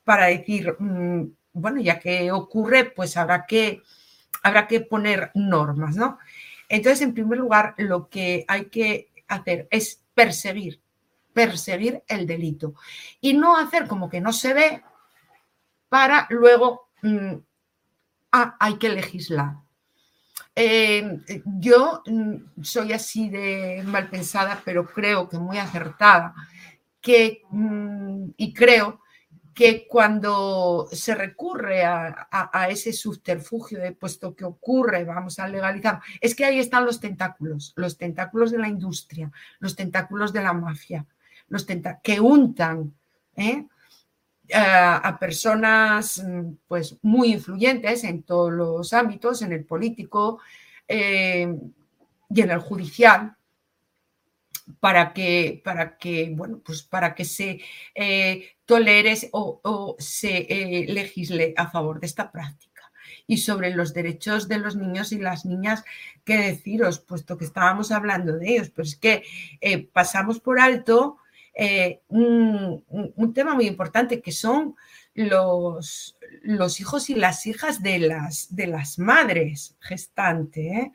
para 0.03 0.27
decir, 0.27 0.75
mm, 0.79 1.23
bueno, 1.53 1.81
ya 1.81 1.99
que 1.99 2.31
ocurre, 2.31 2.85
pues 2.85 3.17
habrá 3.17 3.45
que, 3.45 3.81
habrá 4.43 4.67
que 4.67 4.81
poner 4.81 5.31
normas, 5.35 5.95
¿no? 5.95 6.17
Entonces, 6.69 7.01
en 7.01 7.13
primer 7.13 7.37
lugar, 7.37 7.75
lo 7.77 8.09
que 8.09 8.45
hay 8.47 8.65
que 8.65 9.11
hacer 9.27 9.67
es 9.69 10.01
perseguir 10.13 10.81
perseguir 11.33 12.03
el 12.07 12.27
delito 12.27 12.73
y 13.19 13.33
no 13.33 13.57
hacer 13.57 13.87
como 13.87 14.09
que 14.09 14.21
no 14.21 14.33
se 14.33 14.53
ve 14.53 14.83
para 15.89 16.27
luego, 16.29 16.89
mm, 17.01 17.35
ah, 18.31 18.55
hay 18.59 18.77
que 18.77 18.89
legislar. 18.89 19.55
Eh, 20.55 21.21
yo 21.59 22.01
mm, 22.05 22.61
soy 22.61 22.93
así 22.93 23.29
de 23.29 23.83
mal 23.85 24.09
pensada, 24.09 24.61
pero 24.65 24.85
creo 24.85 25.29
que 25.29 25.37
muy 25.37 25.57
acertada, 25.57 26.33
que, 26.99 27.41
mm, 27.49 28.31
y 28.37 28.53
creo 28.53 29.01
que 29.53 29.85
cuando 29.87 30.87
se 30.91 31.13
recurre 31.13 31.83
a, 31.83 32.67
ese 32.69 32.93
subterfugio 32.93 33.79
de 33.79 33.91
puesto 33.91 34.35
que 34.35 34.45
ocurre, 34.45 35.03
vamos 35.03 35.39
a 35.39 35.47
legalizar, 35.47 35.99
es 36.21 36.35
que 36.35 36.45
ahí 36.45 36.59
están 36.59 36.85
los 36.85 36.99
tentáculos, 36.99 37.73
los 37.75 37.97
tentáculos 37.97 38.51
de 38.51 38.59
la 38.59 38.69
industria, 38.69 39.31
los 39.59 39.75
tentáculos 39.75 40.31
de 40.31 40.43
la 40.43 40.53
mafia, 40.53 41.05
los 41.49 41.67
que 42.01 42.19
untan 42.19 42.93
¿eh? 43.35 43.65
A, 44.53 45.17
personas 45.19 46.23
pues, 46.67 46.97
muy 47.01 47.33
influyentes 47.33 48.03
en 48.03 48.23
todos 48.23 48.51
los 48.51 48.93
ámbitos, 48.93 49.41
en 49.41 49.53
el 49.53 49.65
político 49.65 50.39
eh, 50.87 51.53
y 52.29 52.41
en 52.41 52.51
el 52.51 52.59
judicial, 52.59 53.35
para 54.79 55.13
que, 55.13 55.61
para 55.63 55.97
que, 55.97 56.31
bueno, 56.33 56.61
pues 56.63 56.83
para 56.83 57.13
que 57.13 57.25
se 57.25 57.59
eh, 57.93 58.55
tolere 58.65 59.17
o, 59.31 59.95
se 59.99 60.47
eh, 60.49 60.85
legisle 60.87 61.53
a 61.57 61.69
favor 61.69 61.99
de 61.99 62.07
esta 62.07 62.31
práctica. 62.31 62.69
Y 63.27 63.37
sobre 63.37 63.73
los 63.73 63.93
derechos 63.93 64.47
de 64.47 64.57
los 64.57 64.75
niños 64.75 65.11
y 65.11 65.19
las 65.19 65.45
niñas, 65.45 65.83
qué 66.25 66.37
deciros, 66.37 66.99
puesto 66.99 67.37
que 67.37 67.45
estábamos 67.45 67.91
hablando 67.91 68.37
de 68.37 68.55
ellos, 68.55 68.69
pues 68.69 68.89
es 68.89 68.95
que 68.95 69.89
pasamos 69.93 70.39
por 70.39 70.59
alto 70.59 71.20
un, 72.07 72.83
un, 72.87 73.33
tema 73.33 73.53
muy 73.53 73.67
importante 73.67 74.21
que 74.21 74.31
son 74.31 74.75
los, 75.13 76.17
los 76.41 76.79
hijos 76.79 77.09
y 77.09 77.15
las 77.15 77.45
hijas 77.45 77.83
de 77.83 77.99
las, 77.99 78.55
de 78.55 78.67
las 78.67 78.97
madres 78.97 79.75
gestantes, 79.79 80.89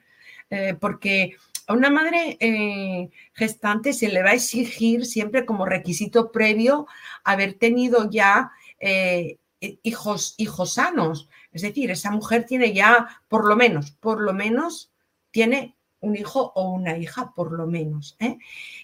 porque 0.81 1.37
a 1.67 1.75
una 1.75 1.91
madre 1.91 2.37
eh, 2.41 3.11
gestante 3.33 3.93
se 3.93 4.09
le 4.09 4.23
va 4.23 4.31
a 4.31 4.35
exigir 4.35 5.05
siempre 5.05 5.45
como 5.45 5.67
requisito 5.67 6.31
previo 6.31 6.87
haber 7.25 7.55
tenido 7.55 8.09
ya 8.09 8.53
eh, 8.79 9.39
hijos, 9.61 10.35
hijos 10.39 10.75
sanos. 10.75 11.29
Es 11.53 11.63
decir, 11.63 11.91
esa 11.91 12.11
mujer 12.11 12.45
tiene 12.47 12.73
ya, 12.73 13.21
por 13.29 13.47
lo 13.47 13.57
menos, 13.57 13.91
por 13.91 14.21
lo 14.21 14.33
menos, 14.33 14.93
tiene 15.31 15.76
un 16.07 16.17
hijo 16.17 16.53
o 16.55 16.71
una 16.71 16.97
hija, 16.97 17.33
por 17.35 17.53
lo 17.53 17.67
menos. 17.67 18.17
¿eh? 18.21 18.39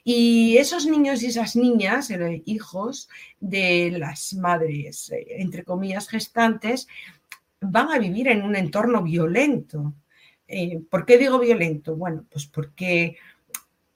Y 0.04 0.56
esos 0.58 0.86
niños 0.86 1.22
y 1.22 1.26
esas 1.26 1.56
niñas, 1.56 2.12
hijos 2.44 3.08
de 3.40 3.90
las 3.98 4.34
madres, 4.34 5.12
entre 5.28 5.64
comillas, 5.64 6.08
gestantes, 6.08 6.88
van 7.60 7.90
a 7.90 7.98
vivir 7.98 8.28
en 8.28 8.42
un 8.42 8.56
entorno 8.56 9.02
violento. 9.02 9.94
Eh, 10.48 10.80
¿Por 10.90 11.06
qué 11.06 11.16
digo 11.16 11.38
violento? 11.38 11.96
Bueno, 11.96 12.24
pues 12.30 12.46
porque 12.46 13.16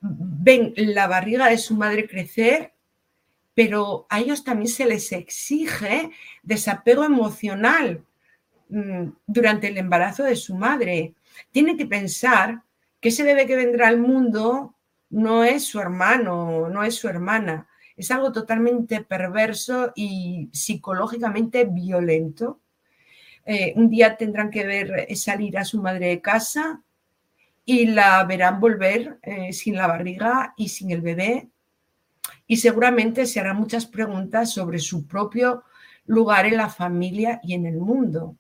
ven 0.01 0.73
la 0.77 1.07
barriga 1.07 1.49
de 1.49 1.59
su 1.59 1.75
madre 1.75 2.09
crecer, 2.09 2.73
pero 3.55 4.07
a 4.09 4.21
ellos 4.21 4.45
también 4.45 4.69
se 4.69 4.87
les 4.87 5.11
exige 5.13 6.11
desapego 6.43 7.05
emocional 7.05 8.05
mm, 8.69 9.09
durante 9.27 9.69
el 9.69 9.79
embarazo 9.79 10.23
de 10.23 10.37
su 10.37 10.55
madre. 10.55 11.15
Tiene 11.51 11.77
que 11.77 11.87
pensar 11.87 12.63
que 13.07 13.11
ese 13.11 13.23
bebé 13.23 13.47
que 13.47 13.55
vendrá 13.55 13.87
al 13.87 14.01
mundo 14.01 14.75
no 15.11 15.45
es 15.45 15.65
su 15.65 15.79
hermano, 15.79 16.69
no 16.69 16.83
es 16.83 16.97
su 16.97 17.07
hermana. 17.07 17.69
Es 17.97 18.11
algo 18.11 18.33
totalmente 18.33 19.01
perverso 19.01 19.93
y 19.95 20.51
psicológicamente 20.53 21.67
violento 21.67 22.63
eh, 23.45 23.75
un 23.77 23.89
día 23.91 24.17
tendrán 24.17 24.51
que 24.51 24.67
ver 24.67 25.07
eh, 25.09 25.15
salir 25.15 25.57
a 25.57 25.65
su 25.65 25.81
madre 25.81 26.09
de 26.09 26.21
casa 26.21 26.83
y 27.65 27.87
la 27.87 28.25
verán 28.25 28.59
volver 28.59 29.21
eh, 29.23 29.53
sin 29.53 29.77
la 29.77 29.87
barriga 29.87 30.53
y 30.57 30.69
sin 30.69 30.91
el 30.91 31.01
bebé. 31.01 31.49
Y 32.49 32.57
seguramente 32.57 33.25
se 33.27 33.39
harán 33.39 33.59
muchas 33.59 33.87
preguntas 33.87 34.53
sobre 34.53 34.81
su 34.81 35.07
propio 35.07 35.63
lugar 36.07 36.45
en 36.47 36.57
la 36.57 36.71
familia 36.71 37.39
y 37.45 37.55
en 37.55 37.67
el 37.67 37.77
mundo. 37.77 38.37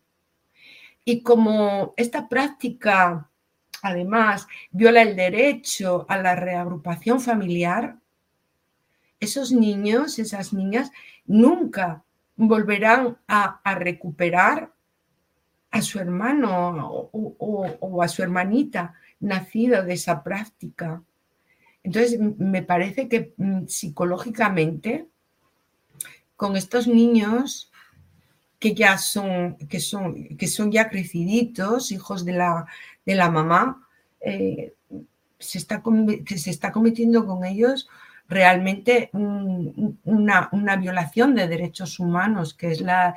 Y 1.04 1.22
como 1.22 1.94
esta 1.96 2.28
práctica, 2.28 3.30
además, 3.86 4.46
viola 4.70 5.02
el 5.02 5.16
derecho 5.16 6.06
a 6.08 6.18
la 6.18 6.34
reagrupación 6.34 7.20
familiar, 7.20 7.96
esos 9.20 9.52
niños, 9.52 10.18
esas 10.18 10.52
niñas, 10.52 10.90
nunca 11.24 12.04
volverán 12.36 13.18
a, 13.26 13.60
recuperar 13.76 14.72
a 15.70 15.82
su 15.82 15.98
hermano 15.98 17.08
o, 17.12 18.02
a 18.02 18.08
su 18.08 18.22
hermanita 18.22 18.94
nacido 19.20 19.82
de 19.82 19.94
esa 19.94 20.22
práctica. 20.22 21.02
Entonces, 21.82 22.18
me 22.20 22.62
parece 22.62 23.08
que 23.08 23.34
psicológicamente, 23.66 25.08
con 26.36 26.56
estos 26.56 26.86
niños 26.86 27.72
que 28.58 28.74
ya 28.74 28.98
son, 28.98 29.56
que 29.68 29.80
son, 29.80 30.36
que 30.36 30.48
son 30.48 30.72
ya 30.72 30.88
creciditos, 30.88 31.92
hijos 31.92 32.24
de 32.24 32.32
la, 32.32 32.66
de 33.06 33.14
la 33.14 33.30
mamá, 33.30 33.88
eh, 34.20 34.74
se, 35.38 35.58
está, 35.58 35.82
se 36.36 36.50
está 36.50 36.72
cometiendo 36.72 37.24
con 37.24 37.44
ellos 37.44 37.88
realmente 38.28 39.10
una, 39.12 40.76
violación 40.78 41.34
de 41.34 41.48
derechos 41.48 42.00
humanos, 42.00 42.54
que 42.54 42.72
es 42.72 42.80
la, 42.80 43.14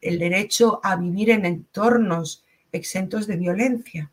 el 0.00 0.18
derecho 0.18 0.80
a 0.82 0.96
vivir 0.96 1.30
en 1.30 1.46
entornos 1.46 2.44
exentos 2.72 3.26
de 3.26 3.36
violencia. 3.36 4.10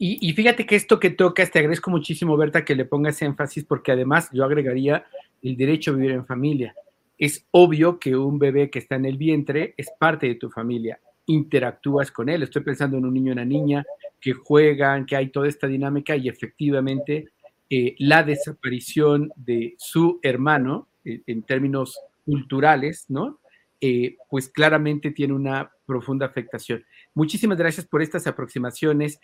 Y, 0.00 0.32
fíjate 0.32 0.64
que 0.64 0.76
esto 0.76 1.00
que 1.00 1.10
tocas, 1.10 1.50
te 1.50 1.58
agradezco 1.58 1.90
muchísimo, 1.90 2.36
Berta, 2.36 2.64
que 2.64 2.76
le 2.76 2.84
pongas 2.84 3.20
énfasis, 3.20 3.64
porque 3.64 3.90
además 3.90 4.28
yo 4.32 4.44
agregaría 4.44 5.04
el 5.42 5.56
derecho 5.56 5.90
a 5.90 5.94
vivir 5.94 6.12
en 6.12 6.24
familia. 6.24 6.72
Es 7.18 7.44
obvio 7.50 7.98
que 7.98 8.14
un 8.14 8.38
bebé 8.38 8.70
que 8.70 8.78
está 8.78 8.94
en 8.94 9.06
el 9.06 9.18
vientre 9.18 9.74
es 9.76 9.88
parte 9.98 10.28
de 10.28 10.36
tu 10.36 10.50
familia, 10.50 11.00
interactúas 11.28 12.10
con 12.10 12.28
él. 12.28 12.42
Estoy 12.42 12.62
pensando 12.62 12.96
en 12.96 13.04
un 13.04 13.14
niño 13.14 13.28
y 13.28 13.32
una 13.32 13.44
niña 13.44 13.84
que 14.20 14.32
juegan, 14.32 15.06
que 15.06 15.16
hay 15.16 15.28
toda 15.28 15.48
esta 15.48 15.66
dinámica 15.66 16.16
y 16.16 16.28
efectivamente 16.28 17.28
eh, 17.70 17.94
la 17.98 18.22
desaparición 18.22 19.30
de 19.36 19.74
su 19.78 20.18
hermano 20.22 20.88
eh, 21.04 21.20
en 21.26 21.42
términos 21.42 21.98
culturales, 22.24 23.04
¿no? 23.08 23.40
Eh, 23.80 24.16
pues 24.28 24.48
claramente 24.48 25.10
tiene 25.10 25.34
una 25.34 25.70
profunda 25.86 26.26
afectación. 26.26 26.84
Muchísimas 27.14 27.58
gracias 27.58 27.86
por 27.86 28.02
estas 28.02 28.26
aproximaciones. 28.26 29.20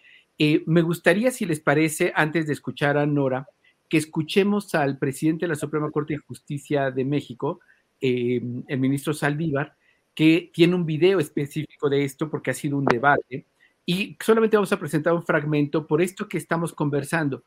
me 0.66 0.82
gustaría, 0.82 1.30
si 1.30 1.46
les 1.46 1.60
parece, 1.60 2.12
antes 2.14 2.46
de 2.46 2.52
escuchar 2.52 2.98
a 2.98 3.06
Nora, 3.06 3.48
que 3.88 3.96
escuchemos 3.98 4.74
al 4.74 4.98
presidente 4.98 5.44
de 5.44 5.48
la 5.48 5.54
Suprema 5.54 5.90
Corte 5.90 6.14
de 6.14 6.18
Justicia 6.18 6.90
de 6.90 7.04
México, 7.04 7.60
el 8.00 8.78
ministro 8.78 9.14
Saldívar, 9.14 9.76
que 10.14 10.50
tiene 10.52 10.74
un 10.74 10.86
video 10.86 11.18
específico 11.18 11.88
de 11.88 12.04
esto 12.04 12.30
porque 12.30 12.50
ha 12.50 12.54
sido 12.54 12.78
un 12.78 12.84
debate. 12.84 13.46
Y 13.86 14.16
solamente 14.22 14.56
vamos 14.56 14.72
a 14.72 14.78
presentar 14.78 15.12
un 15.12 15.24
fragmento 15.24 15.86
por 15.86 16.00
esto 16.00 16.28
que 16.28 16.38
estamos 16.38 16.72
conversando. 16.72 17.44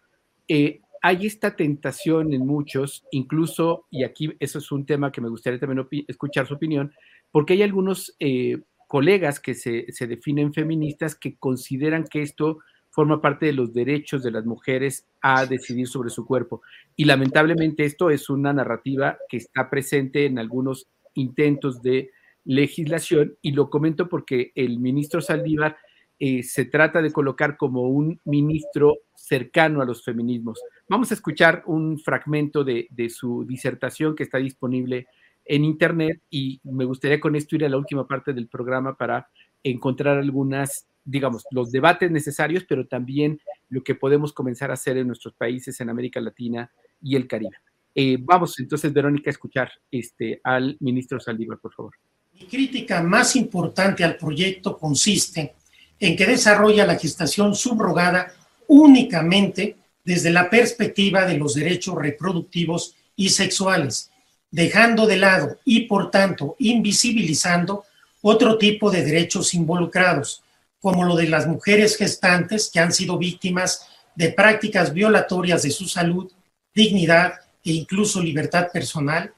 Eh, 0.47 0.81
hay 1.01 1.25
esta 1.25 1.55
tentación 1.55 2.33
en 2.33 2.45
muchos, 2.45 3.05
incluso, 3.11 3.85
y 3.89 4.03
aquí 4.03 4.33
eso 4.39 4.59
es 4.59 4.71
un 4.71 4.85
tema 4.85 5.11
que 5.11 5.21
me 5.21 5.29
gustaría 5.29 5.59
también 5.59 5.87
escuchar 6.07 6.47
su 6.47 6.55
opinión, 6.55 6.93
porque 7.31 7.53
hay 7.53 7.63
algunos 7.63 8.15
eh, 8.19 8.61
colegas 8.87 9.39
que 9.39 9.53
se, 9.53 9.85
definen 10.07 10.53
feministas 10.53 11.15
que 11.15 11.37
consideran 11.37 12.05
que 12.05 12.21
esto 12.21 12.59
forma 12.89 13.21
parte 13.21 13.45
de 13.45 13.53
los 13.53 13.73
derechos 13.73 14.23
de 14.23 14.31
las 14.31 14.45
mujeres 14.45 15.05
a 15.21 15.45
decidir 15.45 15.87
sobre 15.87 16.09
su 16.09 16.25
cuerpo. 16.25 16.61
Y 16.95 17.05
lamentablemente 17.05 17.85
esto 17.85 18.09
es 18.09 18.29
una 18.29 18.53
narrativa 18.53 19.17
que 19.29 19.37
está 19.37 19.69
presente 19.69 20.25
en 20.25 20.39
algunos 20.39 20.87
intentos 21.13 21.81
de 21.81 22.11
legislación 22.47 23.35
y 23.41 23.51
lo 23.51 23.69
comento 23.69 24.07
porque 24.07 24.51
el 24.55 24.79
ministro 24.79 25.21
Saldívar 25.21 25.77
eh, 26.17 26.41
se 26.41 26.65
trata 26.65 27.01
de 27.01 27.11
colocar 27.11 27.57
como 27.57 27.83
un 27.89 28.19
ministro 28.23 28.99
cercano 29.15 29.81
a 29.81 29.85
los 29.85 30.03
feminismos. 30.03 30.59
Vamos 30.89 31.11
a 31.11 31.13
escuchar 31.13 31.63
un 31.67 31.99
fragmento 31.99 32.63
de, 32.63 32.87
su 33.09 33.45
disertación 33.45 34.15
que 34.15 34.23
está 34.23 34.37
disponible 34.37 35.07
en 35.45 35.65
internet 35.65 36.21
y 36.29 36.59
me 36.63 36.85
gustaría 36.85 37.19
con 37.19 37.35
esto 37.35 37.55
ir 37.55 37.65
a 37.65 37.69
la 37.69 37.77
última 37.77 38.07
parte 38.07 38.33
del 38.33 38.47
programa 38.47 38.95
para 38.95 39.27
encontrar 39.61 40.17
algunas, 40.17 40.87
digamos, 41.03 41.43
los 41.51 41.71
debates 41.71 42.09
necesarios, 42.09 42.65
pero 42.67 42.87
también 42.87 43.39
lo 43.69 43.83
que 43.83 43.93
podemos 43.93 44.31
comenzar 44.31 44.71
a 44.71 44.75
hacer 44.75 44.97
en 44.97 45.07
nuestros 45.07 45.33
países, 45.33 45.79
en 45.81 45.89
América 45.89 46.21
Latina 46.21 46.71
y 47.01 47.17
el 47.17 47.27
Caribe. 47.27 47.57
Eh, 47.93 48.17
vamos 48.21 48.57
entonces, 48.59 48.93
Verónica, 48.93 49.29
a 49.29 49.31
escuchar 49.31 49.71
este, 49.91 50.39
al 50.43 50.77
ministro 50.79 51.19
Saldívar, 51.19 51.59
por 51.59 51.73
favor. 51.73 51.95
Mi 52.39 52.45
crítica 52.45 53.01
más 53.01 53.35
importante 53.35 54.03
al 54.03 54.15
proyecto 54.15 54.77
consiste 54.77 55.55
en 55.99 56.15
que 56.15 56.27
desarrolla 56.27 56.85
la 56.85 56.95
gestación 56.95 57.55
subrogada 57.55 58.31
únicamente 58.67 59.75
desde 60.03 60.29
la 60.29 60.47
perspectiva 60.47 61.25
de 61.25 61.35
los 61.35 61.55
derechos 61.55 61.95
reproductivos 61.95 62.93
y 63.15 63.29
sexuales, 63.29 64.11
dejando 64.51 65.07
de 65.07 65.17
lado 65.17 65.57
y 65.65 65.81
por 65.81 66.11
tanto 66.11 66.55
invisibilizando 66.59 67.85
otro 68.21 68.59
tipo 68.59 68.91
de 68.91 69.03
derechos 69.03 69.55
involucrados, 69.55 70.43
como 70.79 71.05
lo 71.05 71.15
de 71.15 71.27
las 71.27 71.47
mujeres 71.47 71.97
gestantes 71.97 72.69
que 72.71 72.79
han 72.79 72.93
sido 72.93 73.17
víctimas 73.17 73.87
de 74.13 74.29
prácticas 74.29 74.93
violatorias 74.93 75.63
de 75.63 75.71
su 75.71 75.87
salud, 75.87 76.31
dignidad 76.75 77.33
e 77.65 77.71
incluso 77.71 78.21
libertad 78.21 78.67
personal, 78.71 79.33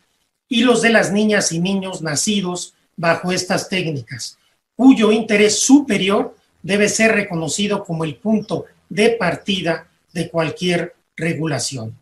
y 0.49 0.63
los 0.63 0.81
de 0.81 0.89
las 0.89 1.13
niñas 1.13 1.53
y 1.53 1.59
niños 1.59 2.01
nacidos 2.01 2.73
bajo 2.99 3.31
estas 3.31 3.69
técnicas, 3.69 4.37
cuyo 4.75 5.13
interés 5.13 5.57
superior 5.57 6.35
debe 6.61 6.89
ser 6.89 7.13
reconocido 7.13 7.85
como 7.85 8.03
el 8.03 8.17
punto 8.17 8.65
de 8.89 9.11
partida 9.11 9.87
de 10.11 10.29
cualquier 10.29 10.95
regulación. 11.15 11.97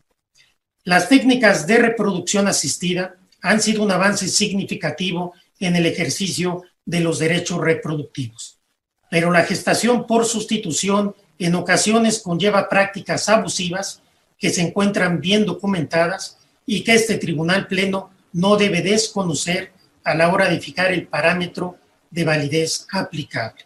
Las 0.84 1.08
técnicas 1.08 1.68
de 1.68 1.78
reproducción 1.78 2.48
asistida 2.48 3.16
han 3.44 3.62
sido 3.62 3.84
un 3.84 3.92
avance 3.92 4.28
significativo 4.28 5.36
en 5.60 5.76
el 5.76 5.86
ejercicio 5.86 6.64
de 6.84 7.02
los 7.02 7.20
derechos 7.20 7.62
reproductivos, 7.62 8.58
pero 9.12 9.30
la 9.30 9.44
gestación 9.44 10.08
por 10.08 10.26
sustitución 10.26 11.14
en 11.38 11.54
ocasiones 11.54 12.24
conlleva 12.24 12.70
prácticas 12.70 13.30
abusivas 13.30 14.02
que 14.40 14.50
se 14.50 14.62
encuentran 14.62 15.22
bien 15.22 15.46
documentadas 15.46 16.40
y 16.66 16.84
que 16.84 16.96
este 16.96 17.20
tribunal 17.20 17.68
pleno 17.68 18.10
no 18.34 18.58
debe 18.58 18.82
desconocer 18.82 19.77
a 20.08 20.16
la 20.16 20.32
hora 20.32 20.48
de 20.48 20.62
fijar 20.62 20.94
el 20.94 21.06
parámetro 21.06 21.78
de 22.10 22.24
validez 22.24 22.88
aplicable. 22.94 23.66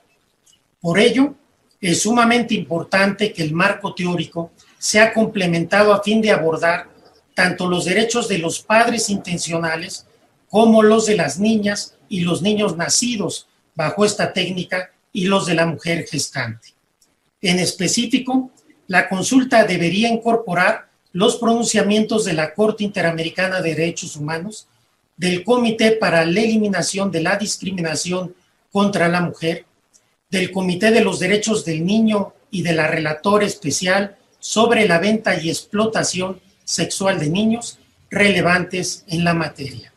Por 0.80 0.98
ello, 0.98 1.36
es 1.80 2.02
sumamente 2.02 2.56
importante 2.56 3.32
que 3.32 3.44
el 3.44 3.54
marco 3.54 3.94
teórico 3.94 4.52
sea 4.80 5.14
complementado 5.14 5.94
a 5.94 6.02
fin 6.02 6.20
de 6.20 6.32
abordar 6.32 6.90
tanto 7.36 7.70
los 7.70 7.86
derechos 7.86 8.28
de 8.28 8.40
los 8.40 8.60
padres 8.60 9.12
intencionales 9.12 10.08
como 10.50 10.82
los 10.82 11.06
de 11.06 11.16
las 11.16 11.38
niñas 11.38 11.96
y 12.10 12.22
los 12.22 12.42
niños 12.42 12.76
nacidos 12.76 13.48
bajo 13.76 14.04
esta 14.04 14.34
técnica 14.34 14.90
y 15.14 15.26
los 15.26 15.46
de 15.46 15.54
la 15.54 15.68
mujer 15.68 16.08
gestante. 16.08 16.70
En 17.40 17.60
específico, 17.60 18.50
la 18.88 19.08
consulta 19.08 19.64
debería 19.66 20.10
incorporar 20.10 20.88
los 21.14 21.36
pronunciamientos 21.36 22.26
de 22.26 22.34
la 22.34 22.56
Corte 22.56 22.84
Interamericana 22.84 23.62
de 23.62 23.76
Derechos 23.76 24.16
Humanos, 24.16 24.68
del 25.22 25.44
Comité 25.44 25.92
para 25.92 26.26
la 26.26 26.40
Eliminación 26.42 27.12
de 27.12 27.22
la 27.22 27.38
Discriminación 27.38 28.34
contra 28.72 29.08
la 29.08 29.22
Mujer, 29.22 29.68
del 30.32 30.50
Comité 30.52 30.90
de 30.90 31.02
los 31.02 31.20
Derechos 31.20 31.64
del 31.64 31.86
Niño 31.86 32.34
y 32.50 32.64
de 32.64 32.74
la 32.74 32.88
Relatora 32.88 33.46
Especial 33.46 34.18
sobre 34.40 34.88
la 34.88 34.98
venta 34.98 35.40
y 35.40 35.52
explotación 35.52 36.42
sexual 36.64 37.20
de 37.20 37.30
niños 37.30 37.78
relevantes 38.10 39.06
en 39.10 39.24
la 39.24 39.36
materia. 39.36 39.94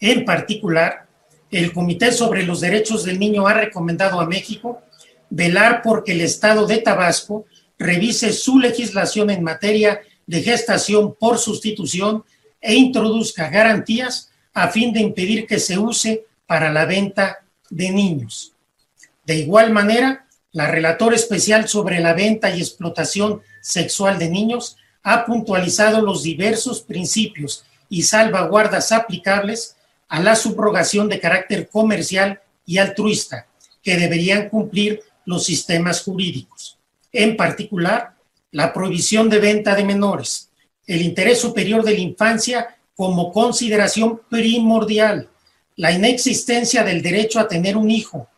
En 0.00 0.24
particular, 0.24 1.06
el 1.52 1.72
Comité 1.72 2.10
sobre 2.10 2.42
los 2.42 2.60
Derechos 2.62 3.04
del 3.04 3.20
Niño 3.20 3.46
ha 3.46 3.54
recomendado 3.54 4.20
a 4.20 4.26
México 4.26 4.82
velar 5.30 5.82
por 5.82 6.02
que 6.02 6.14
el 6.14 6.20
Estado 6.20 6.66
de 6.66 6.78
Tabasco 6.78 7.44
revise 7.78 8.32
su 8.32 8.58
legislación 8.58 9.30
en 9.30 9.44
materia 9.44 10.00
de 10.26 10.42
gestación 10.42 11.14
por 11.14 11.38
sustitución 11.38 12.24
e 12.60 12.74
introduzca 12.74 13.48
garantías 13.48 14.31
a 14.54 14.68
fin 14.68 14.92
de 14.92 15.00
impedir 15.00 15.46
que 15.46 15.58
se 15.58 15.78
use 15.78 16.24
para 16.46 16.72
la 16.72 16.84
venta 16.84 17.44
de 17.70 17.90
niños. 17.90 18.52
De 19.24 19.36
igual 19.36 19.72
manera, 19.72 20.26
la 20.52 20.68
relatora 20.68 21.16
especial 21.16 21.68
sobre 21.68 22.00
la 22.00 22.12
venta 22.12 22.54
y 22.54 22.60
explotación 22.60 23.40
sexual 23.60 24.18
de 24.18 24.28
niños 24.28 24.76
ha 25.02 25.24
puntualizado 25.24 26.02
los 26.02 26.22
diversos 26.22 26.82
principios 26.82 27.64
y 27.88 28.02
salvaguardas 28.02 28.92
aplicables 28.92 29.76
a 30.08 30.20
la 30.20 30.36
subrogación 30.36 31.08
de 31.08 31.20
carácter 31.20 31.68
comercial 31.68 32.40
y 32.66 32.78
altruista 32.78 33.46
que 33.82 33.96
deberían 33.96 34.48
cumplir 34.48 35.02
los 35.24 35.44
sistemas 35.44 36.02
jurídicos. 36.02 36.78
En 37.12 37.36
particular, 37.36 38.14
la 38.50 38.72
prohibición 38.72 39.28
de 39.30 39.38
venta 39.38 39.74
de 39.74 39.84
menores, 39.84 40.50
el 40.86 41.02
interés 41.02 41.40
superior 41.40 41.82
de 41.82 41.92
la 41.92 42.00
infancia 42.00 42.76
como 42.96 43.32
consideración 43.32 44.20
primordial, 44.28 45.28
la 45.76 45.92
inexistencia 45.92 46.84
del 46.84 47.02
derecho 47.02 47.40
a 47.40 47.48
tener 47.48 47.76
un 47.76 47.90
hijo, 47.90 48.28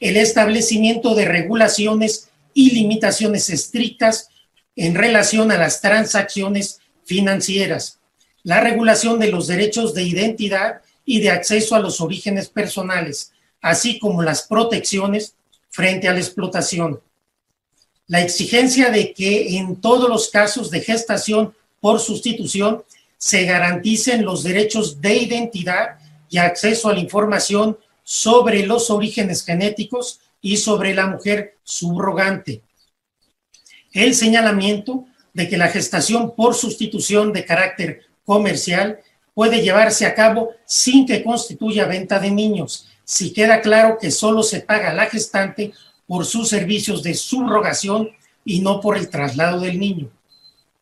el 0.00 0.16
establecimiento 0.16 1.14
de 1.14 1.24
regulaciones 1.24 2.28
y 2.54 2.72
limitaciones 2.72 3.48
estrictas 3.50 4.28
en 4.76 4.94
relación 4.94 5.50
a 5.50 5.58
las 5.58 5.80
transacciones 5.80 6.80
financieras, 7.04 7.98
la 8.42 8.60
regulación 8.60 9.18
de 9.18 9.30
los 9.30 9.46
derechos 9.46 9.94
de 9.94 10.02
identidad 10.02 10.82
y 11.04 11.20
de 11.20 11.30
acceso 11.30 11.74
a 11.74 11.80
los 11.80 12.00
orígenes 12.00 12.48
personales, 12.48 13.32
así 13.60 13.98
como 13.98 14.22
las 14.22 14.42
protecciones 14.42 15.34
frente 15.70 16.08
a 16.08 16.12
la 16.12 16.18
explotación. 16.18 17.00
La 18.06 18.20
exigencia 18.20 18.90
de 18.90 19.14
que 19.14 19.56
en 19.56 19.80
todos 19.80 20.08
los 20.08 20.28
casos 20.30 20.70
de 20.70 20.80
gestación 20.80 21.54
por 21.80 22.00
sustitución 22.00 22.82
se 23.22 23.44
garanticen 23.44 24.24
los 24.24 24.42
derechos 24.42 25.00
de 25.00 25.14
identidad 25.14 26.00
y 26.28 26.38
acceso 26.38 26.88
a 26.88 26.92
la 26.92 26.98
información 26.98 27.78
sobre 28.02 28.66
los 28.66 28.90
orígenes 28.90 29.44
genéticos 29.44 30.18
y 30.40 30.56
sobre 30.56 30.92
la 30.92 31.06
mujer 31.06 31.56
subrogante. 31.62 32.62
El 33.92 34.16
señalamiento 34.16 35.04
de 35.34 35.48
que 35.48 35.56
la 35.56 35.68
gestación 35.68 36.34
por 36.34 36.56
sustitución 36.56 37.32
de 37.32 37.44
carácter 37.44 38.00
comercial 38.24 38.98
puede 39.34 39.62
llevarse 39.62 40.04
a 40.04 40.16
cabo 40.16 40.50
sin 40.64 41.06
que 41.06 41.22
constituya 41.22 41.86
venta 41.86 42.18
de 42.18 42.32
niños, 42.32 42.88
si 43.04 43.32
queda 43.32 43.60
claro 43.60 43.98
que 44.00 44.10
solo 44.10 44.42
se 44.42 44.62
paga 44.62 44.90
a 44.90 44.94
la 44.94 45.06
gestante 45.06 45.72
por 46.08 46.26
sus 46.26 46.48
servicios 46.48 47.04
de 47.04 47.14
subrogación 47.14 48.10
y 48.44 48.62
no 48.62 48.80
por 48.80 48.96
el 48.96 49.08
traslado 49.08 49.60
del 49.60 49.78
niño. 49.78 50.10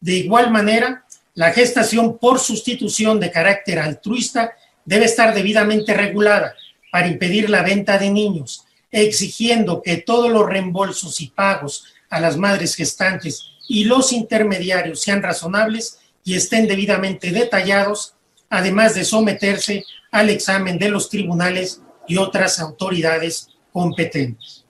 De 0.01 0.15
igual 0.15 0.51
manera, 0.51 1.05
la 1.35 1.53
gestación 1.53 2.19
por 2.19 2.39
sustitución 2.39 3.21
de 3.21 3.31
carácter 3.31 3.79
altruista 3.79 4.53
debe 4.85 5.05
estar 5.05 5.35
debidamente 5.35 5.95
regulada, 5.95 6.55
para 6.91 7.09
impedir 7.09 7.49
la 7.49 7.63
venta 7.63 7.99
de 7.99 8.11
niños, 8.11 8.67
exigiendo 8.91 9.83
que 9.83 9.99
todos 9.99 10.31
los 10.31 10.49
reembolsos 10.49 11.21
y 11.21 11.29
pagos 11.29 11.85
a 12.09 12.21
las 12.21 12.37
madres 12.37 12.75
gestantes 12.75 13.45
y 13.69 13.85
los 13.85 14.13
intermediarios 14.13 15.01
sean 15.01 15.23
razonables 15.23 15.99
y 16.25 16.35
estén 16.35 16.67
debidamente 16.67 17.31
detallados, 17.31 18.15
además 18.49 18.95
de 18.95 19.05
someterse 19.05 19.85
al 20.11 20.29
examen 20.29 20.79
de 20.79 20.89
los 20.89 21.09
tribunales 21.09 21.81
y 22.09 22.17
otras 22.17 22.59
autoridades 22.59 23.49
competentes. 23.73 24.65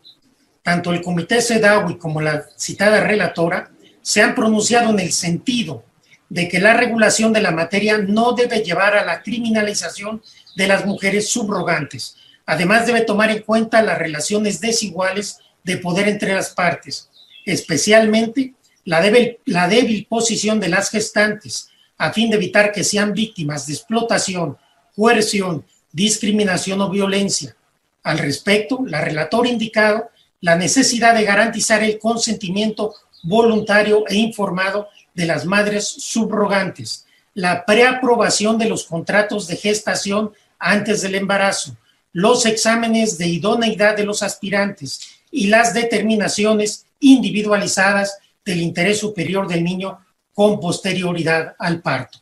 Tanto 0.63 0.93
el 0.93 1.01
Comité 1.01 1.41
CEDAWI 1.41 1.97
como 1.97 2.21
la 2.21 2.45
citada 2.59 3.01
relatora 3.01 3.71
se 4.03 4.21
han 4.21 4.35
pronunciado 4.35 4.91
en 4.91 5.01
el 5.01 5.13
sentido 5.13 5.85
de 6.31 6.49
que 6.49 6.61
la 6.61 6.75
regulación 6.75 7.33
de 7.33 7.43
la 7.43 7.51
materia 7.51 7.99
no 7.99 8.33
debe 8.33 8.61
llevar 8.61 8.97
a 8.97 9.05
la 9.05 9.23
criminalización 9.23 10.23
de 10.57 10.69
las 10.69 10.87
mujeres 10.87 11.29
subrogantes. 11.29 12.17
Además, 12.47 12.87
debe 12.87 13.03
tomar 13.03 13.31
en 13.31 13.43
cuenta 13.43 13.83
las 13.83 13.99
relaciones 13.99 14.61
desiguales 14.61 15.39
de 15.65 15.77
poder 15.77 16.09
entre 16.09 16.33
las 16.35 16.51
partes, 16.51 17.11
especialmente 17.45 18.55
la 18.85 19.01
débil, 19.01 19.39
la 19.45 19.69
débil 19.69 20.07
posición 20.09 20.61
de 20.61 20.69
las 20.69 20.91
gestantes, 20.91 21.69
a 21.99 22.13
fin 22.13 22.31
de 22.31 22.37
evitar 22.37 22.73
que 22.73 22.85
sean 22.85 23.13
víctimas 23.13 23.67
de 23.67 23.75
explotación, 23.75 24.57
coerción, 24.97 25.65
discriminación 25.93 26.81
o 26.81 26.89
violencia. 26.89 27.57
Al 28.03 28.19
respecto, 28.19 28.81
la 28.87 29.01
relatora 29.01 29.49
ha 29.49 29.53
indicado 29.53 30.11
la 30.41 30.57
necesidad 30.57 31.15
de 31.15 31.25
garantizar 31.25 31.83
el 31.83 31.99
consentimiento 31.99 32.95
voluntario 33.23 34.05
e 34.09 34.17
informado 34.17 34.89
de 35.15 35.27
las 35.27 35.45
madres 35.45 35.87
subrogantes, 35.87 37.07
la 37.35 37.65
preaprobación 37.65 38.59
de 38.59 38.69
los 38.69 38.85
contratos 38.85 39.47
de 39.47 39.57
gestación 39.57 40.33
antes 40.59 41.03
del 41.03 41.15
embarazo, 41.15 41.77
los 42.13 42.47
exámenes 42.47 43.19
de 43.19 43.29
idoneidad 43.29 43.97
de 43.97 44.05
los 44.05 44.23
aspirantes 44.23 45.21
y 45.31 45.47
las 45.47 45.75
determinaciones 45.75 46.87
individualizadas 46.99 48.19
del 48.45 48.61
interés 48.61 48.99
superior 48.99 49.47
del 49.49 49.65
niño 49.65 50.01
con 50.35 50.61
posterioridad 50.61 51.55
al 51.59 51.81
parto. 51.81 52.19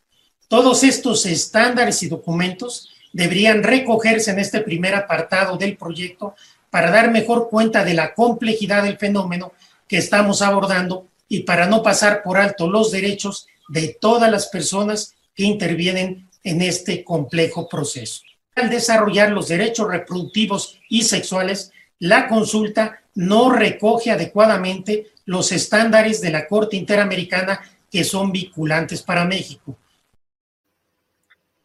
Todos 0.49 0.83
estos 0.85 1.27
estándares 1.27 2.03
y 2.03 2.09
documentos 2.09 2.89
deberían 3.13 3.63
recogerse 3.63 4.31
en 4.31 4.39
este 4.39 4.61
primer 4.61 4.95
apartado 4.95 5.57
del 5.57 5.77
proyecto 5.77 6.35
para 6.71 6.91
dar 6.91 7.11
mejor 7.11 7.49
cuenta 7.49 7.85
de 7.85 7.95
la 7.95 8.15
complejidad 8.15 8.83
del 8.83 8.99
fenómeno 8.99 9.53
que 9.87 9.99
estamos 9.99 10.43
abordando 10.43 11.07
y 11.29 11.41
para 11.41 11.67
no 11.67 11.83
pasar 11.83 12.23
por 12.23 12.39
alto 12.39 12.69
los 12.69 12.91
derechos 12.91 13.47
de 13.69 13.97
todas 14.01 14.31
las 14.31 14.47
personas 14.49 15.15
que 15.35 15.45
intervienen 15.45 16.29
en 16.43 16.63
este 16.63 17.05
complejo 17.05 17.69
proceso. 17.69 18.23
Al 18.55 18.71
desarrollar 18.71 19.31
los 19.31 19.49
derechos 19.49 19.89
reproductivos 19.89 20.81
y 20.89 21.03
sexuales, 21.03 21.71
la 21.99 22.29
consulta 22.29 23.03
no 23.15 23.51
recoge 23.51 24.11
adecuadamente 24.11 25.09
los 25.27 25.53
estándares 25.53 26.21
de 26.21 26.31
la 26.31 26.47
Corte 26.47 26.77
Interamericana 26.77 27.61
que 27.91 28.05
son 28.05 28.33
vinculantes 28.33 29.03
para 29.03 29.25
México. 29.25 29.77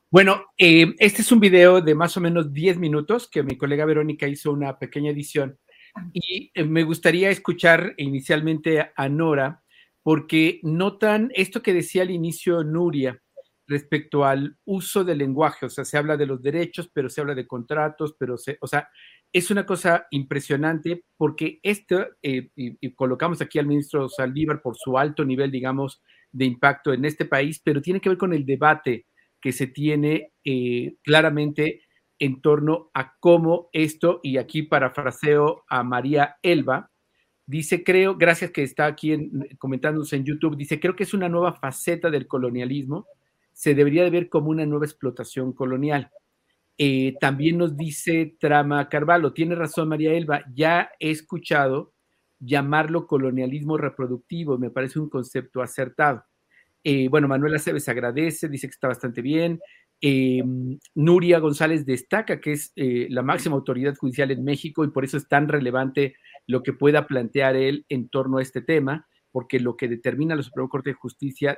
Bueno, 0.09 0.45
eh, 0.57 0.93
este 0.99 1.23
es 1.23 1.31
un 1.31 1.39
video 1.39 1.81
de 1.81 1.95
más 1.95 2.15
o 2.17 2.19
menos 2.21 2.53
10 2.53 2.77
minutos 2.77 3.27
que 3.27 3.41
mi 3.41 3.57
colega 3.57 3.85
Verónica 3.85 4.27
hizo 4.27 4.51
una 4.51 4.77
pequeña 4.77 5.09
edición 5.09 5.57
y 6.13 6.51
eh, 6.53 6.63
me 6.63 6.83
gustaría 6.83 7.29
escuchar 7.29 7.93
inicialmente 7.97 8.91
a 8.95 9.09
Nora 9.09 9.63
porque 10.01 10.59
notan 10.63 11.31
esto 11.33 11.61
que 11.61 11.73
decía 11.73 12.01
al 12.01 12.11
inicio 12.11 12.63
Nuria 12.63 13.21
respecto 13.67 14.25
al 14.25 14.57
uso 14.65 15.03
del 15.03 15.19
lenguaje, 15.19 15.65
o 15.65 15.69
sea, 15.69 15.85
se 15.85 15.97
habla 15.97 16.17
de 16.17 16.25
los 16.25 16.41
derechos, 16.41 16.89
pero 16.93 17.09
se 17.09 17.21
habla 17.21 17.33
de 17.33 17.47
contratos, 17.47 18.13
pero 18.19 18.37
se, 18.37 18.57
o 18.59 18.67
sea, 18.67 18.89
es 19.31 19.49
una 19.49 19.65
cosa 19.65 20.05
impresionante 20.11 21.05
porque 21.17 21.59
esto, 21.63 22.05
eh, 22.21 22.49
y, 22.55 22.93
colocamos 22.93 23.41
aquí 23.41 23.59
al 23.59 23.65
ministro 23.65 24.09
Saldívar 24.09 24.61
por 24.61 24.77
su 24.77 24.97
alto 24.97 25.23
nivel, 25.25 25.49
digamos, 25.49 26.01
de 26.31 26.45
impacto 26.45 26.93
en 26.93 27.05
este 27.05 27.25
país, 27.25 27.61
pero 27.63 27.81
tiene 27.81 28.01
que 28.01 28.09
ver 28.09 28.17
con 28.17 28.33
el 28.33 28.45
debate 28.45 29.07
que 29.41 29.51
se 29.51 29.67
tiene 29.67 30.33
eh, 30.43 30.95
claramente 31.03 31.82
en 32.19 32.41
torno 32.41 32.89
a 32.93 33.15
cómo 33.19 33.69
esto, 33.73 34.19
y 34.23 34.37
aquí 34.37 34.63
parafraseo 34.63 35.63
a 35.67 35.83
María 35.83 36.37
Elba, 36.41 36.91
dice, 37.45 37.83
creo, 37.83 38.15
gracias 38.15 38.51
que 38.51 38.63
está 38.63 38.85
aquí 38.85 39.13
en, 39.13 39.49
comentándose 39.57 40.15
en 40.15 40.23
YouTube, 40.23 40.55
dice, 40.55 40.79
creo 40.79 40.95
que 40.95 41.03
es 41.03 41.13
una 41.13 41.29
nueva 41.29 41.53
faceta 41.53 42.09
del 42.09 42.27
colonialismo, 42.27 43.07
se 43.51 43.75
debería 43.75 44.03
de 44.03 44.09
ver 44.09 44.29
como 44.29 44.49
una 44.49 44.65
nueva 44.65 44.85
explotación 44.85 45.53
colonial. 45.53 46.09
Eh, 46.77 47.15
también 47.19 47.57
nos 47.57 47.77
dice 47.77 48.35
Trama 48.39 48.89
Carvalho, 48.89 49.33
tiene 49.33 49.55
razón 49.55 49.89
María 49.89 50.13
Elba, 50.13 50.43
ya 50.53 50.89
he 50.99 51.11
escuchado 51.11 51.93
llamarlo 52.39 53.07
colonialismo 53.07 53.77
reproductivo, 53.77 54.57
me 54.57 54.69
parece 54.69 54.99
un 54.99 55.09
concepto 55.09 55.61
acertado. 55.61 56.25
Eh, 56.83 57.07
bueno, 57.07 57.27
Manuela 57.27 57.59
Cebes 57.59 57.87
agradece, 57.87 58.49
dice 58.49 58.67
que 58.67 58.71
está 58.71 58.89
bastante 58.89 59.21
bien. 59.21 59.59
Eh, 60.05 60.43
Nuria 60.95 61.39
González 61.39 61.85
destaca 61.85 62.41
que 62.41 62.51
es 62.51 62.73
la 62.75 63.21
máxima 63.21 63.55
autoridad 63.55 63.95
judicial 63.95 64.31
en 64.31 64.43
México 64.43 64.83
y 64.83 64.89
por 64.89 65.05
eso 65.05 65.15
es 65.15 65.29
tan 65.29 65.47
relevante 65.47 66.15
lo 66.45 66.61
que 66.61 66.73
pueda 66.73 67.07
plantear 67.07 67.55
él 67.55 67.85
en 67.87 68.09
torno 68.09 68.37
a 68.37 68.41
este 68.41 68.61
tema, 68.61 69.07
porque 69.31 69.61
lo 69.61 69.77
que 69.77 69.87
determina 69.87 70.35
la 70.35 70.43
Suprema 70.43 70.67
Corte 70.67 70.89
de 70.89 70.95
Justicia 70.95 71.57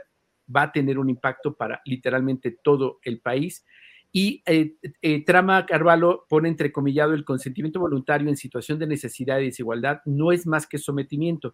va 0.54 0.64
a 0.64 0.72
tener 0.72 1.00
un 1.00 1.10
impacto 1.10 1.56
para 1.56 1.82
literalmente 1.86 2.52
todo 2.64 3.00
el 3.04 3.20
país. 3.20 3.66
Y 4.12 4.44
eh, 4.46 4.76
eh, 5.02 5.26
Trama 5.26 5.66
Carvalho 5.66 6.26
pone 6.30 6.48
entrecomillado 6.48 7.14
el 7.14 7.26
consentimiento 7.26 7.80
voluntario 7.80 8.30
en 8.30 8.38
situación 8.38 8.80
de 8.80 8.88
necesidad 8.88 9.40
y 9.40 9.46
desigualdad 9.46 10.02
no 10.06 10.32
es 10.32 10.48
más 10.48 10.68
que 10.68 10.78
sometimiento 10.78 11.54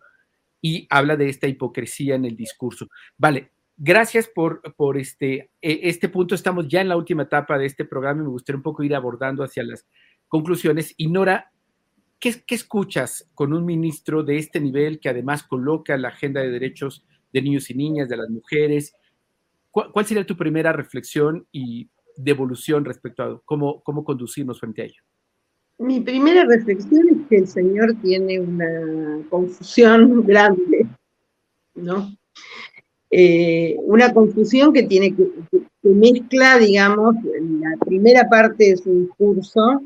y 0.61 0.85
habla 0.91 1.15
de 1.15 1.27
esta 1.27 1.47
hipocresía 1.47 2.15
en 2.15 2.25
el 2.25 2.35
discurso. 2.35 2.87
Vale, 3.17 3.51
gracias 3.83 4.27
por, 4.27 4.61
por 4.75 4.97
este, 4.97 5.49
e, 5.59 5.79
este 5.83 6.07
punto. 6.07 6.35
Estamos 6.35 6.67
ya 6.67 6.81
en 6.81 6.89
la 6.89 6.97
última 6.97 7.23
etapa 7.23 7.57
de 7.57 7.65
este 7.65 7.83
programa 7.83 8.21
y 8.21 8.25
me 8.25 8.29
gustaría 8.29 8.57
un 8.57 8.63
poco 8.63 8.83
ir 8.83 8.93
abordando 8.93 9.43
hacia 9.43 9.63
las 9.63 9.87
conclusiones. 10.27 10.93
Y 10.97 11.07
Nora, 11.07 11.51
¿qué, 12.19 12.43
qué 12.45 12.55
escuchas 12.55 13.27
con 13.33 13.53
un 13.53 13.65
ministro 13.65 14.23
de 14.23 14.37
este 14.37 14.59
nivel 14.61 14.99
que 14.99 15.09
además 15.09 15.41
coloca 15.43 15.97
la 15.97 16.09
agenda 16.09 16.41
de 16.41 16.51
derechos 16.51 17.03
de 17.33 17.41
niños 17.41 17.71
y 17.71 17.73
niñas, 17.73 18.07
de 18.07 18.17
las 18.17 18.29
mujeres? 18.29 18.93
¿Cuál, 19.71 20.05
sería 20.05 20.25
tu 20.25 20.37
primera 20.37 20.71
reflexión 20.73 21.47
y 21.51 21.89
devolución 22.15 22.85
respecto 22.85 23.23
a 23.23 23.41
cómo, 23.45 23.81
cómo 23.81 24.03
conducirnos 24.03 24.59
frente 24.59 24.83
a 24.83 24.85
ello? 24.85 25.01
Mi 25.79 26.01
primera 26.01 26.45
reflexión 26.45 27.07
es 27.09 27.27
que 27.27 27.37
el 27.37 27.47
Señor 27.47 27.95
tiene 28.03 28.39
una 28.39 29.27
confusión 29.29 30.23
grande, 30.27 30.85
¿no? 31.73 32.11
Eh, 33.13 33.75
una 33.83 34.13
confusión 34.13 34.71
que 34.71 34.83
tiene 34.83 35.13
que, 35.13 35.27
mezcla, 35.83 36.57
digamos, 36.57 37.15
la 37.23 37.85
primera 37.85 38.29
parte 38.29 38.69
de 38.69 38.77
su 38.77 39.01
discurso 39.01 39.81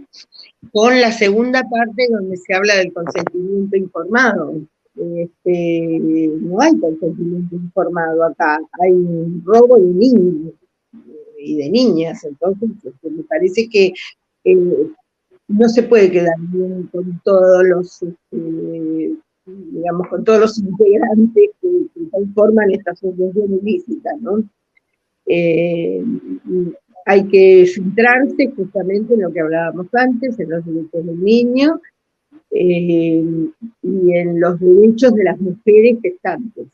con 0.72 1.02
la 1.02 1.12
segunda 1.12 1.64
parte 1.64 2.08
donde 2.12 2.38
se 2.38 2.54
habla 2.54 2.76
del 2.76 2.94
consentimiento 2.94 3.78
informado. 3.78 4.62
Este, 4.96 6.00
no 6.40 6.62
hay 6.62 6.78
consentimiento 6.78 7.56
informado 7.56 8.24
acá, 8.26 8.60
hay 8.82 8.92
un 8.92 9.44
robo 9.44 9.78
de 9.78 9.88
niños 9.88 10.54
y 11.40 11.58
de 11.58 11.70
niñas, 11.70 12.24
entonces 12.24 12.70
este, 12.84 13.10
me 13.10 13.24
parece 13.24 13.68
que 13.68 13.92
eh, 14.46 14.88
no 15.48 15.68
se 15.68 15.84
puede 15.84 16.12
quedar 16.12 16.36
bien 16.40 16.90
con 16.94 17.20
todos 17.26 17.64
los, 17.66 18.04
este, 18.04 19.16
digamos, 19.46 20.08
con 20.08 20.24
todos 20.24 20.40
los 20.40 20.58
integrantes 20.58 21.52
que, 21.62 21.70
conforman 22.12 22.72
esta 22.72 22.92
asociación 22.92 23.60
ilícita, 23.62 24.12
¿no? 24.22 24.44
Eh, 25.26 26.04
hay 27.06 27.28
que 27.28 27.66
centrarse 27.68 28.52
justamente 28.56 29.14
en 29.14 29.22
lo 29.22 29.32
que 29.32 29.42
hablábamos 29.42 29.88
antes, 29.94 30.40
en 30.40 30.50
los 30.50 30.66
derechos 30.66 31.06
del 31.06 31.24
niño 31.24 31.80
eh, 32.52 33.24
y 33.82 34.14
en 34.14 34.40
los 34.40 34.60
derechos 34.60 35.14
de 35.14 35.24
las 35.24 35.40
mujeres 35.40 35.98
gestantes. 36.02 36.68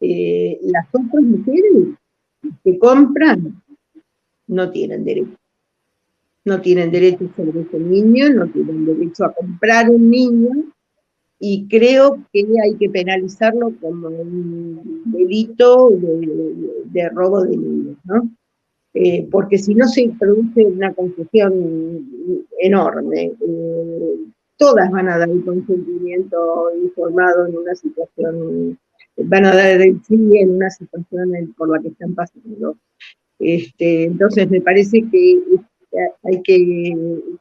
Eh, 0.00 0.58
las 0.62 0.86
otras 0.92 1.22
mujeres 1.22 1.94
que 2.62 2.78
compran 2.78 3.62
no 4.46 4.70
tienen 4.70 5.04
derecho. 5.04 5.36
No 6.44 6.60
tienen 6.60 6.92
derecho 6.92 7.28
sobre 7.34 7.62
ese 7.62 7.78
niño, 7.80 8.30
no 8.30 8.46
tienen 8.48 8.84
derecho 8.84 9.24
a 9.24 9.32
comprar 9.32 9.90
un 9.90 10.10
niño 10.10 10.50
y 11.38 11.66
creo 11.68 12.24
que 12.32 12.46
hay 12.62 12.76
que 12.76 12.88
penalizarlo 12.88 13.72
como 13.80 14.08
un 14.08 15.02
delito 15.04 15.90
de, 15.90 17.08
robo 17.10 17.42
de 17.42 17.56
niños, 17.56 17.96
¿no? 18.04 18.30
Eh, 18.94 19.28
porque 19.30 19.58
si 19.58 19.74
no 19.74 19.86
se 19.86 20.10
produce 20.18 20.64
una 20.64 20.94
confusión 20.94 22.08
enorme. 22.58 23.32
Eh, 23.40 24.16
todas 24.56 24.90
van 24.90 25.08
a 25.08 25.18
dar 25.18 25.28
el 25.28 25.44
consentimiento 25.44 26.70
informado 26.82 27.46
en 27.46 27.56
una 27.58 27.74
situación, 27.74 28.78
van 29.16 29.44
a 29.44 29.54
dar 29.54 29.82
el 29.82 30.02
sí 30.02 30.14
en 30.38 30.52
una 30.52 30.70
situación 30.70 31.54
por 31.56 31.68
la 31.70 31.80
que 31.80 31.88
están 31.88 32.14
pasando. 32.14 32.78
Este, 33.38 34.04
entonces 34.04 34.50
me 34.50 34.60
parece 34.62 35.04
que 35.10 35.42
hay 36.24 36.42
que, 36.42 36.94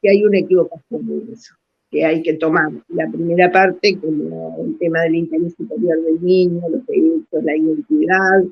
hay 0.10 0.26
una 0.26 0.40
equivocación 0.40 1.10
en 1.10 1.34
eso, 1.34 1.56
que 1.96 2.06
hay 2.06 2.22
que 2.22 2.34
tomar 2.34 2.70
la 2.90 3.10
primera 3.10 3.50
parte 3.50 3.98
como 4.02 4.58
el 4.60 4.78
tema 4.80 5.00
del 5.04 5.16
interés 5.16 5.54
superior 5.56 6.02
del 6.04 6.22
niño, 6.22 6.62
los 6.70 6.86
derechos, 6.88 7.42
la 7.42 7.56
identidad, 7.56 8.44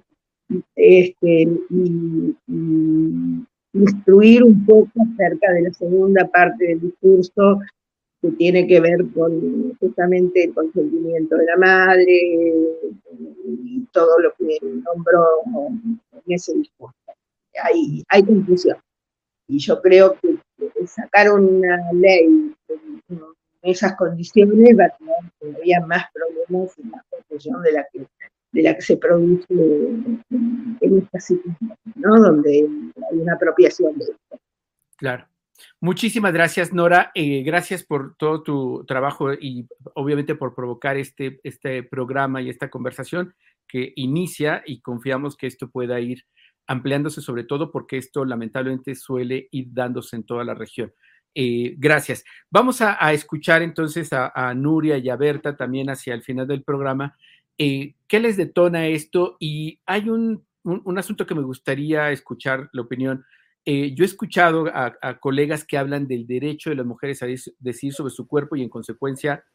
este, 0.77 1.41
y, 1.69 2.35
y 2.47 3.45
instruir 3.73 4.43
un 4.45 4.65
poco 4.65 4.91
acerca 5.13 5.51
de 5.51 5.63
la 5.63 5.73
segunda 5.73 6.25
parte 6.29 6.67
del 6.67 6.79
discurso 6.79 7.59
que 8.21 8.31
tiene 8.31 8.65
que 8.65 8.79
ver 8.79 9.05
con 9.13 9.75
justamente 9.77 10.45
el 10.45 10.53
consentimiento 10.53 11.35
de 11.35 11.45
la 11.45 11.57
madre 11.57 12.53
y 13.45 13.85
todo 13.91 14.19
lo 14.19 14.31
que 14.37 14.57
nombró 14.61 15.25
en 15.73 15.99
ese 16.27 16.53
discurso. 16.53 16.95
Hay, 17.61 18.03
hay 18.07 18.23
confusión. 18.23 18.77
Y 19.49 19.57
yo 19.59 19.81
creo 19.81 20.17
que 20.21 20.37
sacar 20.87 21.31
una 21.31 21.91
ley 21.93 22.53
en 23.63 23.71
esas 23.71 23.95
condiciones 23.95 24.77
va 24.77 24.85
a 24.85 24.97
tener 24.97 25.15
todavía 25.39 25.79
más 25.85 26.05
problemas 26.13 26.77
y 26.77 26.83
más 26.83 27.03
confusión 27.09 27.61
de 27.61 27.71
la 27.71 27.87
que, 27.91 28.05
de 28.51 28.61
la 28.61 28.75
que 28.75 28.81
se 28.81 28.97
produce 28.97 29.45
en 29.49 30.97
esta 30.97 31.19
situación, 31.19 31.77
¿no? 31.95 32.19
donde 32.21 32.67
hay 33.11 33.17
una 33.17 33.35
apropiación 33.35 33.97
de 33.97 34.05
esto. 34.05 34.39
Claro. 34.97 35.27
Muchísimas 35.79 36.33
gracias, 36.33 36.73
Nora. 36.73 37.11
Eh, 37.13 37.43
gracias 37.43 37.83
por 37.83 38.15
todo 38.15 38.41
tu 38.41 38.85
trabajo 38.85 39.33
y 39.33 39.67
obviamente 39.93 40.35
por 40.35 40.55
provocar 40.55 40.97
este, 40.97 41.39
este 41.43 41.83
programa 41.83 42.41
y 42.41 42.49
esta 42.49 42.69
conversación 42.69 43.33
que 43.67 43.93
inicia 43.95 44.63
y 44.65 44.81
confiamos 44.81 45.37
que 45.37 45.47
esto 45.47 45.69
pueda 45.69 45.99
ir 45.99 46.23
ampliándose 46.67 47.21
sobre 47.21 47.43
todo 47.43 47.71
porque 47.71 47.97
esto 47.97 48.25
lamentablemente 48.25 48.95
suele 48.95 49.47
ir 49.51 49.67
dándose 49.71 50.15
en 50.15 50.23
toda 50.23 50.43
la 50.43 50.53
región. 50.53 50.93
Eh, 51.35 51.75
gracias. 51.77 52.23
Vamos 52.49 52.81
a, 52.81 53.11
escuchar 53.13 53.61
entonces 53.61 54.09
a, 54.11 54.53
Nuria 54.53 54.97
y 54.97 55.09
a 55.09 55.15
Berta 55.15 55.57
también 55.57 55.89
hacia 55.89 56.13
el 56.13 56.21
final 56.21 56.47
del 56.47 56.63
programa. 56.63 57.17
Eh, 57.57 57.95
¿Qué 58.07 58.19
les 58.19 58.37
detona 58.37 58.87
esto? 58.87 59.37
Y 59.39 59.79
hay 59.85 60.09
un, 60.09 60.45
un 60.63 60.97
asunto 60.97 61.25
que 61.25 61.35
me 61.35 61.41
gustaría 61.41 62.11
escuchar 62.11 62.69
la 62.71 62.81
opinión 62.83 63.25
eh, 63.65 63.93
yo 63.95 64.03
he 64.03 64.07
escuchado 64.07 64.65
a, 64.73 65.19
colegas 65.19 65.63
que 65.63 65.77
hablan 65.77 66.05
del 66.07 66.27
derecho 66.27 66.69
de 66.69 66.75
las 66.75 66.85
mujeres 66.85 67.23
a 67.23 67.27
decidir 67.59 67.93
sobre 67.93 68.11
su 68.11 68.27
cuerpo 68.27 68.55
y 68.55 68.61
en 68.61 68.69
consecuencia 68.69 69.45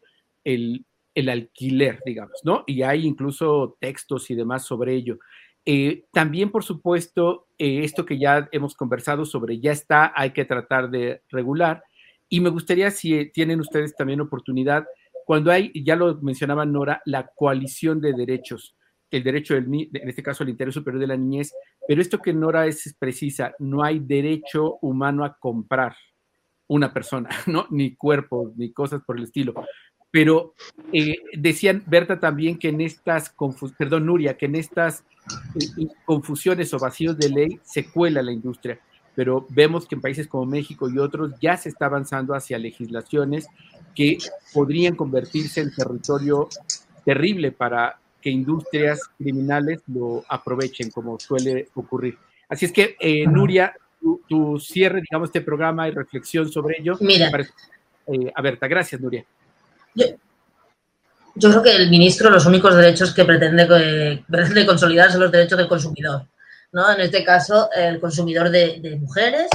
el, 0.44 0.86
alquiler, 1.28 2.00
digamos, 2.06 2.40
¿no? 2.44 2.64
Y 2.66 2.82
hay 2.82 3.04
incluso 3.04 3.76
textos 3.80 4.30
y 4.30 4.34
demás 4.34 4.64
sobre 4.64 4.94
ello. 4.94 5.18
Eh, 5.70 6.06
también, 6.14 6.50
por 6.50 6.64
supuesto, 6.64 7.46
eh, 7.58 7.84
esto 7.84 8.06
que 8.06 8.18
ya 8.18 8.48
hemos 8.52 8.74
conversado 8.74 9.26
sobre 9.26 9.60
ya 9.60 9.70
está, 9.70 10.14
hay 10.16 10.30
que 10.30 10.46
tratar 10.46 10.88
de 10.88 11.20
regular. 11.28 11.84
Y 12.26 12.40
me 12.40 12.48
gustaría, 12.48 12.90
si 12.90 13.30
tienen 13.32 13.60
ustedes 13.60 13.94
también 13.94 14.22
oportunidad, 14.22 14.86
cuando 15.26 15.50
hay, 15.50 15.70
ya 15.84 15.94
lo 15.94 16.16
mencionaba 16.22 16.64
Nora, 16.64 17.02
la 17.04 17.30
coalición 17.36 18.00
de 18.00 18.14
derechos, 18.14 18.76
el 19.10 19.22
derecho 19.22 19.52
del, 19.52 19.66
en 19.92 20.08
este 20.08 20.22
caso 20.22 20.42
el 20.42 20.48
interés 20.48 20.72
superior 20.72 21.02
de 21.02 21.08
la 21.08 21.18
niñez, 21.18 21.52
pero 21.86 22.00
esto 22.00 22.18
que 22.18 22.32
Nora 22.32 22.66
es 22.66 22.96
precisa, 22.98 23.52
no 23.58 23.84
hay 23.84 23.98
derecho 23.98 24.78
humano 24.80 25.22
a 25.22 25.36
comprar 25.38 25.94
una 26.66 26.94
persona, 26.94 27.28
¿no? 27.46 27.66
Ni 27.68 27.94
cuerpos, 27.94 28.56
ni 28.56 28.72
cosas 28.72 29.02
por 29.06 29.18
el 29.18 29.24
estilo. 29.24 29.52
Pero 30.11 30.54
eh, 30.92 31.16
decían, 31.34 31.82
Berta, 31.86 32.18
también 32.18 32.59
que 32.59 32.68
en 32.68 32.80
estas, 32.80 33.34
perdón, 33.76 34.06
Nuria, 34.06 34.36
que 34.36 34.46
en 34.46 34.54
estas 34.54 35.04
eh, 35.54 35.86
confusiones 36.04 36.72
o 36.72 36.78
vacíos 36.78 37.18
de 37.18 37.28
ley 37.28 37.61
se 37.62 37.90
cuela 37.90 38.22
la 38.22 38.32
industria. 38.32 38.80
Pero 39.14 39.46
vemos 39.50 39.86
que 39.86 39.96
en 39.96 40.00
países 40.00 40.26
como 40.26 40.46
México 40.46 40.88
y 40.88 40.98
otros 40.98 41.32
ya 41.40 41.56
se 41.56 41.68
está 41.68 41.86
avanzando 41.86 42.34
hacia 42.34 42.59
legislaciones 42.59 43.48
que 43.94 44.18
podrían 44.54 44.94
convertirse 44.94 45.61
en 45.61 45.74
territorio 45.74 46.48
terrible 47.04 47.52
para 47.52 47.98
que 48.20 48.30
industrias 48.30 49.00
criminales 49.18 49.82
lo 49.86 50.24
aprovechen, 50.28 50.90
como 50.90 51.18
suele 51.18 51.68
ocurrir. 51.74 52.16
Así 52.48 52.64
es 52.66 52.72
que, 52.72 52.96
eh, 53.00 53.26
Nuria, 53.26 53.74
tu, 54.28 54.59
cierre, 54.59 55.00
digamos, 55.00 55.28
este 55.28 55.40
programa 55.40 55.88
y 55.88 55.90
reflexión 55.90 56.50
sobre 56.50 56.76
ello. 56.78 56.96
Mira. 57.00 57.30
Eh, 58.06 58.32
a 58.34 58.40
Berta, 58.40 58.66
gracias, 58.68 59.00
Nuria. 59.00 59.24
Yo, 61.34 61.51
creo 61.51 61.62
que 61.62 61.76
el 61.76 61.90
ministro 61.90 62.30
los 62.30 62.46
únicos 62.46 62.74
derechos 62.74 63.12
que 63.12 63.24
pretende, 63.24 63.68
eh, 63.76 64.66
consolidar 64.66 65.11
son 65.11 65.22
los 65.22 65.32
derechos 65.32 65.59
del 65.59 65.68
consumidor. 65.68 66.26
¿no? 66.72 66.90
En 66.90 67.01
este 67.01 67.24
caso, 67.24 67.70
el 67.72 68.01
consumidor 68.01 68.51
de, 68.51 68.99
mujeres 69.01 69.49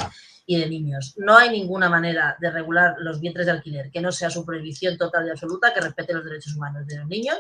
y 0.46 0.60
de 0.60 0.68
niños. 0.68 1.14
No 1.18 1.38
hay 1.38 1.50
ninguna 1.50 1.90
manera 1.90 2.38
de 2.40 2.52
regular 2.52 2.96
los 3.00 3.20
vientres 3.20 3.46
de 3.46 3.54
alquiler 3.54 3.92
que 3.92 4.02
no 4.02 4.12
sea 4.12 4.30
su 4.30 4.46
prohibición 4.46 4.98
total 4.98 5.28
y 5.28 5.32
absoluta 5.32 5.74
que 5.74 5.82
respete 5.82 6.14
los 6.14 6.26
derechos 6.26 6.56
humanos 6.56 6.86
de 6.88 6.98
los 6.98 7.08
niños 7.08 7.38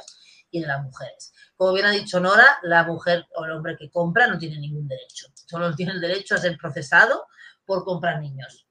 y 0.51 0.61
de 0.61 0.67
las 0.67 0.81
mujeres. 0.81 1.33
Como 1.55 1.73
bien 1.73 1.85
ha 1.85 1.91
dicho 1.91 2.19
Nora, 2.19 2.59
la 2.63 2.83
mujer 2.83 3.25
o 3.35 3.45
el 3.45 3.51
hombre 3.51 3.75
que 3.77 3.89
compra 3.89 4.27
no 4.27 4.37
tiene 4.37 4.57
ningún 4.59 4.87
derecho. 4.87 5.27
Solo 5.33 5.73
tiene 5.75 5.93
el 5.93 6.01
derecho 6.01 6.35
a 6.35 6.37
ser 6.37 6.57
procesado 6.57 7.27
por 7.65 7.83
comprar 7.83 8.21
niños 8.21 8.62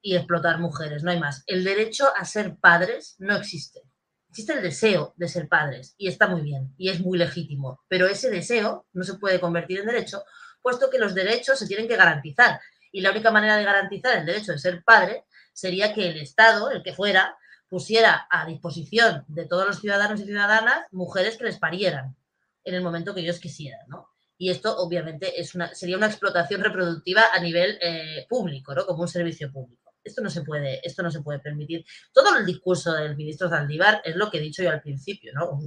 y 0.00 0.16
explotar 0.16 0.58
mujeres, 0.58 1.02
no 1.02 1.10
hay 1.10 1.20
más. 1.20 1.42
El 1.46 1.64
derecho 1.64 2.06
a 2.16 2.24
ser 2.24 2.56
padres 2.56 3.16
no 3.18 3.36
existe. 3.36 3.82
Existe 4.30 4.52
el 4.52 4.62
deseo 4.62 5.14
de 5.16 5.28
ser 5.28 5.48
padres 5.48 5.94
y 5.96 6.08
está 6.08 6.26
muy 6.26 6.42
bien 6.42 6.74
y 6.76 6.90
es 6.90 7.00
muy 7.00 7.16
legítimo, 7.16 7.80
pero 7.88 8.06
ese 8.06 8.30
deseo 8.30 8.86
no 8.92 9.04
se 9.04 9.14
puede 9.14 9.40
convertir 9.40 9.80
en 9.80 9.86
derecho, 9.86 10.24
puesto 10.60 10.90
que 10.90 10.98
los 10.98 11.14
derechos 11.14 11.58
se 11.58 11.66
tienen 11.66 11.88
que 11.88 11.96
garantizar. 11.96 12.60
Y 12.92 13.00
la 13.00 13.10
única 13.10 13.30
manera 13.30 13.56
de 13.56 13.64
garantizar 13.64 14.16
el 14.16 14.26
derecho 14.26 14.52
de 14.52 14.58
ser 14.58 14.82
padre 14.84 15.24
sería 15.52 15.94
que 15.94 16.08
el 16.08 16.20
Estado, 16.20 16.70
el 16.70 16.82
que 16.82 16.92
fuera, 16.92 17.36
pusiera 17.68 18.26
a 18.30 18.46
disposición 18.46 19.24
de 19.28 19.46
todos 19.46 19.66
los 19.66 19.80
ciudadanos 19.80 20.20
y 20.20 20.24
ciudadanas 20.24 20.86
mujeres 20.92 21.36
que 21.36 21.44
les 21.44 21.58
parieran 21.58 22.16
en 22.64 22.74
el 22.74 22.82
momento 22.82 23.14
que 23.14 23.20
ellos 23.20 23.40
quisieran, 23.40 23.86
¿no? 23.88 24.10
Y 24.38 24.50
esto 24.50 24.76
obviamente 24.76 25.40
es 25.40 25.54
una, 25.54 25.74
sería 25.74 25.96
una 25.96 26.06
explotación 26.06 26.62
reproductiva 26.62 27.22
a 27.32 27.40
nivel 27.40 27.78
eh, 27.80 28.26
público, 28.28 28.74
¿no? 28.74 28.84
Como 28.86 29.02
un 29.02 29.08
servicio 29.08 29.50
público. 29.50 29.94
Esto 30.04 30.22
no 30.22 30.30
se 30.30 30.42
puede, 30.42 30.86
esto 30.86 31.02
no 31.02 31.10
se 31.10 31.22
puede 31.22 31.40
permitir. 31.40 31.84
Todo 32.12 32.36
el 32.36 32.46
discurso 32.46 32.92
del 32.92 33.16
ministro 33.16 33.48
Zaldívar 33.48 34.02
es 34.04 34.14
lo 34.16 34.30
que 34.30 34.38
he 34.38 34.40
dicho 34.40 34.62
yo 34.62 34.70
al 34.70 34.82
principio, 34.82 35.32
¿no? 35.34 35.58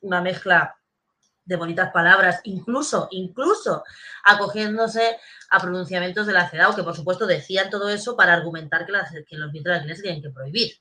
Una 0.00 0.22
mezcla 0.22 0.76
de 1.44 1.56
bonitas 1.56 1.90
palabras, 1.92 2.40
incluso, 2.44 3.08
incluso 3.10 3.84
acogiéndose 4.24 5.18
a 5.50 5.60
pronunciamientos 5.60 6.26
de 6.26 6.32
la 6.32 6.48
CEDAW, 6.48 6.74
que 6.74 6.82
por 6.82 6.96
supuesto 6.96 7.26
decían 7.26 7.68
todo 7.68 7.90
eso 7.90 8.16
para 8.16 8.32
argumentar 8.32 8.86
que, 8.86 8.92
que 9.24 9.36
los 9.36 9.52
vientres 9.52 9.86
de 9.86 9.96
se 9.96 10.02
tienen 10.02 10.22
que 10.22 10.30
prohibir. 10.30 10.72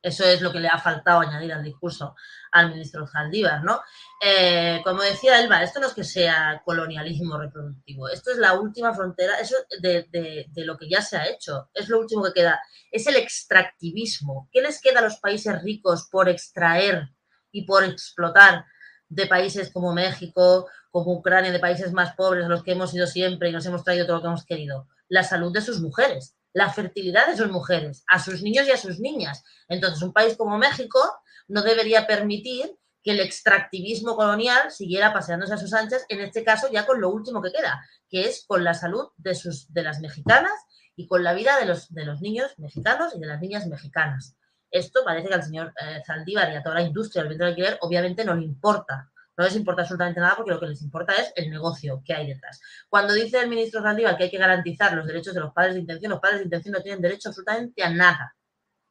Eso 0.00 0.24
es 0.24 0.40
lo 0.40 0.52
que 0.52 0.60
le 0.60 0.68
ha 0.68 0.78
faltado 0.78 1.20
añadir 1.20 1.52
al 1.52 1.64
discurso 1.64 2.14
al 2.52 2.70
ministro 2.70 3.06
Zaldívar, 3.06 3.64
¿no? 3.64 3.80
Eh, 4.24 4.80
como 4.84 5.02
decía 5.02 5.40
Elba, 5.40 5.62
esto 5.62 5.80
no 5.80 5.88
es 5.88 5.94
que 5.94 6.04
sea 6.04 6.62
colonialismo 6.64 7.36
reproductivo, 7.36 8.08
esto 8.08 8.30
es 8.30 8.38
la 8.38 8.54
última 8.54 8.94
frontera, 8.94 9.38
eso 9.40 9.56
de, 9.80 10.06
de, 10.10 10.64
lo 10.64 10.78
que 10.78 10.88
ya 10.88 11.02
se 11.02 11.16
ha 11.16 11.28
hecho, 11.28 11.68
es 11.74 11.88
lo 11.88 11.98
último 11.98 12.24
que 12.24 12.32
queda, 12.32 12.60
es 12.90 13.06
el 13.06 13.16
extractivismo. 13.16 14.48
¿Qué 14.52 14.60
les 14.60 14.80
queda 14.80 15.00
a 15.00 15.02
los 15.02 15.16
países 15.16 15.60
ricos 15.62 16.08
por 16.10 16.28
extraer 16.28 17.10
y 17.50 17.66
por 17.66 17.84
explotar 17.84 18.64
de 19.08 19.26
países 19.26 19.70
como 19.72 19.92
México, 19.92 20.68
como 20.90 21.12
Ucrania, 21.12 21.50
de 21.50 21.58
países 21.58 21.92
más 21.92 22.14
pobres 22.14 22.44
a 22.44 22.48
los 22.48 22.62
que 22.62 22.72
hemos 22.72 22.94
ido 22.94 23.06
siempre 23.06 23.48
y 23.48 23.52
nos 23.52 23.66
hemos 23.66 23.82
traído 23.82 24.06
todo 24.06 24.16
lo 24.16 24.22
que 24.22 24.28
hemos 24.28 24.46
querido? 24.46 24.88
La 25.08 25.24
salud 25.24 25.52
de 25.52 25.60
sus 25.60 25.80
mujeres 25.80 26.37
la 26.52 26.70
fertilidad 26.72 27.26
de 27.26 27.36
sus 27.36 27.50
mujeres, 27.50 28.04
a 28.08 28.18
sus 28.18 28.42
niños 28.42 28.66
y 28.66 28.70
a 28.70 28.76
sus 28.76 29.00
niñas. 29.00 29.44
Entonces, 29.68 30.02
un 30.02 30.12
país 30.12 30.36
como 30.36 30.58
México 30.58 31.00
no 31.46 31.62
debería 31.62 32.06
permitir 32.06 32.76
que 33.02 33.12
el 33.12 33.20
extractivismo 33.20 34.16
colonial 34.16 34.70
siguiera 34.70 35.12
paseándose 35.12 35.54
a 35.54 35.58
sus 35.58 35.72
anchas, 35.72 36.04
en 36.08 36.20
este 36.20 36.44
caso 36.44 36.68
ya 36.70 36.84
con 36.84 37.00
lo 37.00 37.10
último 37.10 37.40
que 37.40 37.52
queda, 37.52 37.80
que 38.08 38.22
es 38.22 38.44
con 38.46 38.64
la 38.64 38.74
salud 38.74 39.08
de, 39.16 39.34
sus, 39.34 39.72
de 39.72 39.82
las 39.82 40.00
mexicanas 40.00 40.52
y 40.96 41.06
con 41.06 41.22
la 41.22 41.32
vida 41.32 41.58
de 41.58 41.66
los, 41.66 41.92
de 41.94 42.04
los 42.04 42.20
niños 42.20 42.58
mexicanos 42.58 43.14
y 43.14 43.20
de 43.20 43.26
las 43.26 43.40
niñas 43.40 43.66
mexicanas. 43.66 44.36
Esto 44.70 45.00
parece 45.04 45.28
que 45.28 45.34
al 45.34 45.42
señor 45.42 45.72
eh, 45.80 46.02
Zaldívar 46.06 46.52
y 46.52 46.56
a 46.56 46.62
toda 46.62 46.74
la 46.76 46.82
industria 46.82 47.22
del 47.22 47.30
vientre 47.30 47.46
de 47.46 47.50
alquiler 47.52 47.78
obviamente 47.80 48.24
no 48.24 48.34
le 48.34 48.44
importa. 48.44 49.10
No 49.38 49.44
les 49.44 49.54
importa 49.54 49.82
absolutamente 49.82 50.18
nada 50.18 50.34
porque 50.34 50.50
lo 50.50 50.58
que 50.58 50.66
les 50.66 50.82
importa 50.82 51.14
es 51.14 51.32
el 51.36 51.48
negocio 51.48 52.02
que 52.04 52.12
hay 52.12 52.26
detrás. 52.26 52.60
Cuando 52.88 53.14
dice 53.14 53.38
el 53.38 53.48
ministro 53.48 53.80
Zaldívar 53.80 54.16
que 54.16 54.24
hay 54.24 54.30
que 54.30 54.36
garantizar 54.36 54.92
los 54.94 55.06
derechos 55.06 55.32
de 55.32 55.38
los 55.38 55.52
padres 55.52 55.74
de 55.74 55.80
intención, 55.80 56.10
los 56.10 56.20
padres 56.20 56.40
de 56.40 56.44
intención 56.46 56.72
no 56.72 56.82
tienen 56.82 57.00
derecho 57.00 57.28
absolutamente 57.28 57.84
a 57.84 57.88
nada. 57.88 58.34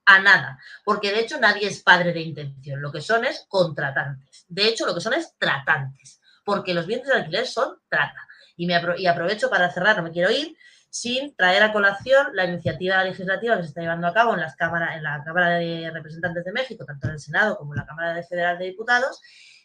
A 0.05 0.19
nada. 0.19 0.57
Porque 0.85 1.11
de 1.11 1.19
hecho 1.19 1.37
nadie 1.37 1.67
es 1.67 1.83
padre 1.83 2.13
de 2.13 2.21
intención. 2.21 2.81
Lo 2.81 2.93
que 2.93 3.01
son 3.01 3.25
es 3.25 3.45
contratantes. 3.49 4.45
De 4.47 4.69
hecho, 4.69 4.85
lo 4.85 4.95
que 4.95 5.01
son 5.01 5.15
es 5.15 5.35
tratantes. 5.37 6.21
Porque 6.45 6.73
los 6.73 6.87
bienes 6.87 7.07
de 7.07 7.15
alquiler 7.15 7.45
son 7.45 7.79
trata. 7.89 8.25
Y, 8.55 8.71
aprovecho 9.05 9.49
para 9.49 9.69
cerrar, 9.69 9.97
no 9.97 10.03
me 10.03 10.11
quiero 10.11 10.31
ir 10.31 10.55
sin 10.89 11.35
traer 11.35 11.61
a 11.61 11.73
colación 11.73 12.27
la 12.33 12.45
iniciativa 12.45 13.03
legislativa 13.03 13.57
que 13.57 13.63
se 13.63 13.67
está 13.67 13.81
llevando 13.81 14.07
a 14.07 14.13
cabo 14.13 14.33
en, 14.33 14.39
las 14.39 14.55
cámaras, 14.55 14.95
en 14.95 15.03
la 15.03 15.21
Cámara 15.25 15.57
de 15.57 15.91
Representantes 15.91 16.45
de 16.45 16.53
México, 16.53 16.85
tanto 16.85 17.07
en 17.07 17.13
el 17.13 17.19
Senado 17.19 17.57
como 17.57 17.73
en 17.73 17.79
la 17.79 17.85
Cámara 17.85 18.23
Federal 18.23 18.57
de 18.57 18.65
Diputados, 18.65 19.21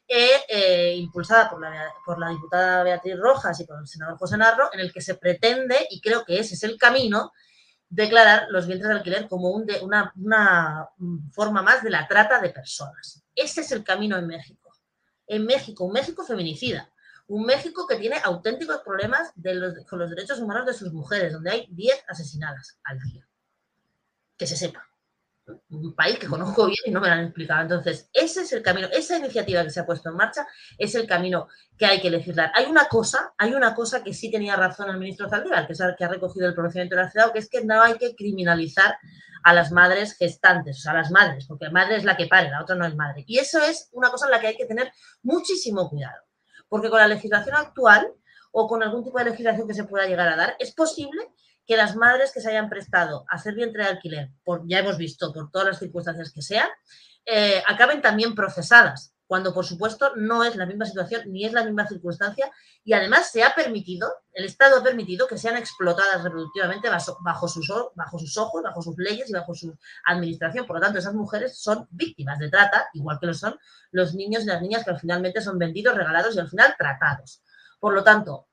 eh, 0.08 0.94
impulsada 0.96 1.48
por 1.48 1.60
la, 1.60 1.92
por 2.04 2.18
la 2.18 2.28
diputada 2.28 2.82
Beatriz 2.82 3.16
Rojas 3.18 3.58
y 3.60 3.64
por 3.64 3.80
el 3.80 3.86
senador 3.86 4.18
José 4.18 4.36
Narro, 4.36 4.68
en 4.72 4.80
el 4.80 4.92
que 4.92 5.00
se 5.00 5.14
pretende, 5.14 5.86
y 5.90 6.00
creo 6.00 6.24
que 6.24 6.38
ese 6.38 6.54
es 6.54 6.62
el 6.64 6.76
camino, 6.76 7.32
declarar 7.88 8.46
los 8.50 8.66
vientres 8.66 8.88
de 8.88 8.96
alquiler 8.96 9.28
como 9.28 9.50
un 9.50 9.66
de, 9.66 9.80
una, 9.80 10.12
una, 10.16 10.88
forma 11.32 11.62
más 11.62 11.82
de 11.82 11.90
la 11.90 12.06
trata 12.06 12.40
de 12.40 12.50
personas. 12.50 13.22
Ese 13.34 13.62
es 13.62 13.72
el 13.72 13.84
camino 13.84 14.16
en 14.16 14.26
México. 14.26 14.70
En 15.26 15.46
México, 15.46 15.84
un 15.84 15.92
México 15.92 16.24
feminicida, 16.24 16.90
un 17.28 17.44
México 17.44 17.86
que 17.86 17.96
tiene 17.96 18.16
auténticos 18.22 18.80
problemas 18.82 19.32
de 19.34 19.54
los, 19.54 19.84
con 19.86 19.98
los 19.98 20.10
derechos 20.10 20.40
humanos 20.40 20.66
de 20.66 20.74
sus 20.74 20.92
mujeres, 20.92 21.32
donde 21.32 21.50
hay 21.50 21.66
10 21.70 22.04
asesinadas 22.08 22.78
al 22.84 22.98
día. 23.00 23.26
Que 24.36 24.46
se 24.46 24.56
sepa 24.56 24.91
un 25.70 25.94
país 25.94 26.18
que 26.18 26.28
conozco 26.28 26.66
bien 26.66 26.78
y 26.86 26.90
no 26.90 27.00
me 27.00 27.08
lo 27.08 27.14
han 27.14 27.24
explicado. 27.24 27.62
Entonces, 27.62 28.08
ese 28.12 28.42
es 28.42 28.52
el 28.52 28.62
camino, 28.62 28.88
esa 28.92 29.18
iniciativa 29.18 29.62
que 29.62 29.70
se 29.70 29.80
ha 29.80 29.86
puesto 29.86 30.10
en 30.10 30.16
marcha 30.16 30.46
es 30.78 30.94
el 30.94 31.06
camino 31.06 31.48
que 31.76 31.86
hay 31.86 32.00
que 32.00 32.10
legislar. 32.10 32.52
Hay 32.54 32.66
una 32.66 32.86
cosa, 32.86 33.32
hay 33.38 33.52
una 33.54 33.74
cosa 33.74 34.02
que 34.02 34.14
sí 34.14 34.30
tenía 34.30 34.56
razón 34.56 34.90
el 34.90 34.98
ministro 34.98 35.28
Zaldívar, 35.28 35.66
que 35.66 35.72
es 35.72 35.80
el 35.80 35.96
que 35.96 36.04
ha 36.04 36.08
recogido 36.08 36.46
el 36.46 36.54
pronunciamiento 36.54 36.96
de 36.96 37.02
la 37.02 37.10
ciudad, 37.10 37.32
que 37.32 37.40
es 37.40 37.48
que 37.48 37.64
no 37.64 37.82
hay 37.82 37.94
que 37.98 38.14
criminalizar 38.14 38.96
a 39.44 39.52
las 39.52 39.72
madres 39.72 40.16
gestantes, 40.16 40.78
o 40.78 40.80
sea, 40.82 40.92
a 40.92 40.96
las 40.96 41.10
madres, 41.10 41.46
porque 41.46 41.64
la 41.64 41.72
madre 41.72 41.96
es 41.96 42.04
la 42.04 42.16
que 42.16 42.26
pare, 42.26 42.50
la 42.50 42.62
otra 42.62 42.76
no 42.76 42.86
es 42.86 42.94
madre. 42.94 43.24
Y 43.26 43.38
eso 43.38 43.60
es 43.60 43.88
una 43.92 44.10
cosa 44.10 44.26
en 44.26 44.32
la 44.32 44.40
que 44.40 44.48
hay 44.48 44.56
que 44.56 44.66
tener 44.66 44.92
muchísimo 45.22 45.88
cuidado, 45.90 46.22
porque 46.68 46.88
con 46.88 47.00
la 47.00 47.08
legislación 47.08 47.56
actual 47.56 48.12
o 48.52 48.68
con 48.68 48.82
algún 48.82 49.02
tipo 49.02 49.18
de 49.18 49.24
legislación 49.24 49.66
que 49.66 49.74
se 49.74 49.84
pueda 49.84 50.06
llegar 50.06 50.28
a 50.28 50.36
dar, 50.36 50.56
es 50.60 50.72
posible 50.72 51.28
que 51.72 51.78
las 51.78 51.96
madres 51.96 52.32
que 52.32 52.42
se 52.42 52.50
hayan 52.50 52.68
prestado 52.68 53.24
a 53.30 53.36
hacer 53.36 53.54
vientre 53.54 53.82
de 53.82 53.88
alquiler, 53.88 54.30
ya 54.66 54.80
hemos 54.80 54.98
visto, 54.98 55.32
por 55.32 55.50
todas 55.50 55.68
las 55.68 55.78
circunstancias 55.78 56.30
que 56.30 56.42
sean, 56.42 56.68
eh, 57.24 57.62
acaben 57.66 58.02
también 58.02 58.34
procesadas, 58.34 59.14
cuando 59.26 59.54
por 59.54 59.64
supuesto 59.64 60.12
no 60.14 60.44
es 60.44 60.54
la 60.56 60.66
misma 60.66 60.84
situación 60.84 61.22
ni 61.32 61.46
es 61.46 61.54
la 61.54 61.64
misma 61.64 61.88
circunstancia 61.88 62.50
y 62.84 62.92
además 62.92 63.30
se 63.30 63.42
ha 63.42 63.54
permitido, 63.54 64.12
el 64.34 64.44
Estado 64.44 64.80
ha 64.80 64.82
permitido 64.82 65.26
que 65.26 65.38
sean 65.38 65.56
explotadas 65.56 66.22
reproductivamente 66.22 66.90
bajo, 66.90 67.48
sus, 67.48 67.72
bajo 67.94 68.18
sus 68.18 68.36
ojos, 68.36 68.62
bajo 68.62 68.82
sus 68.82 68.98
leyes 68.98 69.30
y 69.30 69.32
bajo 69.32 69.54
su 69.54 69.74
administración. 70.04 70.66
Por 70.66 70.76
lo 70.76 70.82
tanto, 70.82 70.98
esas 70.98 71.14
mujeres 71.14 71.58
son 71.58 71.88
víctimas 71.90 72.38
de 72.38 72.50
trata, 72.50 72.88
igual 72.92 73.18
que 73.18 73.28
lo 73.28 73.32
son 73.32 73.58
los 73.92 74.14
niños 74.14 74.42
y 74.42 74.48
las 74.48 74.60
niñas 74.60 74.84
que 74.84 74.94
finalmente 74.96 75.40
son 75.40 75.58
vendidos, 75.58 75.96
regalados 75.96 76.36
y 76.36 76.38
al 76.38 76.50
final 76.50 76.74
tratados. 76.76 77.42
Por 77.80 77.94
lo 77.94 78.04
tanto, 78.04 78.48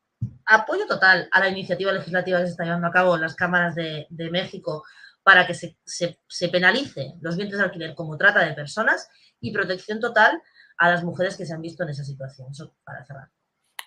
apoyo 0.45 0.85
total 0.87 1.29
a 1.31 1.39
la 1.39 1.49
iniciativa 1.49 1.91
legislativa 1.91 2.39
que 2.39 2.45
se 2.45 2.51
está 2.51 2.63
llevando 2.63 2.87
a 2.87 2.91
cabo 2.91 3.15
en 3.15 3.21
las 3.21 3.35
cámaras 3.35 3.75
de, 3.75 4.07
México 4.31 4.83
para 5.23 5.45
que 5.45 5.53
se, 5.53 6.49
penalice 6.51 7.13
los 7.21 7.37
bienes 7.37 7.57
de 7.57 7.63
alquiler 7.63 7.95
como 7.95 8.17
trata 8.17 8.45
de 8.45 8.53
personas 8.53 9.09
y 9.39 9.53
protección 9.53 9.99
total 9.99 10.41
a 10.77 10.89
las 10.89 11.03
mujeres 11.03 11.37
que 11.37 11.45
se 11.45 11.53
han 11.53 11.61
visto 11.61 11.83
en 11.83 11.89
esa 11.89 12.03
situación. 12.03 12.49
Eso 12.51 12.73
para 12.83 13.05
cerrar. 13.05 13.29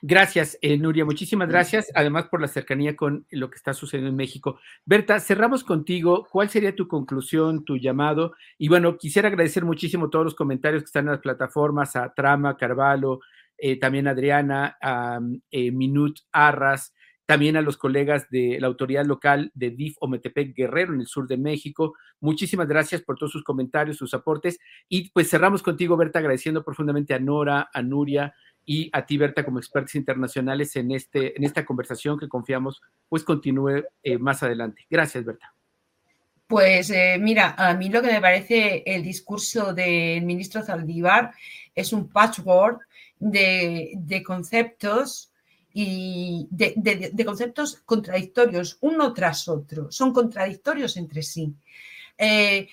Gracias, 0.04 0.58
eh, 0.62 0.76
Nuria, 0.76 1.04
muchísimas 1.04 1.48
gracias, 1.48 1.88
además 1.94 2.26
por 2.26 2.40
la 2.40 2.48
cercanía 2.48 2.96
con 2.96 3.24
lo 3.30 3.50
que 3.50 3.54
está 3.54 3.72
sucediendo 3.72 4.10
en 4.10 4.16
México. 4.16 4.58
Berta, 4.84 5.20
cerramos 5.20 5.62
contigo. 5.62 6.26
¿Cuál 6.28 6.48
sería 6.48 6.74
tu 6.74 6.88
conclusión, 6.88 7.64
tu 7.64 7.76
llamado? 7.76 8.34
Y 8.58 8.68
bueno, 8.68 8.98
quisiera 8.98 9.28
agradecer 9.28 9.64
muchísimo 9.64 10.10
todos 10.10 10.24
los 10.24 10.34
comentarios 10.34 10.82
que 10.82 10.86
están 10.86 11.04
en 11.04 11.12
las 11.12 11.20
plataformas, 11.20 11.94
a 11.94 12.12
Trama, 12.14 12.56
Carvalho, 12.56 13.20
eh, 13.64 13.78
también 13.78 14.08
a 14.08 14.10
Adriana, 14.10 14.76
a 14.82 15.20
eh, 15.52 15.70
Minut 15.70 16.18
Arras, 16.32 16.92
también 17.26 17.56
a 17.56 17.60
los 17.62 17.76
colegas 17.76 18.28
de 18.28 18.58
la 18.60 18.66
autoridad 18.66 19.06
local 19.06 19.52
de 19.54 19.70
DIF 19.70 19.94
Ometepec 20.00 20.52
Guerrero 20.52 20.94
en 20.94 21.02
el 21.02 21.06
sur 21.06 21.28
de 21.28 21.36
México. 21.36 21.94
Muchísimas 22.18 22.66
gracias 22.66 23.02
por 23.02 23.16
todos 23.16 23.30
sus 23.30 23.44
comentarios, 23.44 23.98
sus 23.98 24.14
aportes. 24.14 24.58
Y 24.88 25.10
pues 25.10 25.30
cerramos 25.30 25.62
contigo, 25.62 25.96
Berta, 25.96 26.18
agradeciendo 26.18 26.64
profundamente 26.64 27.14
a 27.14 27.20
Nora, 27.20 27.70
a 27.72 27.82
Nuria 27.82 28.34
y 28.64 28.90
a 28.92 29.06
ti, 29.06 29.16
Berta, 29.16 29.44
como 29.44 29.60
expertos 29.60 29.94
internacionales 29.94 30.74
en, 30.74 30.90
este, 30.90 31.36
en 31.36 31.44
esta 31.44 31.64
conversación 31.64 32.18
que 32.18 32.28
confiamos 32.28 32.82
pues 33.08 33.22
continúe 33.22 33.84
eh, 34.02 34.18
más 34.18 34.42
adelante. 34.42 34.84
Gracias, 34.90 35.24
Berta. 35.24 35.54
Pues 36.48 36.90
eh, 36.90 37.16
mira, 37.20 37.54
a 37.56 37.74
mí 37.74 37.90
lo 37.90 38.02
que 38.02 38.10
me 38.10 38.20
parece 38.20 38.82
el 38.84 39.04
discurso 39.04 39.72
del 39.72 40.24
ministro 40.24 40.64
Zaldívar 40.64 41.32
es 41.76 41.92
un 41.92 42.08
patchwork 42.08 42.88
de, 43.22 44.22
conceptos 44.24 45.30
y 45.72 46.48
de, 46.50 47.24
conceptos 47.24 47.82
contradictorios 47.86 48.78
uno 48.80 49.14
tras 49.14 49.48
otro, 49.48 49.90
son 49.90 50.12
contradictorios 50.12 50.96
entre 50.96 51.22
sí. 51.22 51.54
Eh, 52.18 52.68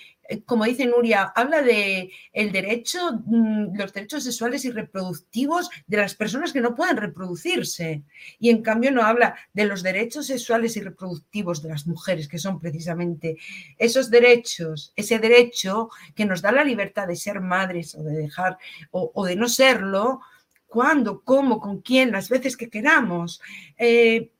como 0.46 0.66
dice 0.66 0.86
Nuria, 0.86 1.32
habla 1.36 1.64
de 1.64 2.12
el 2.34 2.52
derecho, 2.52 3.00
mm, 3.26 3.76
los 3.76 3.94
derechos 3.94 4.24
sexuales 4.24 4.64
y 4.64 4.70
reproductivos 4.70 5.70
de 5.88 5.98
las 5.98 6.14
personas 6.14 6.54
que 6.54 6.62
no 6.62 6.76
pueden 6.76 6.98
reproducirse. 6.98 8.04
Y 8.38 8.52
en 8.52 8.62
cambio 8.62 8.92
no 8.92 9.02
habla 9.04 9.36
de 9.54 9.66
los 9.66 9.82
derechos 9.82 10.28
sexuales 10.28 10.78
y 10.78 10.82
reproductivos 10.82 11.64
de 11.64 11.70
las 11.70 11.88
mujeres, 11.88 12.28
que 12.28 12.38
son 12.38 12.60
precisamente 12.60 13.38
esos 13.80 14.12
derechos, 14.12 14.94
ese 14.96 15.18
derecho 15.18 15.90
que 16.14 16.26
nos 16.26 16.44
da 16.44 16.52
la 16.52 16.64
libertad 16.64 17.08
de 17.08 17.16
ser 17.16 17.42
madres 17.42 17.96
o 17.96 18.04
de 18.04 18.16
dejar 18.16 18.60
o 18.92 19.26
de 19.26 19.36
no 19.36 19.50
serlo, 19.50 20.22
cuándo, 20.70 21.22
cómo, 21.24 21.60
con 21.60 21.82
quién, 21.82 22.12
las 22.12 22.30
veces 22.30 22.56
que 22.56 22.70
queramos, 22.70 23.42
eh, 23.78 24.32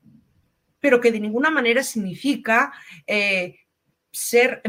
pero 0.80 1.02
que 1.02 1.12
de 1.12 1.20
ninguna 1.20 1.50
manera 1.50 1.84
significa 1.84 2.72
eh, 3.06 3.58
ser 4.12 4.62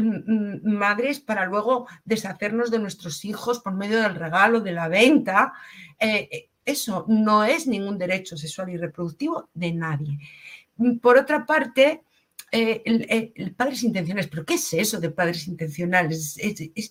madres 0.63 1.19
para 1.19 1.45
luego 1.45 1.87
deshacernos 2.03 2.69
de 2.69 2.79
nuestros 2.79 3.23
hijos 3.23 3.59
por 3.59 3.73
medio 3.73 4.01
del 4.01 4.15
regalo, 4.15 4.59
de 4.59 4.71
la 4.71 4.87
venta. 4.87 5.53
Eh, 5.99 6.49
eso 6.65 7.05
no 7.07 7.43
es 7.43 7.67
ningún 7.67 7.97
derecho 7.97 8.37
sexual 8.37 8.69
y 8.69 8.77
reproductivo 8.77 9.49
de 9.53 9.71
nadie. 9.71 10.19
Por 11.01 11.17
otra 11.17 11.45
parte, 11.45 12.03
eh, 12.53 12.81
el, 12.83 13.55
padres 13.55 13.81
intencionales, 13.83 14.29
pero 14.29 14.45
¿qué 14.45 14.55
es 14.55 14.73
eso 14.73 14.99
de 14.99 15.09
padres 15.09 15.47
intencionales? 15.47 16.37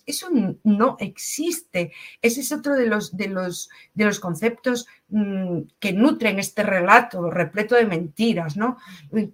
eso 0.07 0.29
no 0.63 0.97
existe. 0.99 1.93
Ese 2.19 2.41
es 2.41 2.51
otro 2.51 2.73
de 2.73 2.87
los, 2.87 3.15
de 3.15 3.27
los, 3.27 3.69
de 3.93 4.05
los 4.05 4.19
conceptos 4.19 4.87
mm, 5.09 5.59
que 5.79 5.93
nutren 5.93 6.39
este 6.39 6.63
relato 6.63 7.29
repleto 7.29 7.75
de 7.75 7.85
mentiras, 7.85 8.57
¿no? 8.57 8.77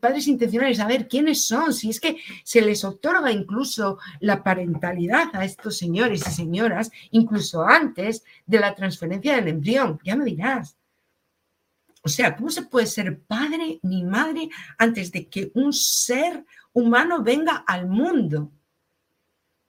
Padres 0.01 0.27
intencionales, 0.27 0.81
a 0.81 0.87
ver, 0.87 1.07
¿quiénes 1.07 1.45
son? 1.45 1.73
Si 1.73 1.89
es 1.89 2.01
que 2.01 2.17
se 2.43 2.61
les 2.61 2.83
otorga 2.83 3.31
incluso 3.31 3.97
la 4.19 4.43
parentalidad 4.43 5.29
a 5.33 5.45
estos 5.45 5.77
señores 5.77 6.27
y 6.27 6.31
señoras, 6.31 6.91
incluso 7.11 7.65
antes 7.65 8.23
de 8.45 8.59
la 8.59 8.75
transferencia 8.75 9.37
del 9.37 9.47
embrión, 9.47 9.97
ya 10.03 10.17
me 10.17 10.25
dirás. 10.25 10.77
O 12.03 12.09
sea, 12.09 12.35
¿cómo 12.35 12.49
se 12.49 12.63
puede 12.63 12.87
ser 12.87 13.21
padre 13.21 13.79
ni 13.83 14.03
madre 14.03 14.49
antes 14.77 15.11
de 15.11 15.29
que 15.29 15.51
un 15.55 15.73
ser 15.73 16.45
humano 16.73 17.23
venga 17.23 17.63
al 17.67 17.87
mundo? 17.87 18.51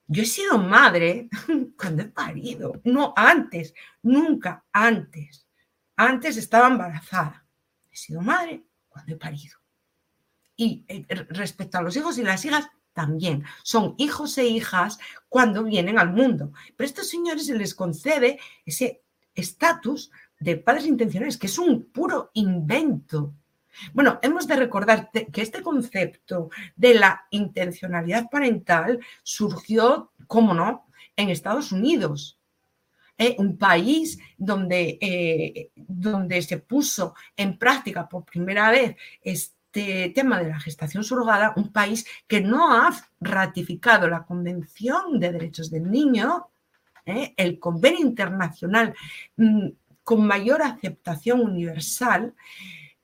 Yo 0.06 0.22
he 0.22 0.26
sido 0.26 0.58
madre 0.58 1.28
cuando 1.78 2.02
he 2.02 2.06
parido, 2.06 2.80
no 2.84 3.12
antes, 3.16 3.74
nunca 4.02 4.64
antes. 4.72 5.46
Antes 5.96 6.36
estaba 6.36 6.68
embarazada. 6.68 7.44
He 7.90 7.96
sido 7.96 8.20
madre 8.20 8.64
cuando 8.88 9.14
he 9.14 9.16
parido. 9.16 9.58
Y 10.56 10.84
eh, 10.88 11.04
respecto 11.30 11.78
a 11.78 11.82
los 11.82 11.96
hijos 11.96 12.18
y 12.18 12.22
las 12.22 12.44
hijas, 12.44 12.68
también. 12.98 13.44
Son 13.62 13.94
hijos 13.96 14.36
e 14.38 14.46
hijas 14.48 14.98
cuando 15.28 15.62
vienen 15.62 16.00
al 16.00 16.12
mundo. 16.12 16.50
Pero 16.76 16.84
a 16.84 16.90
estos 16.90 17.08
señores 17.08 17.46
se 17.46 17.54
les 17.54 17.72
concede 17.72 18.40
ese 18.66 19.04
estatus 19.36 20.10
de 20.40 20.56
padres 20.56 20.86
intencionales, 20.86 21.36
que 21.36 21.46
es 21.46 21.58
un 21.58 21.84
puro 21.84 22.30
invento. 22.34 23.34
Bueno, 23.92 24.18
hemos 24.22 24.46
de 24.46 24.56
recordar 24.56 25.10
que 25.10 25.42
este 25.42 25.62
concepto 25.62 26.50
de 26.76 26.94
la 26.94 27.26
intencionalidad 27.30 28.28
parental 28.30 29.00
surgió, 29.22 30.12
cómo 30.26 30.54
no, 30.54 30.86
en 31.16 31.30
Estados 31.30 31.72
Unidos, 31.72 32.38
¿eh? 33.18 33.34
un 33.38 33.58
país 33.58 34.18
donde, 34.36 34.98
eh, 35.00 35.70
donde 35.76 36.40
se 36.42 36.58
puso 36.58 37.14
en 37.36 37.58
práctica 37.58 38.08
por 38.08 38.24
primera 38.24 38.70
vez 38.70 38.96
este 39.22 40.10
tema 40.14 40.40
de 40.40 40.48
la 40.48 40.60
gestación 40.60 41.04
surrogada, 41.04 41.52
un 41.56 41.72
país 41.72 42.06
que 42.26 42.40
no 42.40 42.72
ha 42.72 42.90
ratificado 43.20 44.08
la 44.08 44.24
Convención 44.24 45.20
de 45.20 45.32
Derechos 45.32 45.70
del 45.70 45.90
Niño, 45.90 46.48
¿eh? 47.04 47.34
el 47.36 47.58
convenio 47.58 48.00
internacional 48.00 48.94
mm, 49.36 49.68
con 50.08 50.26
mayor 50.26 50.62
aceptación 50.62 51.42
universal, 51.42 52.34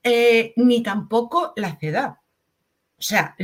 eh, 0.02 0.54
ni 0.56 0.82
tampoco 0.82 1.52
la 1.54 1.76
CEDAW. 1.76 2.12
O 2.12 3.02
sea, 3.02 3.36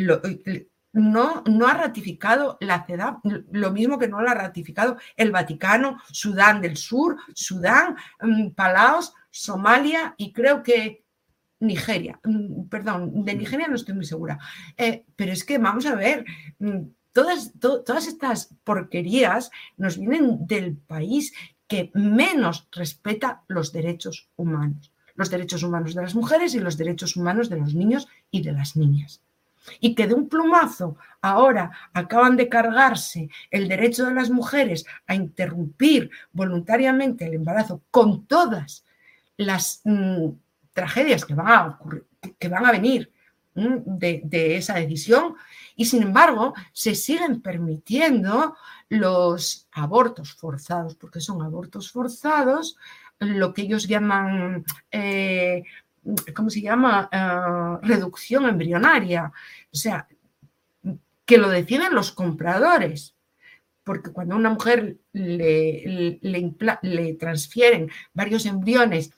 no, 0.94 1.44
no, 1.44 1.66
ha 1.68 1.74
ratificado 1.74 2.56
la 2.62 2.86
CEDAW, 2.86 3.20
lo 3.52 3.70
mismo 3.70 3.98
que 3.98 4.08
no 4.08 4.22
lo 4.22 4.30
ha 4.30 4.34
ratificado 4.34 4.96
el 5.14 5.30
Vaticano, 5.30 5.98
Sudán 6.10 6.62
del 6.62 6.78
Sur, 6.78 7.18
Sudán, 7.34 7.96
mm, 8.22 8.52
Palaos, 8.52 9.12
Somalia 9.30 10.14
y 10.16 10.32
creo 10.32 10.62
que 10.62 11.04
Nigeria. 11.58 12.18
Mm, 12.24 12.66
perdón, 12.70 13.26
de 13.26 13.34
Nigeria 13.34 13.68
no 13.68 13.74
estoy 13.74 13.94
muy 13.94 14.06
segura. 14.06 14.38
Eh, 14.78 15.04
pero 15.16 15.32
es 15.32 15.44
que 15.44 15.58
vamos 15.58 15.84
a 15.84 15.94
ver, 15.94 16.24
mm, 16.60 16.78
todas, 17.12 17.52
todas 17.60 18.06
estas 18.06 18.54
porquerías 18.64 19.50
nos 19.76 19.98
vienen 19.98 20.46
del 20.46 20.78
país 20.78 21.34
que 21.70 21.92
menos 21.94 22.66
respeta 22.72 23.42
los 23.46 23.70
derechos 23.70 24.28
humanos, 24.36 24.90
los 25.14 25.30
derechos 25.30 25.62
humanos 25.62 25.94
de 25.94 26.02
las 26.02 26.16
mujeres 26.16 26.52
y 26.56 26.58
los 26.58 26.76
derechos 26.76 27.14
humanos 27.14 27.48
de 27.48 27.58
los 27.58 27.74
niños 27.74 28.08
y 28.32 28.42
de 28.42 28.50
las 28.50 28.74
niñas. 28.74 29.20
Y 29.78 29.94
que 29.94 30.08
de 30.08 30.14
un 30.14 30.28
plumazo 30.28 30.96
ahora 31.20 31.70
acaban 31.92 32.36
de 32.36 32.48
cargarse 32.48 33.28
el 33.52 33.68
derecho 33.68 34.04
de 34.04 34.14
las 34.14 34.30
mujeres 34.30 34.84
a 35.06 35.14
interrumpir 35.14 36.10
voluntariamente 36.32 37.26
el 37.26 37.34
embarazo 37.34 37.82
con 37.92 38.26
todas 38.26 38.84
las 39.36 39.80
mm, 39.84 40.26
tragedias 40.72 41.24
que 41.24 41.34
van 41.34 41.46
a, 41.46 41.78
que 42.36 42.48
van 42.48 42.66
a 42.66 42.72
venir 42.72 43.12
mm, 43.54 43.76
de 43.86 44.56
esa 44.56 44.74
decisión, 44.74 45.36
y 45.80 45.86
sin 45.86 46.02
embargo 46.02 46.52
se 46.74 46.94
siguen 46.94 47.40
permitiendo 47.40 48.54
los 48.90 49.66
abortos 49.72 50.34
forzados, 50.34 50.94
porque 50.94 51.20
son 51.20 51.40
abortos 51.40 51.90
forzados, 51.90 52.76
lo 53.18 53.54
que 53.54 53.62
ellos 53.62 53.88
llaman, 53.88 54.62
eh, 54.90 55.62
¿cómo 56.36 56.50
se 56.50 56.60
llama? 56.60 57.08
Eh, 57.10 57.86
reducción 57.86 58.46
embrionaria. 58.46 59.32
O 59.72 59.74
sea, 59.74 60.06
que 61.24 61.38
lo 61.38 61.48
deciden 61.48 61.94
los 61.94 62.12
compradores. 62.12 63.14
Porque 63.82 64.12
cuando 64.12 64.34
a 64.34 64.38
una 64.38 64.50
mujer 64.50 64.98
le, 65.14 66.18
le, 66.20 67.14
transfieren 67.14 67.90
varios 68.12 68.44
embriones 68.44 69.12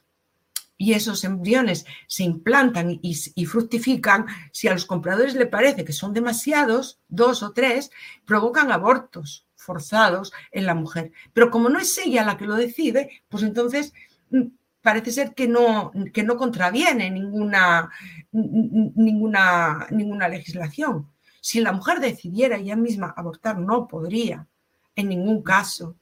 y 0.82 0.94
esos 0.94 1.22
embriones 1.22 1.86
se 2.08 2.24
implantan 2.24 2.98
y, 3.00 3.46
fructifican, 3.46 4.26
si 4.50 4.66
a 4.66 4.72
los 4.72 4.84
compradores 4.84 5.36
le 5.36 5.46
parece 5.46 5.84
que 5.84 5.92
son 5.92 6.12
demasiados, 6.12 6.98
dos 7.06 7.44
o 7.44 7.52
tres, 7.52 7.92
provocan 8.24 8.72
abortos 8.72 9.46
forzados 9.54 10.32
en 10.50 10.66
la 10.66 10.74
mujer. 10.74 11.12
Pero 11.32 11.52
como 11.52 11.68
no 11.68 11.78
es 11.78 11.96
ella 11.98 12.24
la 12.24 12.36
que 12.36 12.46
lo 12.46 12.56
decide, 12.56 13.22
pues 13.28 13.44
entonces 13.44 13.92
mm, 14.30 14.42
parece 14.80 15.12
ser 15.12 15.34
que 15.34 15.46
no, 15.46 15.92
que 16.12 16.24
no 16.24 16.36
contraviene 16.36 17.12
ninguna, 17.12 17.88
ninguna, 18.32 19.86
ninguna 19.92 20.26
legislación. 20.26 21.06
Si 21.40 21.60
la 21.60 21.70
mujer 21.70 22.00
decidiera 22.00 22.56
ella 22.56 22.74
misma 22.74 23.14
abortar, 23.16 23.56
no 23.56 23.86
podría, 23.86 24.48
en 24.96 25.10
ningún 25.10 25.44
caso. 25.44 25.94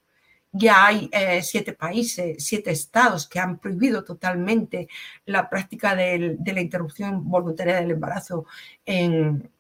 Ya 0.53 0.87
hay 0.87 1.09
eh, 1.13 1.43
siete 1.43 1.75
países, 1.75 2.45
siete 2.45 2.73
estados 2.73 3.29
que 3.29 3.39
han 3.39 3.59
prohibido 3.59 4.03
totalmente 4.03 4.89
la 5.27 5.49
práctica 5.49 5.95
de 5.95 6.39
la 6.45 6.61
interrupción 6.61 7.29
voluntaria 7.29 7.77
del 7.77 7.93
embarazo 7.93 8.47
en, 8.85 9.51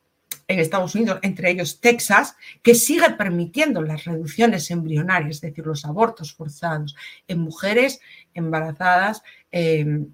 Estados 0.48 0.96
Unidos, 0.96 1.20
entre 1.22 1.48
ellos 1.48 1.80
Texas, 1.80 2.34
que 2.60 2.74
sigue 2.74 3.08
permitiendo 3.10 3.82
las 3.82 4.04
reducciones 4.04 4.68
embrionarias, 4.72 5.36
es 5.36 5.40
decir, 5.42 5.64
los 5.64 5.84
abortos 5.84 6.34
forzados 6.34 6.96
en 7.28 7.38
mujeres 7.38 8.00
embarazadas, 8.34 9.22
em, 9.52 10.12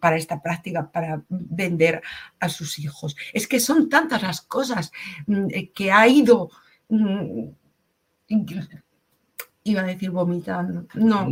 para 0.00 0.16
esta 0.16 0.42
práctica, 0.42 0.90
para 0.90 1.22
vender 1.28 2.02
a 2.40 2.48
sus 2.48 2.78
hijos. 2.78 3.16
Es 3.32 3.46
que 3.46 3.60
son 3.60 3.88
tantas 3.88 4.22
las 4.22 4.40
cosas 4.40 4.92
mm, 5.26 5.46
eh, 5.50 5.70
que 5.70 5.92
ha 5.92 6.08
ido, 6.08 6.50
mm, 6.88 7.48
iba 9.64 9.82
a 9.82 9.86
decir 9.86 10.10
vomitando, 10.10 10.86
no, 10.94 11.28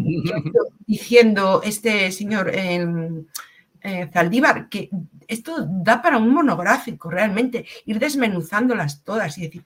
diciendo 0.86 1.60
este 1.64 2.12
señor 2.12 2.50
eh, 2.54 4.08
Zaldívar, 4.12 4.68
que 4.68 4.90
esto 5.26 5.66
da 5.68 6.02
para 6.02 6.18
un 6.18 6.32
monográfico 6.32 7.10
realmente, 7.10 7.66
ir 7.86 7.98
desmenuzándolas 7.98 9.02
todas 9.02 9.36
y 9.38 9.42
decir, 9.42 9.64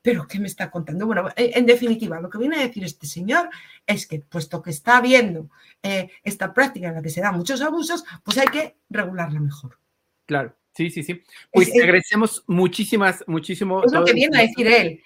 pero 0.00 0.26
¿qué 0.26 0.38
me 0.38 0.46
está 0.46 0.70
contando? 0.70 1.06
Bueno, 1.06 1.28
eh, 1.36 1.52
en 1.54 1.66
definitiva, 1.66 2.20
lo 2.20 2.30
que 2.30 2.38
viene 2.38 2.56
a 2.56 2.66
decir 2.66 2.84
este 2.84 3.06
señor 3.06 3.50
es 3.86 4.06
que, 4.06 4.20
puesto 4.20 4.62
que 4.62 4.70
está 4.70 4.98
habiendo 4.98 5.50
eh, 5.82 6.10
esta 6.22 6.54
práctica 6.54 6.88
en 6.88 6.94
la 6.94 7.02
que 7.02 7.10
se 7.10 7.20
dan 7.20 7.36
muchos 7.36 7.60
abusos, 7.60 8.04
pues 8.22 8.38
hay 8.38 8.46
que 8.46 8.76
regularla 8.88 9.40
mejor. 9.40 9.78
Claro, 10.24 10.54
sí, 10.72 10.90
sí, 10.90 11.02
sí. 11.02 11.22
Pues 11.52 11.72
te 11.72 11.82
agradecemos 11.82 12.44
muchísimas, 12.46 13.24
muchísimo. 13.26 13.82
Es 13.84 13.92
lo 13.92 14.04
que 14.04 14.12
viene 14.12 14.38
a 14.38 14.42
decir 14.42 14.66
él. 14.66 15.02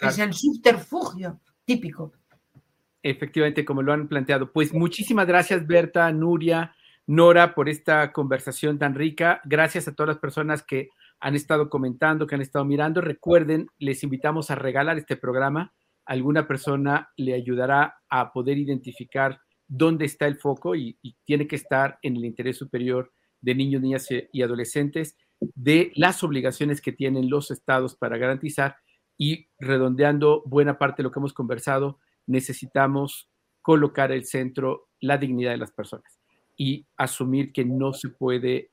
Es 0.00 0.18
el 0.18 0.32
subterfugio 0.32 1.40
típico. 1.64 2.12
Efectivamente, 3.02 3.64
como 3.64 3.82
lo 3.82 3.92
han 3.92 4.08
planteado. 4.08 4.52
Pues 4.52 4.74
muchísimas 4.74 5.26
gracias, 5.26 5.66
Berta, 5.66 6.10
Nuria, 6.12 6.74
Nora, 7.06 7.54
por 7.54 7.68
esta 7.68 8.12
conversación 8.12 8.78
tan 8.78 8.94
rica. 8.94 9.40
Gracias 9.44 9.88
a 9.88 9.94
todas 9.94 10.08
las 10.08 10.18
personas 10.18 10.62
que 10.62 10.90
han 11.18 11.34
estado 11.34 11.68
comentando, 11.70 12.26
que 12.26 12.34
han 12.34 12.42
estado 12.42 12.64
mirando. 12.64 13.00
Recuerden, 13.00 13.68
les 13.78 14.02
invitamos 14.02 14.50
a 14.50 14.54
regalar 14.54 14.98
este 14.98 15.16
programa. 15.16 15.72
Alguna 16.04 16.46
persona 16.46 17.10
le 17.16 17.34
ayudará 17.34 18.00
a 18.08 18.32
poder 18.32 18.58
identificar 18.58 19.40
dónde 19.66 20.04
está 20.04 20.26
el 20.26 20.36
foco 20.36 20.74
y, 20.74 20.98
tiene 21.24 21.46
que 21.46 21.56
estar 21.56 21.98
en 22.02 22.16
el 22.16 22.24
interés 22.24 22.58
superior 22.58 23.12
de 23.40 23.54
niños, 23.54 23.80
niñas 23.80 24.08
y 24.32 24.42
adolescentes, 24.42 25.16
de 25.40 25.92
las 25.94 26.22
obligaciones 26.22 26.80
que 26.80 26.92
tienen 26.92 27.30
los 27.30 27.50
estados 27.50 27.96
para 27.96 28.18
garantizar 28.18 28.76
y 29.16 29.48
redondeando 29.58 30.42
buena 30.46 30.78
parte 30.78 30.98
de 30.98 31.04
lo 31.04 31.10
que 31.10 31.18
hemos 31.18 31.32
conversado, 31.32 31.98
necesitamos 32.30 33.28
colocar 33.60 34.12
el 34.12 34.24
centro 34.24 34.88
la 35.00 35.18
dignidad 35.18 35.52
de 35.52 35.58
las 35.58 35.72
personas 35.72 36.20
y 36.56 36.86
asumir 36.96 37.52
que 37.52 37.64
no 37.64 37.92
se 37.92 38.08
puede 38.08 38.70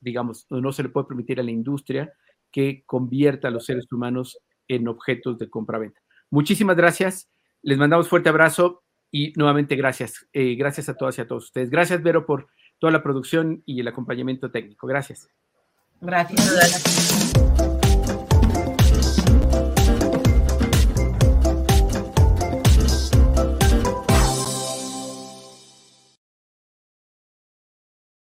digamos, 0.00 0.46
no 0.50 0.72
se 0.72 0.82
le 0.82 0.88
puede 0.88 1.06
permitir 1.06 1.38
a 1.40 1.42
la 1.42 1.50
industria 1.50 2.12
que 2.50 2.82
convierta 2.86 3.48
a 3.48 3.50
los 3.50 3.66
seres 3.66 3.90
humanos 3.92 4.38
en 4.66 4.88
objetos 4.88 5.38
de 5.38 5.48
compra-venta. 5.48 6.00
Muchísimas 6.30 6.76
gracias, 6.76 7.28
les 7.62 7.78
mandamos 7.78 8.08
fuerte 8.08 8.28
abrazo 8.28 8.82
y 9.10 9.32
nuevamente 9.36 9.76
gracias. 9.76 10.26
Eh, 10.32 10.54
gracias 10.54 10.88
a 10.88 10.94
todas 10.94 11.18
y 11.18 11.20
a 11.20 11.28
todos 11.28 11.44
ustedes. 11.44 11.70
Gracias, 11.70 12.02
Vero, 12.02 12.26
por 12.26 12.48
toda 12.78 12.92
la 12.92 13.02
producción 13.02 13.62
y 13.66 13.80
el 13.80 13.88
acompañamiento 13.88 14.50
técnico. 14.50 14.86
Gracias. 14.86 15.28
Gracias. 16.00 17.49